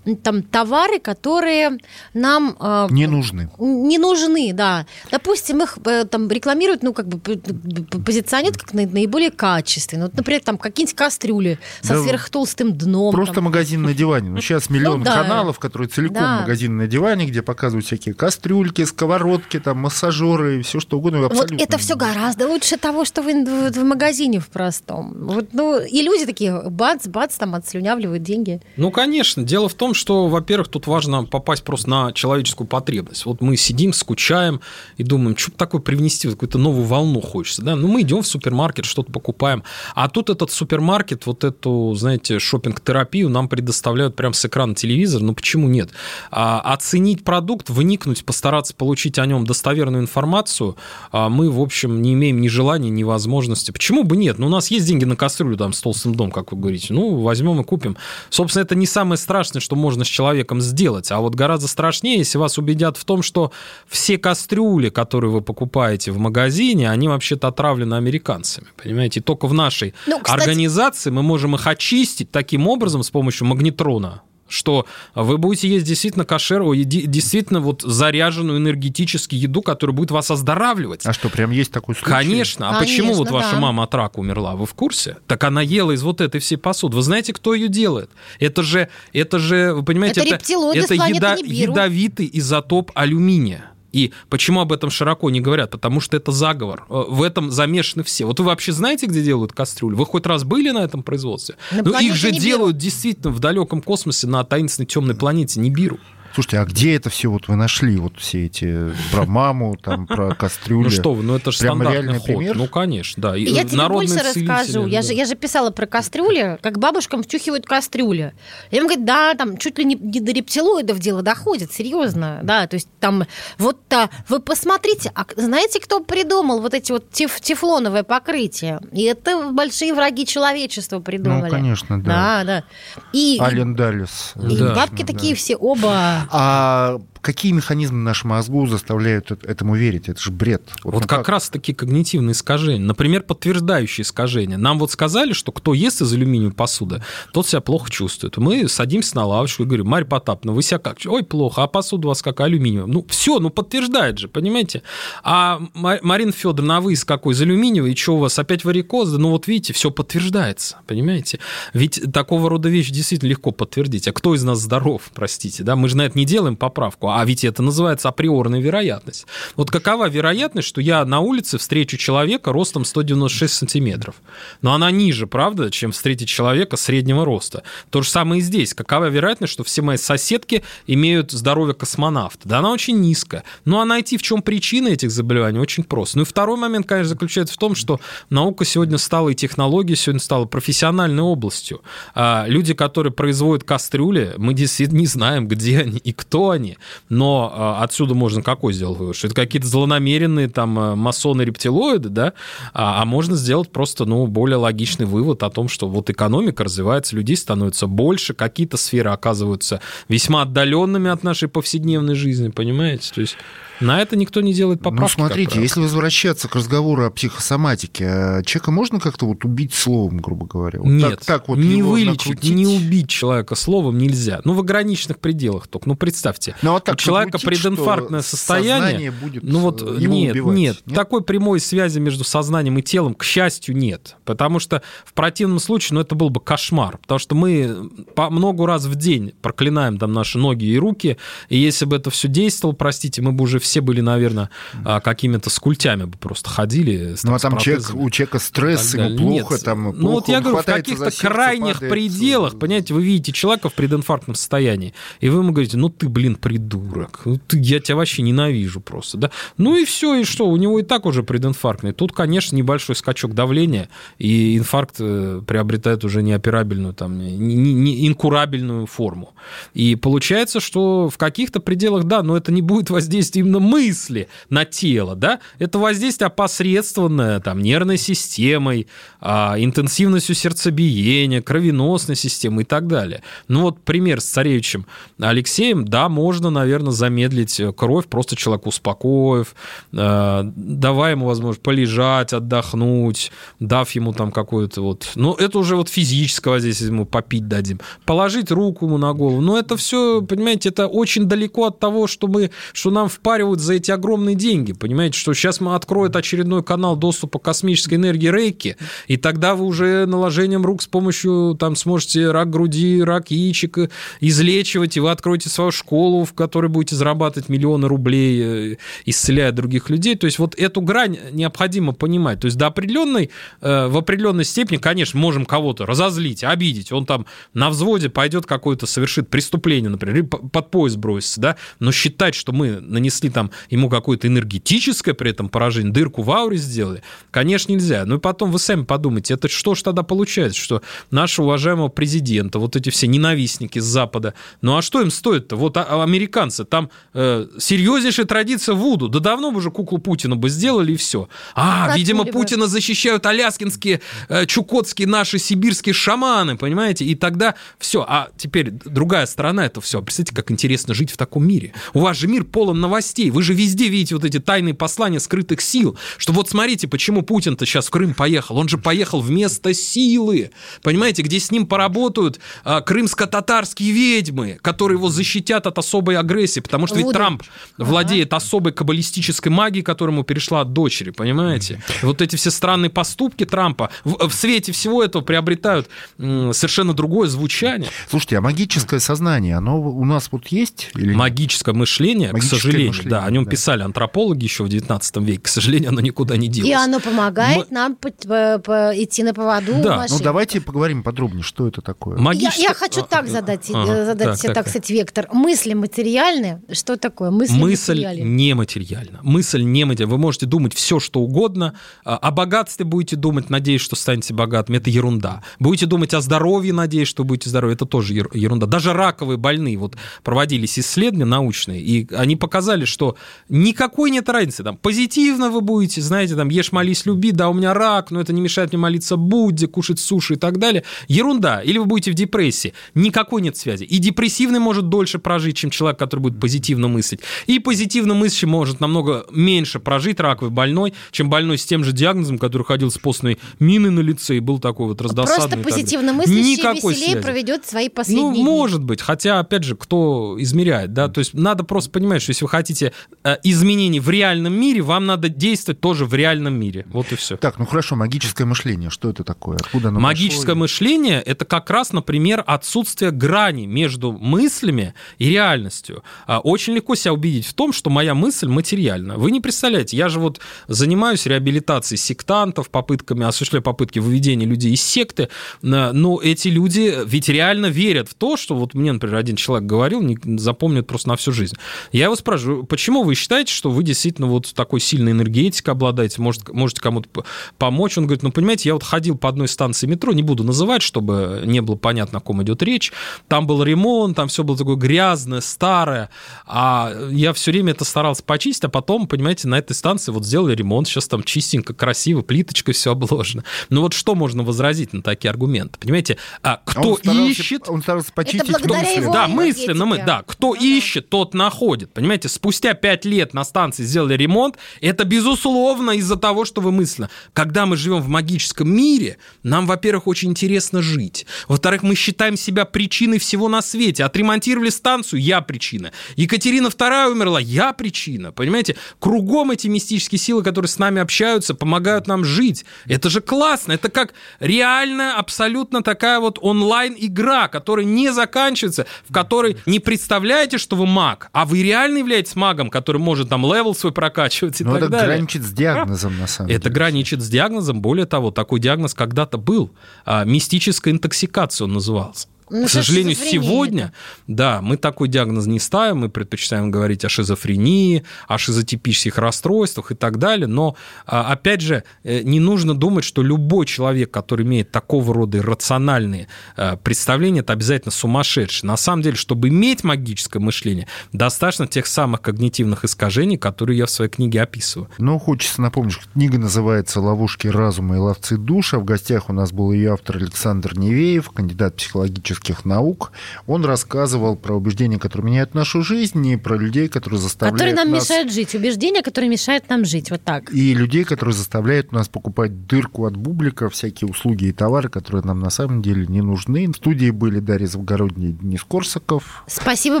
там 0.22 0.42
товары, 0.42 1.00
которые 1.00 1.78
нам... 2.14 2.56
Э, 2.60 2.86
не 2.90 3.06
нужны. 3.06 3.50
Не 3.58 3.98
нужны, 3.98 4.52
да. 4.52 4.86
Допустим, 5.10 5.62
их 5.62 5.78
там 6.10 6.28
рекламируют, 6.30 6.82
ну, 6.82 6.92
как 6.92 7.08
бы 7.08 7.18
позиционируют 7.18 8.58
как 8.58 8.74
наиболее 8.74 9.30
качественные. 9.30 10.06
Вот, 10.06 10.16
например, 10.16 10.42
там 10.42 10.58
какие-нибудь 10.58 10.96
кастрюли 10.96 11.58
со 11.80 11.94
да, 11.94 12.02
сверхтолстым 12.02 12.76
дном. 12.76 13.12
Просто 13.12 13.36
там. 13.36 13.44
магазин 13.44 13.82
на 13.82 13.94
диване. 13.94 14.30
Ну, 14.30 14.40
сейчас 14.40 14.70
миллион 14.70 15.00
ну, 15.00 15.04
да. 15.04 15.22
каналов, 15.22 15.58
которые 15.58 15.88
целиком 15.88 16.22
да. 16.22 16.40
магазин 16.40 16.76
на 16.76 16.86
диване, 16.86 17.26
где 17.26 17.42
показывают 17.42 17.86
всякие 17.86 18.14
кастрюльки, 18.14 18.84
сковородки, 18.84 19.58
там, 19.58 19.78
массажеры, 19.78 20.62
все 20.62 20.80
что 20.80 20.98
угодно. 20.98 21.28
Вот 21.28 21.52
это 21.52 21.78
все 21.78 21.96
гораздо 21.96 22.46
лучше 22.46 22.76
того, 22.76 23.04
что 23.04 23.22
вы 23.22 23.61
в, 23.70 23.76
в 23.76 23.84
магазине 23.84 24.40
в 24.40 24.48
простом. 24.48 25.14
Вот, 25.26 25.48
ну, 25.52 25.80
и 25.80 26.02
люди 26.02 26.26
такие, 26.26 26.62
бац, 26.70 27.06
бац, 27.06 27.36
там 27.36 27.54
отслюнявливают 27.54 28.22
деньги. 28.22 28.60
Ну, 28.76 28.90
конечно. 28.90 29.42
Дело 29.42 29.68
в 29.68 29.74
том, 29.74 29.94
что, 29.94 30.28
во-первых, 30.28 30.68
тут 30.68 30.86
важно 30.86 31.24
попасть 31.24 31.64
просто 31.64 31.90
на 31.90 32.12
человеческую 32.12 32.66
потребность. 32.66 33.26
Вот 33.26 33.40
мы 33.40 33.56
сидим, 33.56 33.92
скучаем 33.92 34.60
и 34.96 35.02
думаем, 35.02 35.36
что 35.36 35.52
такое 35.52 35.80
привнести, 35.80 36.28
какую-то 36.28 36.58
новую 36.58 36.84
волну 36.84 37.20
хочется. 37.20 37.62
Да? 37.62 37.76
Ну, 37.76 37.88
мы 37.88 38.02
идем 38.02 38.22
в 38.22 38.26
супермаркет, 38.26 38.84
что-то 38.84 39.12
покупаем. 39.12 39.62
А 39.94 40.08
тут 40.08 40.30
этот 40.30 40.50
супермаркет, 40.50 41.26
вот 41.26 41.44
эту, 41.44 41.94
знаете, 41.94 42.38
шопинг-терапию 42.38 43.28
нам 43.28 43.48
предоставляют 43.48 44.16
прямо 44.16 44.34
с 44.34 44.44
экрана 44.44 44.74
телевизора. 44.74 45.22
Ну, 45.22 45.34
почему 45.34 45.68
нет? 45.68 45.90
А, 46.30 46.60
оценить 46.60 47.24
продукт, 47.24 47.70
вникнуть, 47.70 48.24
постараться 48.24 48.74
получить 48.74 49.18
о 49.18 49.26
нем 49.26 49.46
достоверную 49.46 50.02
информацию, 50.02 50.76
а 51.10 51.28
мы, 51.28 51.50
в 51.50 51.60
общем, 51.60 52.02
не 52.02 52.14
имеем 52.14 52.40
ни 52.40 52.48
желания, 52.48 52.90
ни 52.90 53.02
возможности 53.02 53.51
возможности. 53.52 53.70
Почему 53.70 54.04
бы 54.04 54.16
нет? 54.16 54.38
Ну, 54.38 54.46
у 54.46 54.50
нас 54.50 54.70
есть 54.70 54.86
деньги 54.86 55.04
на 55.04 55.16
кастрюлю 55.16 55.56
там 55.56 55.72
с 55.72 55.80
толстым 55.80 56.14
дом, 56.14 56.30
как 56.30 56.52
вы 56.52 56.58
говорите. 56.58 56.92
Ну, 56.92 57.20
возьмем 57.20 57.60
и 57.60 57.64
купим. 57.64 57.96
Собственно, 58.30 58.64
это 58.64 58.74
не 58.74 58.86
самое 58.86 59.18
страшное, 59.18 59.60
что 59.60 59.76
можно 59.76 60.04
с 60.04 60.08
человеком 60.08 60.60
сделать. 60.60 61.12
А 61.12 61.20
вот 61.20 61.34
гораздо 61.34 61.68
страшнее, 61.68 62.18
если 62.18 62.38
вас 62.38 62.58
убедят 62.58 62.96
в 62.96 63.04
том, 63.04 63.22
что 63.22 63.52
все 63.86 64.18
кастрюли, 64.18 64.88
которые 64.88 65.30
вы 65.30 65.42
покупаете 65.42 66.12
в 66.12 66.18
магазине, 66.18 66.90
они 66.90 67.08
вообще-то 67.08 67.48
отравлены 67.48 67.94
американцами. 67.94 68.66
Понимаете? 68.82 69.20
И 69.20 69.22
только 69.22 69.46
в 69.46 69.54
нашей 69.54 69.94
ну, 70.06 70.20
кстати... 70.20 70.40
организации 70.40 71.10
мы 71.10 71.22
можем 71.22 71.54
их 71.54 71.66
очистить 71.66 72.30
таким 72.30 72.66
образом 72.66 73.02
с 73.02 73.10
помощью 73.10 73.46
магнетрона 73.46 74.22
что 74.52 74.86
вы 75.14 75.38
будете 75.38 75.68
есть 75.68 75.86
действительно 75.86 76.24
кошеру, 76.24 76.74
действительно 76.74 77.60
вот 77.60 77.82
заряженную 77.82 78.58
энергетически 78.58 79.34
еду, 79.34 79.62
которая 79.62 79.94
будет 79.94 80.10
вас 80.10 80.30
оздоравливать. 80.30 81.04
А 81.06 81.12
что, 81.12 81.28
прям 81.28 81.50
есть 81.50 81.72
такой 81.72 81.94
случай? 81.94 82.10
Конечно. 82.10 82.68
А 82.68 82.74
Конечно, 82.74 82.86
почему 82.86 83.14
вот 83.14 83.28
да. 83.28 83.34
ваша 83.34 83.56
мама 83.56 83.84
от 83.84 83.94
рака 83.94 84.18
умерла? 84.18 84.54
Вы 84.54 84.66
в 84.66 84.74
курсе? 84.74 85.16
Так 85.26 85.44
она 85.44 85.62
ела 85.62 85.92
из 85.92 86.02
вот 86.02 86.20
этой 86.20 86.40
всей 86.40 86.56
посуды. 86.56 86.96
Вы 86.96 87.02
знаете, 87.02 87.32
кто 87.32 87.54
ее 87.54 87.68
делает? 87.68 88.10
Это 88.38 88.62
же, 88.62 88.88
это 89.12 89.38
же, 89.38 89.72
вы 89.74 89.82
понимаете, 89.82 90.20
это, 90.20 90.36
это, 90.36 90.72
это 90.74 90.94
еда, 90.94 91.36
ядовитый 91.42 92.28
изотоп 92.32 92.92
алюминия. 92.94 93.71
И 93.92 94.12
почему 94.28 94.60
об 94.60 94.72
этом 94.72 94.90
широко 94.90 95.30
не 95.30 95.40
говорят? 95.40 95.70
Потому 95.70 96.00
что 96.00 96.16
это 96.16 96.32
заговор. 96.32 96.84
Э, 96.88 97.04
в 97.08 97.22
этом 97.22 97.50
замешаны 97.50 98.02
все. 98.02 98.24
Вот 98.24 98.40
вы 98.40 98.46
вообще 98.46 98.72
знаете, 98.72 99.06
где 99.06 99.22
делают 99.22 99.52
кастрюли? 99.52 99.94
Вы 99.94 100.06
хоть 100.06 100.26
раз 100.26 100.44
были 100.44 100.70
на 100.70 100.78
этом 100.78 101.02
производстве? 101.02 101.56
На 101.70 101.82
ну, 101.82 102.00
их 102.00 102.14
же 102.14 102.30
делают 102.30 102.76
действительно 102.76 103.30
в 103.30 103.38
далеком 103.38 103.82
космосе 103.82 104.26
на 104.26 104.42
таинственной 104.44 104.86
темной 104.86 105.14
планете 105.14 105.60
Нибиру. 105.60 105.98
Слушайте, 106.34 106.58
а 106.60 106.64
где 106.64 106.94
это 106.94 107.10
все 107.10 107.30
вот 107.30 107.48
вы 107.48 107.56
нашли, 107.56 107.96
вот 107.96 108.18
все 108.18 108.46
эти 108.46 108.92
про 109.12 109.26
маму, 109.26 109.76
там, 109.76 110.06
про 110.06 110.34
кастрюли? 110.34 110.84
Ну 110.84 110.90
что 110.90 111.14
вы, 111.14 111.22
ну 111.22 111.36
это 111.36 111.52
же 111.52 111.58
стандартный 111.58 112.18
ход. 112.18 112.26
Пример? 112.26 112.56
Ну, 112.56 112.66
конечно, 112.68 113.22
да. 113.22 113.34
Я 113.36 113.64
тебе 113.64 113.88
больше 113.88 114.18
расскажу. 114.18 114.86
Я, 114.86 115.02
же, 115.02 115.12
я 115.12 115.26
же 115.26 115.34
писала 115.34 115.70
про 115.70 115.86
кастрюли, 115.86 116.58
как 116.62 116.78
бабушкам 116.78 117.22
втюхивают 117.22 117.66
кастрюли. 117.66 118.34
И 118.70 118.76
им 118.76 118.84
говорят, 118.84 119.04
да, 119.04 119.34
там 119.34 119.56
чуть 119.58 119.78
ли 119.78 119.84
не, 119.84 119.94
не 119.94 120.20
до 120.20 120.32
рептилоидов 120.32 120.98
дело 120.98 121.22
доходит, 121.22 121.72
серьезно, 121.72 122.40
да, 122.42 122.66
то 122.66 122.74
есть 122.74 122.88
там 123.00 123.24
вот 123.58 123.78
а, 123.92 124.08
вы 124.28 124.40
посмотрите, 124.40 125.12
а 125.14 125.26
знаете, 125.36 125.80
кто 125.80 126.00
придумал 126.00 126.60
вот 126.60 126.74
эти 126.74 126.92
вот 126.92 127.10
теф, 127.10 127.40
тефлоновое 127.40 128.02
покрытие? 128.02 128.80
И 128.92 129.02
это 129.02 129.50
большие 129.50 129.92
враги 129.94 130.26
человечества 130.26 131.00
придумали. 131.00 131.44
Ну, 131.44 131.50
конечно, 131.50 132.02
да. 132.02 132.12
Да, 132.12 132.44
да. 132.44 132.64
И, 133.12 133.38
Ален 133.40 133.74
Даллес. 133.74 134.34
И 134.36 134.56
да. 134.56 134.74
бабки 134.74 135.02
да. 135.02 135.12
такие 135.12 135.34
все 135.34 135.56
оба 135.56 136.21
а 136.30 136.98
какие 137.22 137.52
механизмы 137.52 138.00
в 138.00 138.02
нашем 138.02 138.30
мозгу 138.30 138.66
заставляют 138.66 139.30
этому 139.30 139.76
верить? 139.76 140.08
Это 140.08 140.20
же 140.20 140.30
бред. 140.30 140.62
Вот, 140.84 140.94
вот 140.94 141.06
как, 141.06 141.20
как 141.20 141.28
раз 141.28 141.48
таки 141.48 141.72
когнитивные 141.72 142.32
искажения. 142.32 142.84
Например, 142.84 143.22
подтверждающие 143.22 144.02
искажения. 144.02 144.58
Нам 144.58 144.78
вот 144.78 144.90
сказали, 144.90 145.32
что 145.32 145.52
кто 145.52 145.72
ест 145.72 146.02
из 146.02 146.12
алюминиевой 146.12 146.54
посуды, 146.54 147.02
тот 147.32 147.46
себя 147.46 147.60
плохо 147.60 147.90
чувствует. 147.90 148.36
Мы 148.36 148.68
садимся 148.68 149.16
на 149.16 149.24
лавочку 149.24 149.62
и 149.62 149.66
говорим, 149.66 149.86
Марья 149.86 150.06
Потаповна, 150.06 150.52
вы 150.52 150.62
себя 150.62 150.78
как? 150.78 150.98
Ой, 151.06 151.22
плохо, 151.22 151.62
а 151.62 151.66
посуда 151.68 152.08
у 152.08 152.10
вас 152.10 152.22
как 152.22 152.40
алюминиевая. 152.40 152.92
Ну, 152.92 153.06
все, 153.08 153.38
ну 153.38 153.50
подтверждает 153.50 154.18
же, 154.18 154.28
понимаете? 154.28 154.82
А 155.22 155.60
Марина 155.74 156.32
Федоровна, 156.32 156.78
а 156.78 156.80
вы 156.80 156.94
из 156.94 157.04
какой? 157.04 157.34
Из 157.34 157.40
алюминиевой? 157.40 157.92
И 157.92 157.96
что 157.96 158.16
у 158.16 158.18
вас 158.18 158.38
опять 158.38 158.64
варикоз? 158.64 159.10
Ну 159.12 159.30
вот 159.30 159.46
видите, 159.46 159.72
все 159.72 159.92
подтверждается, 159.92 160.78
понимаете? 160.86 161.38
Ведь 161.72 162.12
такого 162.12 162.50
рода 162.50 162.68
вещи 162.68 162.92
действительно 162.92 163.30
легко 163.30 163.52
подтвердить. 163.52 164.08
А 164.08 164.12
кто 164.12 164.34
из 164.34 164.42
нас 164.42 164.58
здоров, 164.58 165.02
простите, 165.14 165.62
да? 165.62 165.76
Мы 165.76 165.88
же 165.88 165.96
на 165.96 166.02
это 166.02 166.18
не 166.18 166.24
делаем 166.24 166.56
поправку, 166.56 167.11
а 167.14 167.24
ведь 167.24 167.44
это 167.44 167.62
называется 167.62 168.08
априорная 168.08 168.60
вероятность. 168.60 169.26
Вот 169.56 169.70
какова 169.70 170.08
вероятность, 170.08 170.68
что 170.68 170.80
я 170.80 171.04
на 171.04 171.20
улице 171.20 171.58
встречу 171.58 171.96
человека 171.96 172.52
ростом 172.52 172.84
196 172.84 173.54
сантиметров? 173.54 174.16
Но 174.60 174.74
она 174.74 174.90
ниже, 174.90 175.26
правда, 175.26 175.70
чем 175.70 175.92
встретить 175.92 176.28
человека 176.28 176.76
среднего 176.76 177.24
роста. 177.24 177.62
То 177.90 178.02
же 178.02 178.08
самое 178.08 178.40
и 178.40 178.42
здесь. 178.42 178.74
Какова 178.74 179.06
вероятность, 179.06 179.52
что 179.52 179.64
все 179.64 179.82
мои 179.82 179.96
соседки 179.96 180.62
имеют 180.86 181.32
здоровье 181.32 181.74
космонавта? 181.74 182.48
Да 182.48 182.58
она 182.58 182.72
очень 182.72 183.00
низкая. 183.00 183.44
Ну 183.64 183.80
а 183.80 183.84
найти 183.84 184.16
в 184.16 184.22
чем 184.22 184.42
причины 184.42 184.88
этих 184.88 185.10
заболеваний 185.10 185.58
очень 185.58 185.84
просто. 185.84 186.18
Ну 186.18 186.22
и 186.22 186.26
второй 186.26 186.56
момент, 186.56 186.86
конечно, 186.86 187.10
заключается 187.10 187.54
в 187.54 187.58
том, 187.58 187.74
что 187.74 188.00
наука 188.30 188.64
сегодня 188.64 188.98
стала 188.98 189.30
и 189.30 189.34
технология 189.34 189.96
сегодня 189.96 190.20
стала 190.20 190.44
профессиональной 190.44 191.22
областью. 191.22 191.82
А 192.14 192.46
люди, 192.46 192.74
которые 192.74 193.12
производят 193.12 193.64
кастрюли, 193.64 194.34
мы 194.36 194.54
действительно 194.54 194.98
не 194.98 195.06
знаем, 195.06 195.48
где 195.48 195.80
они 195.80 195.98
и 195.98 196.12
кто 196.12 196.50
они. 196.50 196.78
Но 197.08 197.52
а, 197.54 197.82
отсюда 197.82 198.14
можно 198.14 198.42
какой 198.42 198.72
сделать 198.72 198.98
вывод? 198.98 199.16
Что 199.16 199.26
это 199.26 199.36
какие-то 199.36 199.68
злонамеренные 199.68 200.48
там 200.48 200.78
э, 200.78 200.94
масоны-рептилоиды, 200.94 202.08
да? 202.08 202.32
А, 202.72 203.02
а 203.02 203.04
можно 203.04 203.36
сделать 203.36 203.70
просто, 203.70 204.04
ну, 204.04 204.26
более 204.26 204.56
логичный 204.56 205.06
вывод 205.06 205.42
о 205.42 205.50
том, 205.50 205.68
что 205.68 205.88
вот 205.88 206.10
экономика 206.10 206.64
развивается, 206.64 207.16
людей 207.16 207.36
становится 207.36 207.86
больше, 207.86 208.34
какие-то 208.34 208.76
сферы 208.76 209.10
оказываются 209.10 209.80
весьма 210.08 210.42
отдаленными 210.42 211.10
от 211.10 211.22
нашей 211.22 211.48
повседневной 211.48 212.14
жизни, 212.14 212.48
понимаете? 212.48 213.12
То 213.14 213.20
есть 213.20 213.36
На 213.82 214.00
это 214.00 214.16
никто 214.16 214.40
не 214.40 214.54
делает 214.54 214.80
ну, 214.80 214.90
поправки. 214.90 215.14
Ну, 215.18 215.26
смотрите, 215.26 215.60
если 215.60 215.80
возвращаться 215.80 216.48
к 216.48 216.54
разговору 216.54 217.04
о 217.04 217.10
психосоматике, 217.10 218.04
э, 218.04 218.42
человека 218.44 218.70
можно 218.70 219.00
как-то 219.00 219.26
вот 219.26 219.44
убить 219.44 219.74
словом, 219.74 220.18
грубо 220.18 220.46
говоря? 220.46 220.80
Вот 220.80 220.88
Нет, 220.88 221.18
так, 221.20 221.24
так 221.24 221.48
вот 221.48 221.58
не 221.58 221.82
вылечить, 221.82 222.28
накрутить? 222.28 222.54
не 222.54 222.66
убить 222.66 223.08
человека 223.08 223.54
словом 223.54 223.98
нельзя. 223.98 224.40
Ну, 224.44 224.54
в 224.54 224.60
ограниченных 224.60 225.18
пределах 225.18 225.66
только. 225.66 225.88
Ну, 225.88 225.96
представьте, 225.96 226.54
ну, 226.62 226.76
а 226.76 226.80
так 226.80 226.94
у 226.94 226.98
человека 226.98 227.38
прединфарктное 227.38 228.22
состояние. 228.22 229.10
Будет 229.10 229.42
ну 229.42 229.60
вот 229.60 229.82
нет, 229.82 230.32
убивать, 230.32 230.56
нет, 230.56 230.82
нет, 230.86 230.94
такой 230.94 231.22
прямой 231.22 231.60
связи 231.60 231.98
между 231.98 232.24
сознанием 232.24 232.78
и 232.78 232.82
телом, 232.82 233.14
к 233.14 233.24
счастью, 233.24 233.76
нет. 233.76 234.16
Потому 234.24 234.58
что 234.58 234.82
в 235.04 235.12
противном 235.12 235.58
случае, 235.58 235.96
ну, 235.96 236.00
это 236.00 236.14
был 236.14 236.30
бы 236.30 236.40
кошмар. 236.40 236.98
Потому 236.98 237.18
что 237.18 237.34
мы 237.34 237.90
по 238.14 238.30
много 238.30 238.66
раз 238.66 238.84
в 238.84 238.94
день 238.94 239.32
проклинаем 239.42 239.98
там 239.98 240.12
наши 240.12 240.38
ноги 240.38 240.66
и 240.66 240.78
руки, 240.78 241.16
и 241.48 241.58
если 241.58 241.84
бы 241.84 241.96
это 241.96 242.10
все 242.10 242.28
действовало, 242.28 242.74
простите, 242.74 243.22
мы 243.22 243.32
бы 243.32 243.44
уже 243.44 243.58
все 243.58 243.71
были, 243.80 244.00
наверное, 244.00 244.50
а, 244.84 245.00
какими-то 245.00 245.50
скультями 245.50 246.04
бы 246.04 246.16
просто 246.18 246.50
ходили. 246.50 247.14
Ну, 247.22 247.34
а 247.34 247.38
там 247.38 247.58
человек, 247.58 247.90
у 247.94 248.10
человека 248.10 248.38
стресс, 248.38 248.94
ему 248.94 249.16
плохо, 249.16 249.54
Нет. 249.54 249.64
там 249.64 249.82
плохо, 249.84 249.98
Ну, 249.98 250.10
вот 250.10 250.28
я 250.28 250.40
говорю, 250.40 250.58
в 250.58 250.64
каких-то 250.64 251.10
крайних 251.10 251.74
падает. 251.74 251.92
пределах, 251.92 252.58
понимаете, 252.58 252.94
вы 252.94 253.02
видите 253.02 253.32
человека 253.32 253.68
в 253.68 253.74
прединфарктном 253.74 254.34
состоянии, 254.34 254.94
и 255.20 255.28
вы 255.28 255.40
ему 255.40 255.52
говорите, 255.52 255.76
ну, 255.76 255.88
ты, 255.88 256.08
блин, 256.08 256.36
придурок, 256.36 257.20
ну, 257.24 257.38
ты, 257.46 257.58
я 257.58 257.80
тебя 257.80 257.96
вообще 257.96 258.22
ненавижу 258.22 258.80
просто, 258.80 259.18
да? 259.18 259.30
Ну, 259.56 259.76
и 259.76 259.84
все, 259.84 260.14
и 260.14 260.24
что, 260.24 260.46
у 260.48 260.56
него 260.56 260.78
и 260.78 260.82
так 260.82 261.06
уже 261.06 261.22
прединфарктный. 261.22 261.92
Тут, 261.92 262.12
конечно, 262.12 262.56
небольшой 262.56 262.96
скачок 262.96 263.34
давления, 263.34 263.88
и 264.18 264.58
инфаркт 264.58 264.96
э, 264.98 265.40
приобретает 265.46 266.04
уже 266.04 266.22
неоперабельную, 266.22 266.94
там, 266.94 267.18
не, 267.18 267.36
не 267.36 268.08
инкурабельную 268.08 268.86
форму. 268.86 269.34
И 269.74 269.94
получается, 269.96 270.60
что 270.60 271.08
в 271.08 271.18
каких-то 271.18 271.60
пределах, 271.60 272.04
да, 272.04 272.22
но 272.22 272.36
это 272.36 272.52
не 272.52 272.62
будет 272.62 272.90
воздействие 272.90 273.44
именно 273.44 273.51
мысли 273.60 274.28
на 274.50 274.64
тело, 274.64 275.14
да, 275.14 275.40
это 275.58 275.78
воздействие 275.78 276.26
опосредствованное 276.26 277.40
там 277.40 277.60
нервной 277.60 277.98
системой, 277.98 278.86
а, 279.20 279.54
интенсивностью 279.58 280.34
сердцебиения, 280.34 281.42
кровеносной 281.42 282.16
системой 282.16 282.64
и 282.64 282.66
так 282.66 282.86
далее. 282.86 283.22
Ну 283.48 283.62
вот 283.62 283.82
пример 283.82 284.20
с 284.20 284.24
царевичем 284.24 284.86
Алексеем, 285.18 285.84
да, 285.84 286.08
можно, 286.08 286.50
наверное, 286.50 286.92
замедлить 286.92 287.60
кровь, 287.76 288.06
просто 288.06 288.36
человека 288.36 288.68
успокоив, 288.68 289.54
э, 289.92 290.42
давая 290.44 291.12
ему 291.12 291.26
возможность 291.26 291.62
полежать, 291.62 292.32
отдохнуть, 292.32 293.32
дав 293.60 293.90
ему 293.92 294.12
там 294.12 294.32
какую-то 294.32 294.82
вот... 294.82 295.10
Ну, 295.14 295.34
это 295.34 295.58
уже 295.58 295.76
вот 295.76 295.88
физического 295.88 296.60
здесь 296.60 296.80
ему 296.80 297.06
попить 297.06 297.48
дадим. 297.48 297.80
Положить 298.04 298.50
руку 298.50 298.86
ему 298.86 298.98
на 298.98 299.12
голову. 299.12 299.40
Но 299.40 299.58
это 299.58 299.76
все, 299.76 300.22
понимаете, 300.22 300.70
это 300.70 300.86
очень 300.86 301.26
далеко 301.26 301.66
от 301.66 301.78
того, 301.78 302.06
что 302.06 302.26
мы, 302.26 302.50
что 302.72 302.90
нам 302.90 303.08
впаривают 303.42 303.60
за 303.60 303.74
эти 303.74 303.90
огромные 303.90 304.36
деньги. 304.36 304.72
Понимаете, 304.72 305.18
что 305.18 305.34
сейчас 305.34 305.60
мы 305.60 305.74
откроют 305.74 306.14
очередной 306.14 306.62
канал 306.62 306.96
доступа 306.96 307.40
к 307.40 307.42
космической 307.42 307.94
энергии 307.94 308.28
Рейки, 308.28 308.76
и 309.08 309.16
тогда 309.16 309.56
вы 309.56 309.64
уже 309.64 310.06
наложением 310.06 310.64
рук 310.64 310.82
с 310.82 310.86
помощью, 310.86 311.56
там, 311.58 311.74
сможете 311.74 312.30
рак 312.30 312.50
груди, 312.50 313.02
рак 313.02 313.32
яичек 313.32 313.90
излечивать, 314.20 314.96
и 314.96 315.00
вы 315.00 315.10
откроете 315.10 315.48
свою 315.48 315.72
школу, 315.72 316.24
в 316.24 316.34
которой 316.34 316.68
будете 316.68 316.94
зарабатывать 316.94 317.48
миллионы 317.48 317.88
рублей, 317.88 318.74
э, 318.74 318.76
исцеляя 319.06 319.50
других 319.50 319.90
людей. 319.90 320.14
То 320.14 320.26
есть 320.26 320.38
вот 320.38 320.54
эту 320.54 320.80
грань 320.80 321.18
необходимо 321.32 321.92
понимать. 321.92 322.40
То 322.40 322.46
есть 322.46 322.56
до 322.56 322.68
определенной, 322.68 323.30
э, 323.60 323.88
в 323.88 323.96
определенной 323.96 324.44
степени, 324.44 324.78
конечно, 324.78 325.18
можем 325.18 325.46
кого-то 325.46 325.84
разозлить, 325.84 326.44
обидеть. 326.44 326.92
Он 326.92 327.06
там 327.06 327.26
на 327.54 327.70
взводе 327.70 328.08
пойдет 328.08 328.46
какое-то, 328.46 328.86
совершит 328.86 329.28
преступление, 329.28 329.90
например, 329.90 330.24
под 330.24 330.70
поезд 330.70 330.96
бросится, 330.96 331.40
да, 331.40 331.56
но 331.80 331.90
считать, 331.90 332.34
что 332.34 332.52
мы 332.52 332.80
нанесли 332.80 333.31
там 333.32 333.50
ему 333.70 333.88
какое-то 333.88 334.28
энергетическое 334.28 335.14
при 335.14 335.30
этом 335.30 335.48
поражение, 335.48 335.92
дырку 335.92 336.22
в 336.22 336.30
ауре 336.30 336.56
сделали, 336.56 337.02
конечно, 337.30 337.72
нельзя. 337.72 338.04
Ну 338.06 338.16
и 338.16 338.18
потом 338.18 338.50
вы 338.50 338.58
сами 338.58 338.84
подумайте, 338.84 339.34
это 339.34 339.48
что 339.48 339.74
ж 339.74 339.82
тогда 339.82 340.02
получается, 340.02 340.60
что 340.60 340.82
нашего 341.10 341.46
уважаемого 341.46 341.88
президента, 341.88 342.58
вот 342.58 342.76
эти 342.76 342.90
все 342.90 343.06
ненавистники 343.06 343.78
с 343.78 343.84
Запада, 343.84 344.34
ну 344.60 344.76
а 344.76 344.82
что 344.82 345.00
им 345.00 345.10
стоит-то? 345.10 345.56
Вот 345.56 345.76
а, 345.76 345.84
а 345.84 346.02
американцы, 346.02 346.64
там 346.64 346.90
э, 347.14 347.46
серьезнейшая 347.58 348.26
традиция 348.26 348.74
Вуду, 348.74 349.08
да 349.08 349.18
давно 349.18 349.50
бы 349.50 349.58
уже 349.58 349.70
куклу 349.70 349.98
Путина 349.98 350.36
бы 350.36 350.48
сделали 350.48 350.92
и 350.92 350.96
все. 350.96 351.28
А, 351.54 351.88
как 351.88 351.96
видимо, 351.96 352.24
Путина 352.24 352.66
защищают 352.66 353.26
аляскинские, 353.26 354.00
э, 354.28 354.46
чукотские 354.46 355.08
наши 355.08 355.38
сибирские 355.38 355.94
шаманы, 355.94 356.56
понимаете? 356.56 357.04
И 357.04 357.14
тогда 357.14 357.54
все. 357.78 358.04
А 358.06 358.28
теперь 358.36 358.70
другая 358.70 359.26
сторона 359.26 359.66
это 359.66 359.80
все. 359.80 360.02
Представьте, 360.02 360.34
как 360.34 360.50
интересно 360.50 360.94
жить 360.94 361.10
в 361.10 361.16
таком 361.16 361.46
мире. 361.46 361.72
У 361.94 362.00
вас 362.00 362.16
же 362.16 362.28
мир 362.28 362.44
полон 362.44 362.80
новостей. 362.80 363.21
Вы 363.30 363.42
же 363.42 363.54
везде 363.54 363.88
видите 363.88 364.14
вот 364.14 364.24
эти 364.24 364.38
тайные 364.38 364.74
послания 364.74 365.20
скрытых 365.20 365.60
сил, 365.60 365.96
что 366.18 366.32
вот 366.32 366.48
смотрите, 366.48 366.88
почему 366.88 367.22
Путин-то 367.22 367.66
сейчас 367.66 367.86
в 367.86 367.90
Крым 367.90 368.14
поехал. 368.14 368.58
Он 368.58 368.68
же 368.68 368.78
поехал 368.78 369.20
вместо 369.20 369.74
силы. 369.74 370.50
Понимаете, 370.82 371.22
где 371.22 371.38
с 371.38 371.50
ним 371.50 371.66
поработают 371.66 372.40
а, 372.64 372.80
крымско-татарские 372.80 373.92
ведьмы, 373.92 374.58
которые 374.62 374.98
его 374.98 375.08
защитят 375.08 375.66
от 375.66 375.78
особой 375.78 376.16
агрессии, 376.16 376.60
потому 376.60 376.86
что 376.86 376.96
ведь 376.96 377.06
Вуду. 377.06 377.18
Трамп 377.18 377.42
владеет 377.78 378.32
особой 378.32 378.72
каббалистической 378.72 379.50
магией, 379.50 379.84
которая 379.84 380.14
ему 380.14 380.24
перешла 380.24 380.60
от 380.62 380.72
дочери, 380.72 381.10
понимаете? 381.10 381.82
Вот 382.02 382.22
эти 382.22 382.36
все 382.36 382.50
странные 382.50 382.90
поступки 382.90 383.44
Трампа 383.44 383.90
в, 384.04 384.28
в 384.28 384.34
свете 384.34 384.72
всего 384.72 385.02
этого 385.02 385.22
приобретают 385.22 385.88
совершенно 386.18 386.94
другое 386.94 387.28
звучание. 387.28 387.90
Слушайте, 388.08 388.38
а 388.38 388.40
магическое 388.40 389.00
сознание, 389.00 389.56
оно 389.56 389.80
у 389.80 390.04
нас 390.04 390.28
вот 390.30 390.48
есть? 390.48 390.90
Или... 390.94 391.14
Магическое 391.14 391.72
мышление, 391.72 392.32
Магическое 392.32 392.56
к 392.56 392.60
сожалению, 392.60 392.88
мышление, 392.88 393.10
да, 393.12 393.26
о 393.26 393.30
нем 393.30 393.44
да. 393.44 393.50
писали 393.50 393.82
антропологи 393.82 394.44
еще 394.44 394.64
в 394.64 394.68
19 394.68 395.16
веке, 395.18 395.42
к 395.42 395.48
сожалению, 395.48 395.90
оно 395.90 396.00
никуда 396.00 396.36
не 396.38 396.48
делось. 396.48 396.70
И 396.70 396.72
оно 396.72 396.98
помогает 396.98 397.70
Мы... 397.70 397.74
нам 397.74 397.96
по, 397.96 398.10
по, 398.10 398.58
по, 398.58 398.92
идти 398.94 399.22
на 399.22 399.34
поводу 399.34 399.72
Да, 399.82 400.06
ну 400.08 400.18
давайте 400.18 400.60
поговорим 400.62 401.02
подробнее, 401.02 401.42
что 401.42 401.68
это 401.68 401.82
такое. 401.82 402.16
Магическое... 402.16 402.62
Я, 402.62 402.68
я 402.68 402.74
хочу 402.74 403.02
так 403.02 403.28
задать, 403.28 403.70
ага, 403.70 404.06
задать 404.06 404.40
так, 404.40 404.54
так 404.54 404.68
сказать, 404.68 404.88
вектор. 404.88 405.28
Мысли 405.32 405.74
материальные, 405.74 406.62
что 406.72 406.96
такое? 406.96 407.30
Мысли 407.30 407.54
Мысль 407.54 408.02
нематериальна. 408.22 409.20
Мысль 409.22 409.62
нематериальна. 409.62 410.12
Вы 410.12 410.18
можете 410.18 410.46
думать 410.46 410.72
все, 410.72 410.98
что 410.98 411.20
угодно. 411.20 411.74
А, 412.04 412.16
о 412.16 412.30
богатстве 412.30 412.86
будете 412.86 413.16
думать, 413.16 413.50
надеясь, 413.50 413.82
что 413.82 413.94
станете 413.94 414.32
богатыми. 414.32 414.78
Это 414.78 414.88
ерунда. 414.88 415.42
Будете 415.58 415.84
думать 415.84 416.14
о 416.14 416.22
здоровье, 416.22 416.72
надеясь, 416.72 417.08
что 417.08 417.24
будете 417.24 417.50
здоровы. 417.50 417.74
Это 417.74 417.84
тоже 417.84 418.14
ерунда. 418.14 418.66
Даже 418.66 418.94
раковые 418.94 419.36
больные. 419.36 419.76
Вот 419.76 419.96
проводились 420.22 420.78
исследования 420.78 421.26
научные, 421.26 421.80
и 421.82 422.14
они 422.14 422.36
показали, 422.36 422.86
что 422.86 423.01
никакой 423.48 424.10
нет 424.10 424.28
разницы. 424.28 424.62
Там, 424.62 424.76
позитивно 424.76 425.50
вы 425.50 425.60
будете, 425.60 426.00
знаете, 426.00 426.36
там, 426.36 426.48
ешь, 426.48 426.72
молись, 426.72 427.06
люби, 427.06 427.32
да, 427.32 427.48
у 427.48 427.54
меня 427.54 427.74
рак, 427.74 428.10
но 428.10 428.20
это 428.20 428.32
не 428.32 428.40
мешает 428.40 428.72
мне 428.72 428.78
молиться 428.78 429.16
Будде, 429.16 429.66
кушать 429.66 429.98
суши 430.00 430.34
и 430.34 430.36
так 430.36 430.58
далее. 430.58 430.84
Ерунда. 431.08 431.60
Или 431.62 431.78
вы 431.78 431.84
будете 431.86 432.10
в 432.10 432.14
депрессии. 432.14 432.74
Никакой 432.94 433.42
нет 433.42 433.56
связи. 433.56 433.84
И 433.84 433.98
депрессивный 433.98 434.58
может 434.58 434.88
дольше 434.88 435.18
прожить, 435.18 435.56
чем 435.56 435.70
человек, 435.70 435.98
который 435.98 436.20
будет 436.20 436.40
позитивно 436.40 436.88
мыслить. 436.88 437.20
И 437.46 437.58
позитивно 437.58 438.14
мыслящий 438.14 438.48
может 438.48 438.80
намного 438.80 439.26
меньше 439.30 439.78
прожить 439.80 440.20
раковый 440.20 440.50
больной, 440.50 440.94
чем 441.10 441.28
больной 441.30 441.58
с 441.58 441.64
тем 441.64 441.84
же 441.84 441.92
диагнозом, 441.92 442.38
который 442.38 442.64
ходил 442.64 442.90
с 442.90 442.98
постной 442.98 443.38
мины 443.58 443.90
на 443.90 444.00
лице 444.00 444.36
и 444.36 444.40
был 444.40 444.58
такой 444.58 444.86
вот 444.88 445.00
раздосадный. 445.00 445.58
Просто 445.62 445.76
позитивно 445.76 446.12
мыслящий 446.12 446.42
Никакой 446.42 446.92
веселее 446.94 447.12
связи. 447.12 447.24
проведет 447.24 447.66
свои 447.66 447.88
последние 447.88 448.28
Ну, 448.28 448.34
дни. 448.34 448.42
может 448.44 448.82
быть. 448.82 449.00
Хотя, 449.00 449.38
опять 449.40 449.64
же, 449.64 449.76
кто 449.76 450.36
измеряет, 450.38 450.92
да? 450.92 451.08
То 451.08 451.18
есть 451.20 451.34
надо 451.34 451.64
просто 451.64 451.90
понимать, 451.90 452.22
что 452.22 452.30
если 452.30 452.44
вы 452.44 452.48
хотите 452.50 452.91
э, 453.24 453.36
изменений 453.42 454.00
в 454.00 454.10
реальном 454.10 454.54
мире, 454.54 454.82
вам 454.82 455.06
надо 455.06 455.28
действовать 455.28 455.80
тоже 455.80 456.04
в 456.06 456.14
реальном 456.14 456.54
мире. 456.54 456.86
Вот 456.90 457.12
и 457.12 457.16
все. 457.16 457.36
Так, 457.36 457.58
ну 457.58 457.66
хорошо, 457.66 457.96
магическое 457.96 458.44
мышление, 458.44 458.90
что 458.90 459.10
это 459.10 459.24
такое? 459.24 459.56
Откуда 459.56 459.88
оно 459.88 460.00
Магическое 460.00 460.48
пошло? 460.48 460.60
мышление– 460.60 461.20
это 461.26 461.44
как 461.44 461.70
раз, 461.70 461.92
например, 461.92 462.42
отсутствие 462.46 463.10
грани 463.10 463.66
между 463.66 464.12
мыслями 464.12 464.94
и 465.18 465.28
реальностью. 465.28 466.02
А, 466.26 466.40
очень 466.40 466.74
легко 466.74 466.94
себя 466.94 467.12
убедить 467.12 467.46
в 467.46 467.54
том, 467.54 467.72
что 467.72 467.90
моя 467.90 468.14
мысль 468.14 468.48
материальна. 468.48 469.16
Вы 469.16 469.30
не 469.30 469.40
представляете, 469.40 469.96
я 469.96 470.08
же 470.08 470.18
вот 470.20 470.40
занимаюсь 470.68 471.26
реабилитацией 471.26 471.98
сектантов, 471.98 472.70
попытками, 472.70 473.24
осуществляю 473.24 473.62
попытки 473.62 473.98
выведения 473.98 474.46
людей 474.46 474.72
из 474.72 474.82
секты, 474.82 475.28
но 475.62 476.20
эти 476.22 476.48
люди 476.48 476.94
ведь 477.06 477.28
реально 477.28 477.66
верят 477.66 478.08
в 478.08 478.14
то, 478.14 478.36
что 478.36 478.54
вот 478.54 478.74
мне, 478.74 478.92
например, 478.92 479.16
один 479.16 479.36
человек 479.36 479.66
говорил, 479.68 480.02
запомнит 480.38 480.86
просто 480.86 481.08
на 481.08 481.16
всю 481.16 481.32
жизнь. 481.32 481.56
Я 481.92 482.04
его 482.04 482.16
спрашиваю, 482.16 482.64
почему 482.64 482.81
вы 482.90 483.14
считаете, 483.14 483.52
что 483.52 483.70
вы 483.70 483.82
действительно 483.82 484.26
вот 484.26 484.52
такой 484.54 484.80
сильной 484.80 485.12
энергетикой 485.12 485.72
обладаете, 485.72 486.20
может, 486.20 486.48
можете 486.48 486.80
кому-то 486.80 487.24
помочь? 487.58 487.98
Он 487.98 488.06
говорит, 488.06 488.22
ну, 488.22 488.32
понимаете, 488.32 488.68
я 488.68 488.74
вот 488.74 488.82
ходил 488.82 489.16
по 489.16 489.28
одной 489.28 489.48
станции 489.48 489.86
метро, 489.86 490.12
не 490.12 490.22
буду 490.22 490.44
называть, 490.44 490.82
чтобы 490.82 491.42
не 491.44 491.60
было 491.60 491.76
понятно, 491.76 492.18
о 492.18 492.20
ком 492.20 492.42
идет 492.42 492.62
речь. 492.62 492.92
Там 493.28 493.46
был 493.46 493.62
ремонт, 493.62 494.16
там 494.16 494.28
все 494.28 494.44
было 494.44 494.56
такое 494.56 494.76
грязное, 494.76 495.40
старое, 495.40 496.10
а 496.46 496.92
я 497.10 497.32
все 497.32 497.50
время 497.50 497.72
это 497.72 497.84
старался 497.84 498.22
почистить, 498.22 498.64
а 498.64 498.68
потом, 498.68 499.06
понимаете, 499.06 499.48
на 499.48 499.58
этой 499.58 499.74
станции 499.74 500.12
вот 500.12 500.24
сделали 500.24 500.54
ремонт, 500.54 500.88
сейчас 500.88 501.08
там 501.08 501.22
чистенько, 501.22 501.74
красиво, 501.74 502.22
плиточкой 502.22 502.74
все 502.74 502.92
обложено. 502.92 503.44
Ну 503.68 503.82
вот 503.82 503.92
что 503.92 504.14
можно 504.14 504.42
возразить 504.42 504.92
на 504.92 505.02
такие 505.02 505.30
аргументы? 505.30 505.78
Понимаете, 505.78 506.18
а 506.42 506.60
кто 506.64 506.80
а 506.80 506.86
он 506.86 506.96
старался, 506.98 507.42
ищет... 507.42 507.68
Он 507.68 507.82
старался 507.82 508.12
почистить 508.12 508.48
это 508.48 508.58
благодаря 508.66 508.90
его 508.90 509.12
Да, 509.12 509.28
мысленно 509.28 509.86
мы, 509.86 509.98
да, 509.98 510.22
кто 510.26 510.52
ага. 510.52 510.64
ищет, 510.64 511.08
тот 511.08 511.34
находит. 511.34 511.92
Понимаете, 511.92 512.28
спустя 512.28 512.61
спустя 512.62 512.74
5 512.74 513.04
лет 513.06 513.34
на 513.34 513.42
станции 513.44 513.82
сделали 513.82 514.14
ремонт, 514.14 514.56
это, 514.80 515.04
безусловно, 515.04 515.90
из-за 515.92 516.16
того, 516.16 516.44
что 516.44 516.60
вы 516.60 516.70
мысленно. 516.70 517.10
Когда 517.32 517.66
мы 517.66 517.76
живем 517.76 518.00
в 518.00 518.08
магическом 518.08 518.72
мире, 518.72 519.16
нам, 519.42 519.66
во-первых, 519.66 520.06
очень 520.06 520.30
интересно 520.30 520.80
жить. 520.80 521.26
Во-вторых, 521.48 521.82
мы 521.82 521.96
считаем 521.96 522.36
себя 522.36 522.64
причиной 522.64 523.18
всего 523.18 523.48
на 523.48 523.62
свете. 523.62 524.04
Отремонтировали 524.04 524.70
станцию, 524.70 525.20
я 525.22 525.40
причина. 525.40 525.90
Екатерина 526.14 526.68
II 526.68 527.10
умерла, 527.10 527.40
я 527.40 527.72
причина. 527.72 528.30
Понимаете? 528.30 528.76
Кругом 529.00 529.50
эти 529.50 529.66
мистические 529.66 530.20
силы, 530.20 530.44
которые 530.44 530.68
с 530.68 530.78
нами 530.78 531.00
общаются, 531.00 531.54
помогают 531.54 532.06
нам 532.06 532.24
жить. 532.24 532.64
Это 532.86 533.10
же 533.10 533.20
классно. 533.20 533.72
Это 533.72 533.90
как 533.90 534.14
реальная, 534.38 535.14
абсолютно 535.14 535.82
такая 535.82 536.20
вот 536.20 536.38
онлайн-игра, 536.40 537.48
которая 537.48 537.86
не 537.86 538.12
заканчивается, 538.12 538.86
в 539.08 539.12
которой 539.12 539.56
не 539.66 539.80
представляете, 539.80 540.58
что 540.58 540.76
вы 540.76 540.86
маг, 540.86 541.28
а 541.32 541.44
вы 541.44 541.62
реально 541.62 541.98
являетесь 541.98 542.36
магом, 542.36 542.51
который 542.70 542.98
может 542.98 543.28
там 543.28 543.44
level 543.44 543.74
свой 543.74 543.92
прокачивать 543.92 544.60
и 544.60 544.64
Но 544.64 544.70
ну, 544.70 544.76
так 544.76 544.82
это 544.84 544.92
далее. 544.92 545.16
граничит 545.16 545.42
с 545.42 545.52
диагнозом, 545.52 546.18
на 546.18 546.26
самом 546.26 546.48
это 546.50 546.58
деле. 546.58 546.58
Это 546.60 546.70
граничит 546.70 547.20
с 547.22 547.28
диагнозом. 547.28 547.82
Более 547.82 548.06
того, 548.06 548.30
такой 548.30 548.60
диагноз 548.60 548.94
когда-то 548.94 549.38
был. 549.38 549.70
А, 550.04 550.24
мистическая 550.24 550.92
интоксикация 550.92 551.64
он 551.66 551.74
назывался. 551.74 552.28
Ну, 552.52 552.66
К 552.66 552.70
сожалению, 552.70 553.16
сегодня, 553.16 553.94
да, 554.26 554.60
мы 554.60 554.76
такой 554.76 555.08
диагноз 555.08 555.46
не 555.46 555.58
ставим, 555.58 556.00
мы 556.00 556.10
предпочитаем 556.10 556.70
говорить 556.70 557.02
о 557.02 557.08
шизофрении, 557.08 558.04
о 558.28 558.36
шизотипических 558.36 559.16
расстройствах 559.16 559.90
и 559.90 559.94
так 559.94 560.18
далее, 560.18 560.46
но, 560.46 560.76
а, 561.06 561.32
опять 561.32 561.62
же, 561.62 561.82
э, 562.04 562.20
не 562.22 562.40
нужно 562.40 562.74
думать, 562.74 563.06
что 563.06 563.22
любой 563.22 563.64
человек, 563.64 564.10
который 564.10 564.44
имеет 564.44 564.70
такого 564.70 565.14
рода 565.14 565.38
иррациональные 565.38 566.28
э, 566.58 566.76
представления, 566.76 567.40
это 567.40 567.54
обязательно 567.54 567.90
сумасшедший. 567.90 568.66
На 568.66 568.76
самом 568.76 569.00
деле, 569.00 569.16
чтобы 569.16 569.48
иметь 569.48 569.82
магическое 569.82 570.38
мышление, 570.38 570.88
достаточно 571.12 571.66
тех 571.66 571.86
самых 571.86 572.20
когнитивных 572.20 572.84
искажений, 572.84 573.38
которые 573.38 573.78
я 573.78 573.86
в 573.86 573.90
своей 573.90 574.10
книге 574.10 574.42
описываю. 574.42 574.90
Но 574.98 575.18
хочется 575.18 575.62
напомнить, 575.62 575.94
что 575.94 576.04
книга 576.12 576.38
называется 576.38 577.00
«Ловушки 577.00 577.46
разума 577.46 577.96
и 577.96 577.98
ловцы 577.98 578.36
душа». 578.36 578.78
В 578.78 578.84
гостях 578.84 579.30
у 579.30 579.32
нас 579.32 579.52
был 579.52 579.72
ее 579.72 579.94
автор 579.94 580.18
Александр 580.18 580.76
Невеев, 580.76 581.30
кандидат 581.30 581.76
психологических 581.76 582.41
философских 582.42 582.64
наук. 582.64 583.12
Он 583.46 583.64
рассказывал 583.64 584.36
про 584.36 584.54
убеждения, 584.54 584.98
которые 584.98 585.26
меняют 585.26 585.54
нашу 585.54 585.82
жизнь, 585.82 586.26
и 586.26 586.36
про 586.36 586.56
людей, 586.56 586.88
которые 586.88 587.20
заставляют 587.20 587.58
Которые 587.58 587.74
нам 587.74 587.90
нас... 587.90 588.04
мешают 588.04 588.32
жить. 588.32 588.54
Убеждения, 588.54 589.02
которые 589.02 589.30
мешают 589.30 589.68
нам 589.68 589.84
жить. 589.84 590.10
Вот 590.10 590.22
так. 590.22 590.52
И 590.52 590.74
людей, 590.74 591.04
которые 591.04 591.34
заставляют 591.34 591.92
нас 591.92 592.08
покупать 592.08 592.66
дырку 592.66 593.06
от 593.06 593.16
бублика, 593.16 593.68
всякие 593.68 594.10
услуги 594.10 594.46
и 594.46 594.52
товары, 594.52 594.88
которые 594.88 595.22
нам 595.22 595.40
на 595.40 595.50
самом 595.50 595.82
деле 595.82 596.06
не 596.06 596.20
нужны. 596.20 596.66
В 596.66 596.76
студии 596.76 597.10
были 597.10 597.40
Дарья 597.40 597.66
Завгородняя 597.66 598.30
и 598.30 598.32
Денис 598.32 598.62
Корсаков. 598.64 599.44
Спасибо 599.46 600.00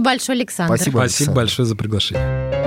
большое, 0.00 0.36
Александр. 0.36 0.76
Спасибо, 0.76 0.98
Спасибо 0.98 1.02
Александр. 1.02 1.36
большое 1.36 1.66
за 1.66 1.76
приглашение. 1.76 2.62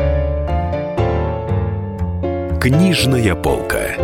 Книжная 2.62 3.36
полка. 3.36 3.96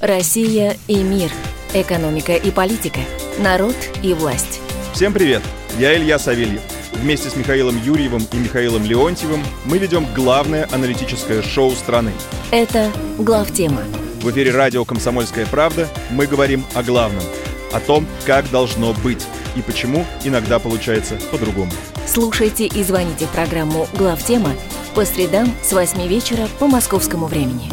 Россия 0.00 0.76
и 0.88 0.96
мир– 0.96 1.30
Экономика 1.74 2.34
и 2.34 2.50
политика. 2.50 3.00
Народ 3.38 3.74
и 4.02 4.12
власть. 4.12 4.60
Всем 4.92 5.14
привет! 5.14 5.40
Я 5.78 5.96
Илья 5.96 6.18
Савельев. 6.18 6.60
Вместе 6.92 7.30
с 7.30 7.36
Михаилом 7.36 7.82
Юрьевым 7.82 8.28
и 8.30 8.36
Михаилом 8.36 8.84
Леонтьевым 8.84 9.42
мы 9.64 9.78
ведем 9.78 10.06
главное 10.14 10.68
аналитическое 10.70 11.40
шоу 11.40 11.70
страны. 11.70 12.12
Это 12.50 12.92
«Главтема». 13.16 13.80
В 14.20 14.30
эфире 14.30 14.50
радио 14.50 14.84
«Комсомольская 14.84 15.46
правда» 15.46 15.88
мы 16.10 16.26
говорим 16.26 16.62
о 16.74 16.82
главном. 16.82 17.24
О 17.72 17.80
том, 17.80 18.06
как 18.26 18.50
должно 18.50 18.92
быть 18.92 19.26
и 19.56 19.62
почему 19.62 20.04
иногда 20.24 20.58
получается 20.58 21.18
по-другому. 21.30 21.72
Слушайте 22.06 22.66
и 22.66 22.84
звоните 22.84 23.24
в 23.24 23.30
программу 23.30 23.88
«Главтема» 23.94 24.50
по 24.94 25.06
средам 25.06 25.50
с 25.62 25.72
8 25.72 26.06
вечера 26.06 26.46
по 26.58 26.66
московскому 26.66 27.28
времени. 27.28 27.72